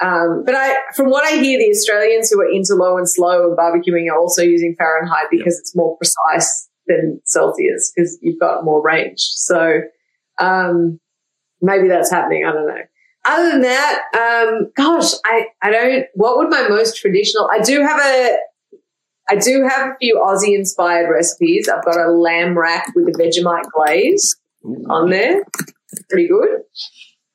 Um, 0.00 0.44
but 0.44 0.54
I, 0.54 0.76
from 0.94 1.10
what 1.10 1.24
I 1.24 1.36
hear, 1.36 1.58
the 1.58 1.70
Australians 1.70 2.30
who 2.30 2.40
are 2.40 2.50
into 2.50 2.74
low 2.74 2.96
and 2.96 3.08
slow 3.08 3.48
and 3.48 3.58
barbecuing 3.58 4.10
are 4.10 4.18
also 4.18 4.42
using 4.42 4.74
Fahrenheit 4.78 5.26
because 5.30 5.58
it's 5.58 5.74
more 5.74 5.96
precise 5.96 6.68
than 6.86 7.20
Celsius 7.24 7.92
because 7.94 8.18
you've 8.22 8.40
got 8.40 8.64
more 8.64 8.82
range. 8.82 9.20
So 9.20 9.80
um, 10.38 11.00
maybe 11.60 11.88
that's 11.88 12.10
happening. 12.10 12.44
I 12.46 12.52
don't 12.52 12.66
know. 12.66 12.82
Other 13.28 13.50
than 13.50 13.60
that, 13.60 14.02
um, 14.14 14.70
gosh, 14.74 15.12
I, 15.26 15.48
I 15.60 15.70
don't. 15.70 16.06
What 16.14 16.38
would 16.38 16.48
my 16.48 16.66
most 16.68 16.96
traditional? 16.96 17.50
I 17.52 17.58
do 17.60 17.82
have 17.82 18.00
a 18.00 18.36
I 19.28 19.36
do 19.36 19.68
have 19.68 19.90
a 19.90 19.96
few 20.00 20.16
Aussie 20.16 20.56
inspired 20.56 21.10
recipes. 21.10 21.68
I've 21.68 21.84
got 21.84 21.98
a 21.98 22.10
lamb 22.10 22.56
rack 22.56 22.90
with 22.94 23.08
a 23.08 23.18
Vegemite 23.18 23.70
glaze 23.74 24.36
on 24.88 25.10
there. 25.10 25.44
Pretty 26.08 26.28
good. 26.28 26.62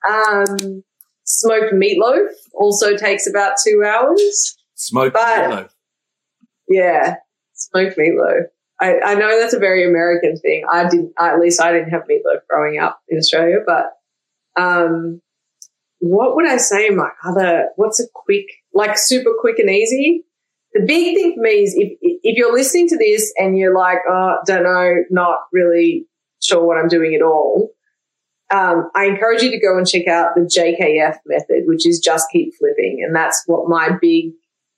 Um, 0.10 0.84
smoked 1.26 1.74
meatloaf 1.74 2.30
also 2.54 2.98
takes 2.98 3.28
about 3.30 3.58
two 3.64 3.84
hours. 3.86 4.58
Smoked 4.74 5.14
but, 5.14 5.50
meatloaf. 5.50 5.70
Yeah, 6.68 7.18
smoked 7.54 7.98
meatloaf. 7.98 8.46
I, 8.82 9.00
I 9.00 9.14
know 9.14 9.40
that's 9.40 9.54
a 9.54 9.60
very 9.60 9.88
American 9.88 10.38
thing. 10.38 10.64
I 10.70 10.90
didn't, 10.90 11.14
at 11.20 11.40
least 11.40 11.62
I 11.62 11.72
didn't 11.72 11.92
have 11.92 12.04
meatloaf 12.10 12.42
growing 12.50 12.80
up 12.80 13.00
in 13.08 13.20
Australia, 13.20 13.60
but, 13.66 13.92
um, 14.60 15.22
what 16.04 16.36
would 16.36 16.46
I 16.46 16.58
say 16.58 16.90
my 16.90 17.10
other, 17.24 17.70
what's 17.78 18.02
a 18.02 18.04
quick, 18.14 18.46
like 18.74 18.98
super 18.98 19.32
quick 19.40 19.58
and 19.58 19.70
easy? 19.70 20.26
The 20.74 20.82
big 20.82 21.16
thing 21.16 21.36
for 21.36 21.42
me 21.42 21.64
is 21.64 21.76
if, 21.78 21.98
if 22.02 22.38
you're 22.38 22.52
listening 22.52 22.90
to 22.90 22.98
this 22.98 23.32
and 23.38 23.58
you're 23.58 23.74
like, 23.74 24.00
oh, 24.10 24.40
don't 24.46 24.64
know, 24.64 24.96
not 25.10 25.40
really 25.54 26.06
sure 26.42 26.66
what 26.66 26.78
I'm 26.78 26.90
doing 26.90 27.16
at 27.16 27.22
all, 27.22 27.70
um, 28.54 28.90
I 28.94 29.06
encourage 29.06 29.44
you 29.44 29.52
to 29.52 29.60
go 29.60 29.78
and 29.78 29.88
check 29.88 30.08
out 30.08 30.36
the 30.36 30.42
JKF 30.42 31.20
method, 31.26 31.64
which 31.68 31.88
is 31.88 32.00
just 32.00 32.28
keep 32.34 32.54
flipping. 32.60 33.02
And 33.06 33.16
that's 33.16 33.42
what 33.46 33.70
my 33.70 33.92
big 34.02 34.32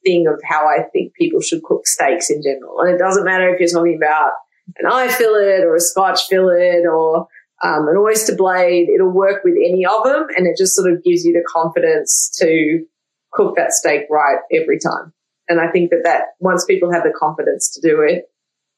thing 0.06 0.28
of 0.28 0.40
how 0.48 0.68
I 0.68 0.84
think 0.94 1.16
people 1.16 1.42
should 1.42 1.64
cook 1.64 1.88
steaks 1.88 2.30
in 2.30 2.44
general. 2.44 2.82
And 2.82 2.94
it 2.94 3.00
doesn't 3.00 3.26
matter 3.26 3.50
if 3.50 3.60
you're 3.60 3.70
talking 3.70 3.98
about 3.98 4.34
an 4.78 4.86
eye 4.86 5.08
fillet 5.08 5.64
or 5.64 5.76
a 5.76 5.80
scotch 5.80 6.28
fillet 6.28 6.84
or 6.86 7.28
um, 7.64 7.88
an 7.88 7.96
oyster 7.98 8.36
blade, 8.36 8.90
it'll 8.90 9.10
work 9.10 9.44
with 9.44 9.56
any 9.56 9.86
of 9.86 10.04
them. 10.04 10.28
And 10.36 10.48
it 10.48 10.58
just 10.58 10.76
sort 10.76 10.92
of 10.92 11.04
gives 11.04 11.24
you 11.24 11.34
the 11.34 11.44
confidence 11.48 12.36
to 12.40 12.86
cook 13.32 13.56
that 13.56 13.72
steak 13.72 14.04
right 14.10 14.40
every 14.54 14.80
time. 14.80 15.14
And 15.48 15.60
I 15.60 15.72
think 15.72 15.92
that 15.92 16.02
that 16.04 16.22
once 16.40 16.66
people 16.66 16.92
have 16.92 17.04
the 17.04 17.14
confidence 17.18 17.72
to 17.74 17.88
do 17.88 18.02
it, 18.02 18.26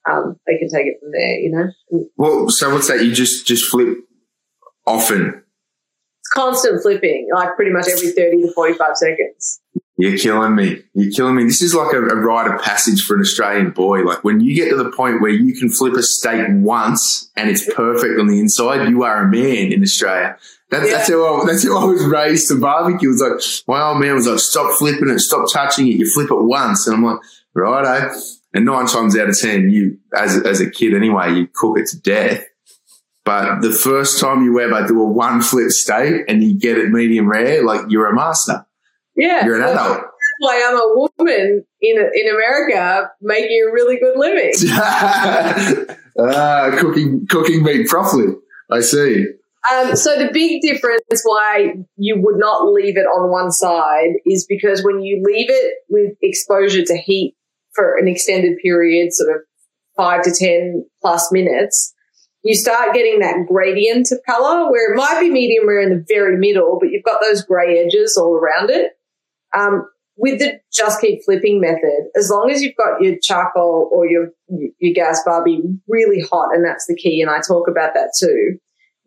um, 0.10 0.38
they 0.46 0.58
can 0.58 0.70
take 0.70 0.88
it 0.88 0.98
from 1.02 1.12
there, 1.12 1.40
you 1.40 1.52
know? 1.52 2.08
Well, 2.16 2.50
so 2.50 2.74
what's 2.74 2.88
that? 2.88 3.04
You 3.04 3.14
just, 3.14 3.46
just 3.46 3.66
flip 3.66 3.98
often? 4.86 5.44
It's 6.22 6.30
constant 6.34 6.82
flipping, 6.82 7.30
like 7.34 7.56
pretty 7.56 7.72
much 7.72 7.88
every 7.88 8.12
30 8.12 8.42
to 8.44 8.54
45 8.54 8.98
seconds. 8.98 9.62
You're 9.98 10.18
killing 10.18 10.54
me. 10.54 10.84
You're 10.94 11.12
killing 11.12 11.36
me. 11.36 11.46
This 11.46 11.64
is 11.64 11.74
like 11.74 11.92
a, 11.92 11.98
a 11.98 12.16
rite 12.16 12.54
of 12.54 12.62
passage 12.62 13.02
for 13.02 13.16
an 13.16 13.22
Australian 13.22 13.72
boy. 13.72 14.04
Like 14.04 14.24
when 14.24 14.40
you 14.40 14.56
get 14.56 14.70
to 14.70 14.76
the 14.76 14.92
point 14.92 15.22
where 15.22 15.32
you 15.32 15.56
can 15.56 15.70
flip 15.70 15.96
a 15.96 16.04
steak 16.04 16.46
once 16.50 17.32
and 17.36 17.50
it's 17.50 17.66
perfect 17.74 18.20
on 18.20 18.28
the 18.28 18.40
inside, 18.40 18.88
you 18.90 19.04
are 19.04 19.24
a 19.24 19.28
man 19.28 19.74
in 19.74 19.82
Australia. 19.82 20.38
That's, 20.70 20.86
yeah. 20.86 20.98
that's 20.98 21.10
how 21.10 21.42
I, 21.42 21.46
that's 21.48 21.68
how 21.68 21.80
I 21.80 21.86
was 21.86 22.06
raised 22.06 22.50
to 22.50 22.60
barbecue. 22.60 23.10
It's 23.10 23.22
like 23.22 23.42
my 23.68 23.88
old 23.88 24.00
man 24.00 24.14
was 24.14 24.28
like, 24.28 24.40
"Stop 24.40 24.78
flipping 24.78 25.10
it, 25.10 25.20
stop 25.20 25.48
touching 25.52 25.88
it. 25.88 25.96
You 25.96 26.12
flip 26.12 26.30
it 26.30 26.44
once," 26.44 26.86
and 26.86 26.96
I'm 26.96 27.04
like, 27.04 27.20
"Righto." 27.54 28.14
And 28.54 28.66
nine 28.66 28.86
times 28.86 29.18
out 29.18 29.30
of 29.30 29.40
ten, 29.40 29.70
you 29.70 29.98
as 30.14 30.38
as 30.46 30.60
a 30.60 30.70
kid 30.70 30.94
anyway, 30.94 31.34
you 31.34 31.48
cook 31.48 31.80
it 31.80 31.88
to 31.88 32.00
death. 32.02 32.44
But 33.24 33.62
the 33.62 33.72
first 33.72 34.20
time 34.20 34.44
you 34.44 34.60
ever 34.60 34.88
do 34.88 35.02
a 35.02 35.06
one 35.06 35.42
flip 35.42 35.72
steak 35.72 36.26
and 36.28 36.44
you 36.44 36.58
get 36.58 36.78
it 36.78 36.90
medium 36.92 37.30
rare, 37.30 37.64
like 37.64 37.82
you're 37.90 38.08
a 38.08 38.16
master. 38.16 38.67
Yeah, 39.18 39.46
you're 39.46 39.56
an 39.56 39.64
adult. 39.64 39.98
That's 39.98 40.40
why 40.40 40.64
I'm 40.68 40.78
a 40.78 40.94
woman 40.96 41.66
in 41.82 42.12
in 42.14 42.30
America 42.34 43.10
making 43.22 43.68
a 43.68 43.74
really 43.74 43.98
good 44.00 44.18
living. 44.18 44.54
uh, 46.20 46.78
cooking 46.80 47.26
cooking 47.28 47.64
meat 47.64 47.88
properly. 47.88 48.36
I 48.72 48.82
see. 48.82 49.26
Um, 49.74 49.96
so 49.96 50.18
the 50.18 50.32
big 50.32 50.62
difference 50.62 51.02
why 51.24 51.74
you 51.98 52.22
would 52.22 52.38
not 52.38 52.72
leave 52.72 52.96
it 52.96 53.06
on 53.06 53.32
one 53.32 53.52
side 53.52 54.12
is 54.26 54.46
because 54.48 54.84
when 54.84 55.02
you 55.02 55.22
leave 55.26 55.50
it 55.50 55.74
with 55.90 56.14
exposure 56.22 56.84
to 56.84 56.98
heat 56.98 57.36
for 57.74 57.98
an 57.98 58.08
extended 58.08 58.58
period, 58.64 59.12
sort 59.12 59.36
of 59.36 59.42
five 59.98 60.22
to 60.24 60.32
10 60.32 60.86
plus 61.02 61.32
minutes, 61.32 61.94
you 62.44 62.56
start 62.56 62.94
getting 62.94 63.20
that 63.20 63.46
gradient 63.48 64.10
of 64.12 64.20
color 64.26 64.72
where 64.72 64.94
it 64.94 64.96
might 64.96 65.20
be 65.20 65.30
medium 65.30 65.68
rare 65.68 65.82
in 65.82 65.90
the 65.90 66.06
very 66.08 66.38
middle, 66.38 66.78
but 66.80 66.90
you've 66.90 67.04
got 67.04 67.20
those 67.20 67.44
gray 67.44 67.84
edges 67.84 68.16
all 68.16 68.36
around 68.36 68.70
it. 68.70 68.92
Um, 69.56 69.88
with 70.20 70.40
the 70.40 70.60
just 70.74 71.00
keep 71.00 71.24
flipping 71.26 71.62
method, 71.62 72.08
as 72.16 72.32
long 72.32 72.50
as 72.50 72.64
you've 72.64 72.76
got 72.76 73.02
your 73.02 73.16
charcoal 73.22 73.90
or 73.92 74.08
your 74.08 74.30
your 74.48 74.94
gas 74.94 75.22
barbie 75.24 75.62
really 75.88 76.22
hot, 76.22 76.50
and 76.54 76.66
that's 76.66 76.88
the 76.88 76.96
key, 76.96 77.22
and 77.22 77.30
I 77.30 77.40
talk 77.48 77.68
about 77.68 77.94
that 77.94 78.14
too 78.20 78.58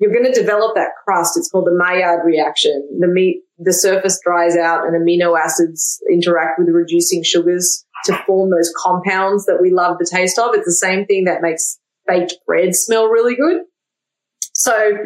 you're 0.00 0.12
going 0.12 0.24
to 0.24 0.40
develop 0.40 0.74
that 0.74 0.92
crust. 1.04 1.36
It's 1.36 1.50
called 1.50 1.66
the 1.66 1.76
Maillard 1.76 2.24
reaction. 2.24 2.88
The 2.98 3.06
meat, 3.06 3.42
the 3.58 3.72
surface 3.72 4.18
dries 4.24 4.56
out 4.56 4.86
and 4.86 4.96
amino 4.96 5.38
acids 5.38 6.02
interact 6.10 6.58
with 6.58 6.68
reducing 6.68 7.22
sugars 7.22 7.84
to 8.06 8.16
form 8.26 8.50
those 8.50 8.72
compounds 8.82 9.44
that 9.44 9.58
we 9.60 9.70
love 9.70 9.98
the 9.98 10.08
taste 10.10 10.38
of. 10.38 10.54
It's 10.54 10.64
the 10.64 10.72
same 10.72 11.04
thing 11.04 11.24
that 11.24 11.42
makes 11.42 11.78
baked 12.06 12.36
bread 12.46 12.74
smell 12.74 13.08
really 13.08 13.36
good. 13.36 13.60
So 14.54 14.96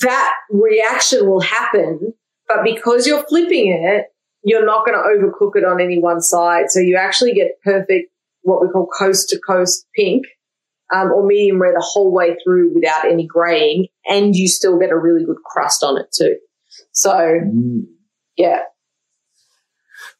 that 0.00 0.34
reaction 0.50 1.28
will 1.28 1.42
happen, 1.42 2.14
but 2.48 2.64
because 2.64 3.06
you're 3.06 3.24
flipping 3.24 3.70
it, 3.70 4.06
you're 4.46 4.64
not 4.64 4.86
going 4.86 4.96
to 4.96 5.02
overcook 5.02 5.56
it 5.56 5.64
on 5.64 5.80
any 5.80 5.98
one 5.98 6.20
side. 6.20 6.70
So 6.70 6.78
you 6.78 6.96
actually 6.96 7.34
get 7.34 7.60
perfect, 7.64 8.12
what 8.42 8.62
we 8.62 8.68
call 8.68 8.86
coast 8.86 9.28
to 9.30 9.40
coast 9.40 9.84
pink 9.94 10.24
um, 10.94 11.10
or 11.10 11.26
medium 11.26 11.60
rare 11.60 11.72
the 11.72 11.84
whole 11.84 12.12
way 12.12 12.36
through 12.44 12.72
without 12.72 13.04
any 13.04 13.26
graying, 13.26 13.88
and 14.08 14.36
you 14.36 14.46
still 14.46 14.78
get 14.78 14.90
a 14.90 14.96
really 14.96 15.24
good 15.24 15.42
crust 15.44 15.82
on 15.82 15.98
it 15.98 16.12
too. 16.12 16.36
So, 16.92 17.12
mm. 17.12 17.86
yeah. 18.36 18.60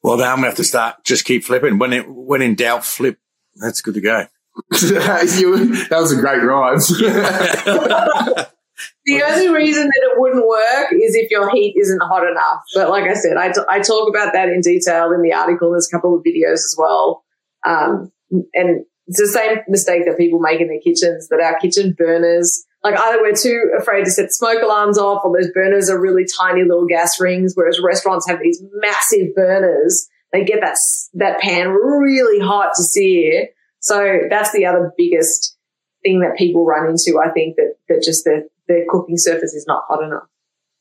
Well, 0.03 0.17
now 0.17 0.33
I'm 0.33 0.39
gonna 0.39 0.49
have 0.49 0.57
to 0.57 0.65
start. 0.65 1.05
Just 1.05 1.25
keep 1.25 1.45
flipping. 1.45 1.79
When 1.79 1.93
it 1.93 2.09
when 2.09 2.43
in 2.43 2.57
doubt, 2.57 2.85
flip. 2.85 3.19
That's 3.55 3.81
good 3.81 3.95
to 3.95 4.01
go. 4.01 4.27
that 4.71 5.89
was 5.93 6.13
a 6.13 6.21
great 6.21 6.43
rhyme. 6.43 6.79
the 9.05 9.23
only 9.23 9.49
reason 9.49 9.85
that 9.85 10.11
it 10.11 10.21
wouldn't 10.21 10.47
work 10.47 10.93
is 10.93 11.15
if 11.15 11.31
your 11.31 11.51
heat 11.51 11.75
isn't 11.81 12.03
hot 12.03 12.29
enough. 12.29 12.63
But 12.75 12.91
like 12.91 13.05
I 13.05 13.15
said, 13.15 13.37
I, 13.37 13.53
t- 13.53 13.61
I 13.69 13.81
talk 13.81 14.09
about 14.09 14.33
that 14.33 14.49
in 14.49 14.61
detail 14.61 15.13
in 15.13 15.23
the 15.23 15.33
article. 15.33 15.73
There's 15.73 15.89
a 15.93 15.97
couple 15.97 16.15
of 16.15 16.23
videos 16.23 16.55
as 16.55 16.77
well. 16.79 17.25
Um, 17.65 18.13
and 18.31 18.85
it's 19.07 19.21
the 19.21 19.29
same 19.29 19.59
mistake 19.69 20.05
that 20.07 20.19
people 20.19 20.41
make 20.41 20.61
in 20.61 20.69
their 20.69 20.81
kitchens 20.81 21.29
that 21.29 21.41
our 21.41 21.59
kitchen 21.59 21.95
burners, 21.97 22.65
like 22.83 22.99
either 22.99 23.23
we're 23.23 23.35
too 23.35 23.71
afraid 23.79 24.05
to 24.05 24.11
set 24.11 24.33
smoke 24.33 24.63
alarms 24.63 24.99
off 24.99 25.23
or 25.25 25.37
those 25.37 25.51
burners 25.53 25.89
are 25.89 26.01
really 26.01 26.27
tiny 26.39 26.63
little 26.63 26.87
gas 26.87 27.21
rings, 27.21 27.53
whereas 27.55 27.81
restaurants 27.81 28.29
have 28.29 28.41
these 28.43 28.63
massive 28.75 29.35
burners. 29.35 30.09
They 30.33 30.45
get 30.45 30.61
that, 30.61 30.77
that 31.15 31.41
pan 31.41 31.69
really 31.71 32.45
hot 32.45 32.73
to 32.77 32.83
sear. 32.83 33.49
So 33.81 34.21
that's 34.29 34.53
the 34.53 34.67
other 34.67 34.93
biggest 34.99 35.57
thing 36.03 36.21
that 36.21 36.37
people 36.37 36.65
run 36.65 36.89
into. 36.89 37.21
I 37.21 37.31
think 37.31 37.57
that, 37.57 37.77
that 37.89 38.03
just 38.05 38.25
their, 38.25 38.45
their 38.69 38.85
cooking 38.89 39.17
surface 39.17 39.55
is 39.55 39.65
not 39.67 39.85
hot 39.89 40.03
enough. 40.03 40.29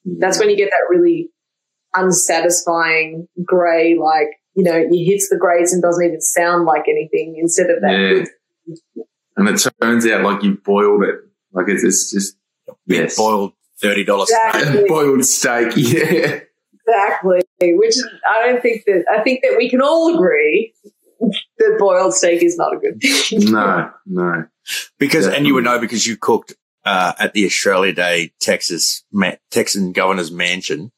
Mm. 0.07 0.19
That's 0.19 0.39
when 0.39 0.49
you 0.49 0.57
get 0.57 0.69
that 0.69 0.87
really 0.89 1.29
unsatisfying 1.95 3.27
gray, 3.45 3.97
like 3.97 4.29
you 4.55 4.63
know, 4.63 4.87
he 4.89 5.05
hits 5.05 5.29
the 5.29 5.37
grades 5.37 5.73
and 5.73 5.81
doesn't 5.81 6.03
even 6.03 6.21
sound 6.21 6.65
like 6.65 6.85
anything 6.87 7.35
instead 7.37 7.69
of 7.69 7.81
that. 7.81 8.27
Yeah. 8.65 9.03
And 9.35 9.49
it 9.49 9.65
turns 9.81 10.07
out 10.07 10.23
like 10.23 10.43
you 10.43 10.55
boiled 10.55 11.03
it. 11.03 11.15
Like 11.51 11.67
it's, 11.67 11.83
it's 11.83 12.11
just, 12.11 12.37
yes. 12.87 13.17
Boiled 13.17 13.51
$30 13.83 14.21
exactly. 14.21 14.61
steak. 14.61 14.87
boiled 14.87 15.25
steak. 15.25 15.73
Yeah. 15.77 16.39
Exactly. 16.87 17.41
Which 17.61 17.95
I 18.29 18.45
don't 18.45 18.61
think 18.61 18.83
that, 18.85 19.05
I 19.11 19.23
think 19.23 19.41
that 19.41 19.55
we 19.57 19.69
can 19.71 19.81
all 19.81 20.13
agree 20.13 20.71
that 21.57 21.77
boiled 21.79 22.13
steak 22.13 22.43
is 22.43 22.57
not 22.57 22.75
a 22.75 22.77
good 22.77 23.01
thing. 23.01 23.51
no, 23.51 23.89
no. 24.05 24.45
Because, 24.99 25.25
Definitely. 25.25 25.37
and 25.37 25.47
you 25.47 25.53
would 25.55 25.63
know 25.63 25.79
because 25.79 26.05
you 26.05 26.15
cooked, 26.15 26.53
uh, 26.85 27.13
at 27.19 27.33
the 27.33 27.45
Australia 27.45 27.93
Day 27.93 28.31
Texas, 28.39 29.03
Texan 29.51 29.91
governor's 29.91 30.31
mansion 30.31 30.91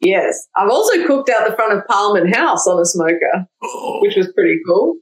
Yes. 0.00 0.46
I've 0.54 0.70
also 0.70 1.06
cooked 1.06 1.28
out 1.28 1.48
the 1.48 1.56
front 1.56 1.76
of 1.76 1.86
Parliament 1.86 2.34
House 2.34 2.66
on 2.66 2.80
a 2.80 2.84
smoker, 2.84 3.46
oh. 3.62 3.98
which 4.00 4.16
was 4.16 4.32
pretty 4.32 4.58
cool. 4.66 4.96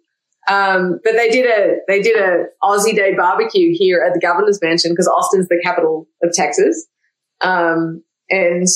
Um, 0.49 1.01
but 1.03 1.15
they 1.15 1.29
did 1.29 1.47
a 1.47 1.79
they 1.89 2.01
did 2.01 2.17
a 2.17 2.45
Aussie 2.63 2.95
Day 2.95 3.15
barbecue 3.17 3.75
here 3.77 4.03
at 4.07 4.15
the 4.15 4.21
governor's 4.21 4.61
mansion 4.63 4.93
because 4.93 5.09
Austin's 5.09 5.49
the 5.49 5.61
capital 5.63 6.07
of 6.23 6.33
Texas. 6.33 6.87
Um, 7.41 8.05
and 8.31 8.67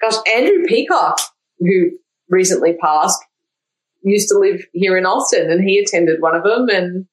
gosh, 0.00 0.14
Andrew 0.32 0.64
Peacock, 0.66 1.18
who 1.58 1.90
recently 2.28 2.74
passed, 2.74 3.20
used 4.04 4.28
to 4.28 4.38
live 4.38 4.64
here 4.72 4.96
in 4.96 5.04
Austin, 5.04 5.50
and 5.50 5.68
he 5.68 5.78
attended 5.80 6.22
one 6.22 6.36
of 6.36 6.44
them, 6.44 6.68
and 6.68 7.06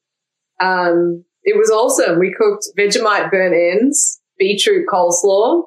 um, 0.61 1.25
it 1.43 1.57
was 1.57 1.69
awesome. 1.69 2.19
We 2.19 2.33
cooked 2.33 2.67
Vegemite 2.77 3.31
burnt 3.31 3.55
ends, 3.55 4.21
beetroot 4.37 4.87
coleslaw, 4.87 5.63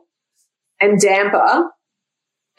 and 0.80 1.00
damper 1.00 1.70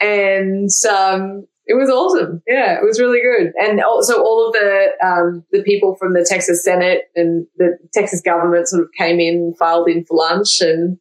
and 0.00 0.68
um, 0.90 1.46
it 1.66 1.74
was 1.74 1.90
awesome. 1.90 2.42
Yeah, 2.46 2.74
it 2.74 2.84
was 2.84 3.00
really 3.00 3.20
good. 3.20 3.52
And 3.56 3.82
also 3.82 4.22
all 4.22 4.46
of 4.46 4.52
the 4.52 4.88
um, 5.04 5.44
the 5.52 5.62
people 5.62 5.96
from 5.96 6.14
the 6.14 6.26
Texas 6.28 6.62
Senate 6.64 7.04
and 7.14 7.46
the 7.56 7.78
Texas 7.92 8.20
government 8.20 8.68
sort 8.68 8.82
of 8.82 8.90
came 8.96 9.20
in, 9.20 9.54
filed 9.58 9.88
in 9.88 10.04
for 10.04 10.16
lunch, 10.16 10.60
and 10.60 10.98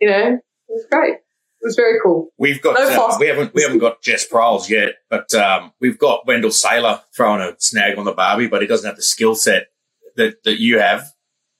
you 0.00 0.08
know, 0.08 0.34
it 0.34 0.40
was 0.68 0.86
great. 0.90 1.14
It 1.14 1.64
was 1.64 1.76
very 1.76 1.98
cool. 2.02 2.28
We've 2.38 2.62
got 2.62 2.74
no 2.74 3.06
uh, 3.06 3.16
we 3.18 3.28
haven't 3.28 3.54
we 3.54 3.62
haven't 3.62 3.78
got 3.78 4.02
Jess 4.02 4.24
Pryles 4.24 4.70
yet, 4.70 4.94
but 5.10 5.32
um, 5.34 5.72
we've 5.80 5.98
got 5.98 6.26
Wendell 6.26 6.50
Sailor 6.50 7.02
throwing 7.14 7.40
a 7.40 7.54
snag 7.58 7.98
on 7.98 8.04
the 8.04 8.12
Barbie, 8.12 8.48
but 8.48 8.62
he 8.62 8.68
doesn't 8.68 8.86
have 8.86 8.96
the 8.96 9.02
skill 9.02 9.34
set 9.34 9.68
that 10.16 10.42
that 10.44 10.60
you 10.60 10.78
have 10.78 11.12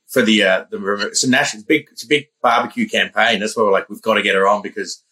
for 0.06 0.22
the 0.22 0.42
uh, 0.42 0.64
the 0.70 1.08
it's 1.10 1.24
a 1.24 1.30
national 1.30 1.60
it's 1.60 1.66
big 1.66 1.88
it's 1.90 2.04
a 2.04 2.08
big 2.08 2.28
barbecue 2.42 2.88
campaign. 2.88 3.40
That's 3.40 3.56
why 3.56 3.64
we're 3.64 3.72
like 3.72 3.88
we've 3.88 4.02
got 4.02 4.14
to 4.14 4.22
get 4.22 4.34
her 4.34 4.46
on 4.46 4.62
because 4.62 5.04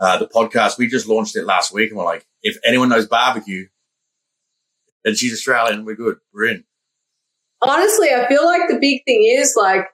uh, 0.00 0.18
the 0.18 0.26
podcast. 0.26 0.78
We 0.78 0.88
just 0.88 1.06
launched 1.06 1.36
it 1.36 1.44
last 1.44 1.72
week 1.72 1.90
and 1.90 1.98
we're 1.98 2.04
like, 2.04 2.26
if 2.42 2.56
anyone 2.64 2.88
knows 2.88 3.06
barbecue 3.06 3.66
and 5.04 5.16
she's 5.16 5.32
Australian, 5.32 5.84
we're 5.84 5.96
good. 5.96 6.18
We're 6.32 6.48
in. 6.48 6.64
Honestly, 7.62 8.08
I 8.08 8.26
feel 8.26 8.44
like 8.44 8.68
the 8.68 8.78
big 8.80 9.02
thing 9.04 9.24
is 9.24 9.54
like 9.56 9.86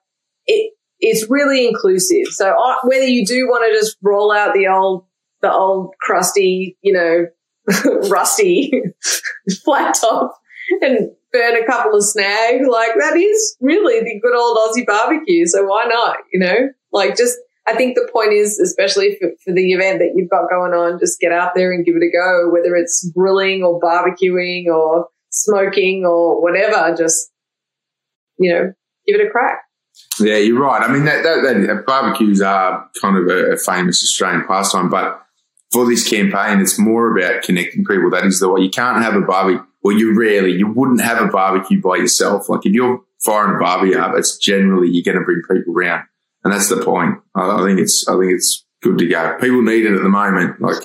it, 0.46 0.72
it's 1.00 1.28
really 1.28 1.66
inclusive. 1.66 2.28
So 2.30 2.50
uh, 2.50 2.76
whether 2.84 3.06
you 3.06 3.26
do 3.26 3.48
want 3.48 3.70
to 3.70 3.78
just 3.78 3.96
roll 4.02 4.32
out 4.32 4.54
the 4.54 4.68
old, 4.68 5.04
the 5.42 5.52
old 5.52 5.94
crusty, 6.00 6.78
you 6.80 6.92
know, 6.92 7.26
rusty 8.08 8.72
flat 9.64 9.96
top 10.00 10.38
and 10.82 11.10
burn 11.32 11.62
a 11.62 11.66
couple 11.66 11.96
of 11.96 12.04
snags, 12.04 12.66
like 12.68 12.92
that 12.98 13.16
is 13.16 13.56
really 13.60 14.00
the 14.00 14.20
good 14.20 14.34
old 14.34 14.56
Aussie 14.58 14.86
barbecue. 14.86 15.46
So 15.46 15.64
why 15.64 15.86
not? 15.86 16.18
You 16.32 16.40
know, 16.40 16.56
like 16.92 17.16
just 17.16 17.36
I 17.66 17.74
think 17.74 17.96
the 17.96 18.08
point 18.12 18.32
is, 18.32 18.60
especially 18.60 19.16
for, 19.20 19.30
for, 19.44 19.52
the 19.52 19.72
event 19.72 19.98
that 19.98 20.12
you've 20.14 20.30
got 20.30 20.48
going 20.48 20.72
on, 20.72 21.00
just 21.00 21.18
get 21.18 21.32
out 21.32 21.52
there 21.56 21.72
and 21.72 21.84
give 21.84 21.96
it 21.96 22.02
a 22.02 22.10
go, 22.12 22.50
whether 22.52 22.76
it's 22.76 23.10
grilling 23.10 23.64
or 23.64 23.80
barbecuing 23.80 24.66
or 24.66 25.08
smoking 25.30 26.04
or 26.06 26.40
whatever, 26.40 26.94
just, 26.96 27.32
you 28.38 28.52
know, 28.52 28.72
give 29.06 29.20
it 29.20 29.26
a 29.26 29.30
crack. 29.30 29.62
Yeah, 30.20 30.36
you're 30.36 30.60
right. 30.60 30.82
I 30.82 30.92
mean, 30.92 31.06
that, 31.06 31.24
that, 31.24 31.66
that 31.66 31.86
barbecues 31.86 32.40
are 32.40 32.88
kind 33.00 33.16
of 33.16 33.26
a, 33.26 33.54
a, 33.54 33.56
famous 33.56 34.02
Australian 34.02 34.44
pastime, 34.46 34.88
but 34.88 35.22
for 35.72 35.86
this 35.86 36.08
campaign, 36.08 36.60
it's 36.60 36.78
more 36.78 37.16
about 37.16 37.42
connecting 37.42 37.84
people. 37.84 38.10
That 38.10 38.24
is 38.24 38.38
the 38.38 38.48
way 38.48 38.60
you 38.60 38.70
can't 38.70 39.02
have 39.02 39.14
a 39.14 39.22
barbecue. 39.22 39.64
Well, 39.86 39.96
you 39.96 40.18
rarely, 40.18 40.52
you 40.52 40.66
wouldn't 40.66 41.00
have 41.00 41.22
a 41.22 41.28
barbecue 41.28 41.80
by 41.80 41.96
yourself. 41.96 42.48
Like 42.48 42.66
if 42.66 42.72
you're 42.72 43.00
firing 43.24 43.56
a 43.56 43.58
barbecue 43.60 43.98
up, 43.98 44.16
it's 44.16 44.36
generally 44.36 44.88
you're 44.90 45.04
going 45.04 45.18
to 45.18 45.24
bring 45.24 45.42
people 45.48 45.74
around 45.78 46.04
and 46.46 46.54
that's 46.54 46.68
the 46.68 46.82
point. 46.84 47.18
I, 47.34 47.60
I, 47.60 47.64
think 47.64 47.80
it's 47.80 48.06
I 48.08 48.12
think 48.12 48.32
it's 48.32 48.64
good 48.80 48.98
to 48.98 49.06
go. 49.08 49.36
People 49.40 49.62
need 49.62 49.84
it 49.84 49.94
at 49.94 50.02
the 50.02 50.08
moment. 50.08 50.60
Like 50.60 50.76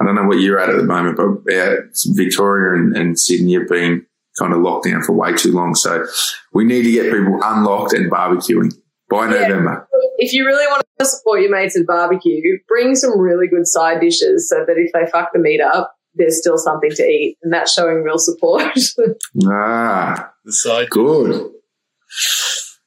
I 0.00 0.04
don't 0.04 0.16
know 0.16 0.24
what 0.24 0.40
you're 0.40 0.58
at 0.58 0.68
at 0.68 0.76
the 0.76 0.82
moment, 0.82 1.16
but 1.16 1.52
yeah, 1.52 1.76
Victoria 2.08 2.82
and, 2.82 2.96
and 2.96 3.18
Sydney 3.18 3.54
have 3.54 3.68
been 3.68 4.04
kind 4.36 4.52
of 4.52 4.60
locked 4.60 4.86
down 4.86 5.02
for 5.02 5.12
way 5.12 5.32
too 5.34 5.52
long. 5.52 5.76
So 5.76 6.04
we 6.52 6.64
need 6.64 6.82
to 6.82 6.90
get 6.90 7.12
people 7.12 7.38
unlocked 7.40 7.92
and 7.92 8.10
barbecuing. 8.10 8.74
by 9.08 9.26
yeah. 9.26 9.46
November. 9.46 9.88
If 10.18 10.32
you 10.32 10.44
really 10.44 10.66
want 10.66 10.82
to 10.98 11.04
support 11.04 11.40
your 11.40 11.52
mates 11.52 11.76
at 11.78 11.86
barbecue, 11.86 12.58
bring 12.66 12.96
some 12.96 13.16
really 13.16 13.46
good 13.46 13.68
side 13.68 14.00
dishes 14.00 14.48
so 14.48 14.64
that 14.66 14.76
if 14.76 14.92
they 14.92 15.08
fuck 15.08 15.32
the 15.32 15.38
meat 15.38 15.60
up, 15.60 15.95
there's 16.16 16.38
still 16.38 16.58
something 16.58 16.90
to 16.90 17.02
eat, 17.02 17.38
and 17.42 17.52
that's 17.52 17.72
showing 17.72 18.02
real 18.02 18.18
support. 18.18 18.62
ah, 19.46 20.32
the 20.44 20.52
side 20.52 20.90
good, 20.90 21.50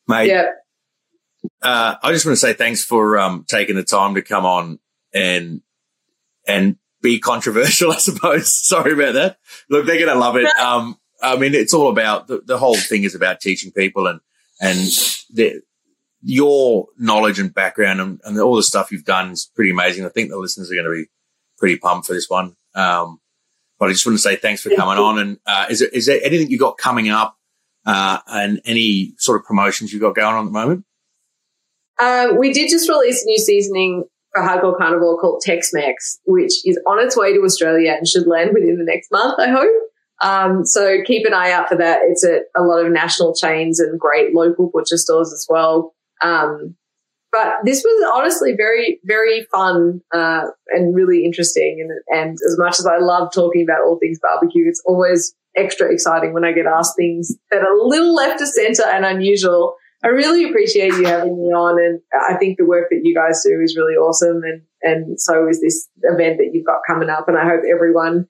mate. 0.07 0.30
Yeah. 0.30 0.47
Uh, 1.61 1.95
I 2.01 2.11
just 2.11 2.25
want 2.25 2.34
to 2.34 2.39
say 2.39 2.53
thanks 2.53 2.84
for 2.84 3.17
um, 3.17 3.45
taking 3.47 3.75
the 3.75 3.84
time 3.84 4.15
to 4.15 4.21
come 4.21 4.45
on 4.45 4.80
and 5.13 5.61
and 6.47 6.77
be 7.01 7.19
controversial. 7.19 7.91
I 7.93 7.97
suppose. 7.97 8.55
Sorry 8.55 8.93
about 8.93 9.13
that. 9.13 9.38
Look, 9.69 9.86
they're 9.86 9.95
going 9.95 10.13
to 10.13 10.19
love 10.19 10.36
it. 10.36 10.47
Um, 10.59 10.97
I 11.21 11.36
mean, 11.36 11.53
it's 11.53 11.73
all 11.73 11.89
about 11.89 12.27
the, 12.27 12.41
the 12.45 12.57
whole 12.57 12.77
thing 12.77 13.03
is 13.03 13.13
about 13.13 13.41
teaching 13.41 13.71
people 13.71 14.07
and 14.07 14.21
and 14.61 14.77
the, 15.34 15.61
your 16.21 16.88
knowledge 16.97 17.39
and 17.39 17.53
background 17.53 18.01
and, 18.01 18.21
and, 18.23 18.39
all 18.39 18.55
the 18.55 18.63
stuff 18.63 18.91
you've 18.91 19.05
done 19.05 19.32
is 19.32 19.49
pretty 19.55 19.71
amazing. 19.71 20.05
I 20.05 20.09
think 20.09 20.30
the 20.30 20.38
listeners 20.38 20.69
are 20.71 20.75
going 20.75 20.86
to 20.86 21.03
be 21.03 21.09
pretty 21.57 21.77
pumped 21.77 22.07
for 22.07 22.13
this 22.13 22.30
one. 22.30 22.55
Um, 22.75 23.18
but 23.80 23.89
I 23.89 23.93
just 23.93 24.05
want 24.05 24.17
to 24.17 24.21
say 24.21 24.36
thanks 24.36 24.61
for 24.61 24.69
coming 24.69 24.97
on. 24.97 25.19
And 25.19 25.39
uh, 25.45 25.65
is, 25.69 25.80
there, 25.80 25.89
is 25.89 26.05
there 26.05 26.19
anything 26.23 26.51
you 26.51 26.59
got 26.59 26.77
coming 26.77 27.09
up 27.09 27.38
uh, 27.86 28.19
and 28.27 28.61
any 28.65 29.13
sort 29.17 29.39
of 29.39 29.45
promotions 29.45 29.93
you've 29.93 30.01
got 30.01 30.15
going 30.15 30.36
on 30.36 30.45
at 30.45 30.45
the 30.45 30.51
moment? 30.51 30.86
Uh, 31.97 32.34
we 32.38 32.53
did 32.53 32.69
just 32.69 32.88
release 32.89 33.23
a 33.23 33.25
new 33.25 33.38
seasoning 33.38 34.05
for 34.34 34.43
Hardcore 34.43 34.77
Carnivore 34.77 35.19
called 35.19 35.41
Tex-Mex, 35.43 36.19
which 36.25 36.53
is 36.65 36.80
on 36.86 36.99
its 36.99 37.17
way 37.17 37.34
to 37.34 37.41
Australia 37.41 37.93
and 37.97 38.07
should 38.07 38.27
land 38.27 38.51
within 38.53 38.77
the 38.77 38.86
next 38.86 39.11
month, 39.11 39.39
I 39.39 39.47
hope. 39.47 39.69
Um, 40.21 40.65
so 40.65 40.97
keep 41.05 41.25
an 41.25 41.34
eye 41.34 41.51
out 41.51 41.69
for 41.69 41.77
that. 41.77 42.01
It's 42.03 42.25
at 42.25 42.43
a 42.55 42.63
lot 42.63 42.86
of 42.86 42.91
national 42.91 43.34
chains 43.34 43.80
and 43.80 43.99
great 43.99 44.34
local 44.34 44.69
butcher 44.71 44.97
stores 44.97 45.32
as 45.32 45.45
well. 45.49 45.93
Um, 46.21 46.75
but 47.32 47.57
this 47.63 47.84
was 47.84 48.11
honestly 48.13 48.53
very, 48.55 48.99
very 49.03 49.45
fun 49.51 50.01
uh, 50.13 50.45
and 50.69 50.95
really 50.95 51.25
interesting. 51.25 51.77
And, 51.80 52.19
and 52.19 52.32
as 52.32 52.57
much 52.57 52.80
as 52.80 52.88
I 52.88 52.97
love 52.97 53.32
talking 53.34 53.63
about 53.63 53.84
all 53.84 53.99
things 53.99 54.19
barbecue, 54.21 54.67
it's 54.67 54.82
always 54.86 55.36
extra 55.55 55.91
exciting 55.91 56.34
when 56.34 56.45
I 56.45 56.53
get 56.53 56.65
asked 56.65 56.95
things 56.97 57.36
that 57.51 57.61
are 57.61 57.71
a 57.71 57.88
little 57.88 58.15
left 58.15 58.41
of 58.41 58.47
center 58.47 58.84
and 58.86 59.05
unusual. 59.05 59.75
I 60.03 60.07
really 60.07 60.49
appreciate 60.49 60.93
you 60.93 61.05
having 61.05 61.36
me 61.36 61.51
on, 61.51 61.77
and 61.77 61.99
I 62.13 62.36
think 62.38 62.57
the 62.57 62.65
work 62.65 62.88
that 62.89 63.01
you 63.03 63.13
guys 63.13 63.43
do 63.45 63.59
is 63.61 63.75
really 63.75 63.95
awesome. 63.95 64.41
And 64.43 64.61
and 64.82 65.19
so 65.19 65.47
is 65.49 65.61
this 65.61 65.89
event 66.03 66.38
that 66.38 66.51
you've 66.53 66.65
got 66.65 66.80
coming 66.88 67.09
up. 67.09 67.27
And 67.27 67.38
I 67.38 67.43
hope 67.43 67.63
everyone, 67.69 68.25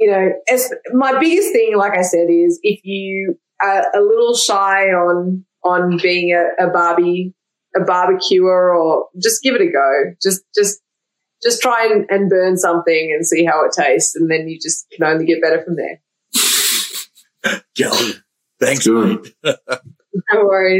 you 0.00 0.10
know, 0.10 0.32
as 0.52 0.72
my 0.92 1.16
biggest 1.20 1.52
thing, 1.52 1.76
like 1.76 1.96
I 1.96 2.02
said, 2.02 2.26
is 2.28 2.58
if 2.64 2.80
you 2.82 3.38
are 3.62 3.84
a 3.94 4.00
little 4.00 4.34
shy 4.34 4.88
on 4.88 5.44
on 5.62 5.98
being 6.02 6.32
a, 6.32 6.66
a 6.66 6.70
Barbie 6.70 7.34
a 7.80 7.84
barbecuer 7.84 8.74
or 8.74 9.08
just 9.22 9.42
give 9.42 9.54
it 9.54 9.60
a 9.60 9.70
go. 9.70 10.14
Just, 10.22 10.42
just, 10.54 10.80
just 11.42 11.60
try 11.60 11.88
and, 11.90 12.06
and 12.10 12.30
burn 12.30 12.56
something 12.56 13.12
and 13.14 13.26
see 13.26 13.44
how 13.44 13.64
it 13.64 13.72
tastes. 13.76 14.16
And 14.16 14.30
then 14.30 14.48
you 14.48 14.58
just 14.60 14.86
can 14.90 15.06
only 15.06 15.26
get 15.26 15.42
better 15.42 15.62
from 15.62 15.76
there. 15.76 16.00
Kelly, 17.76 18.12
thanks, 18.60 18.86
mate. 18.86 19.34
no 19.44 19.54
worries. 20.44 20.74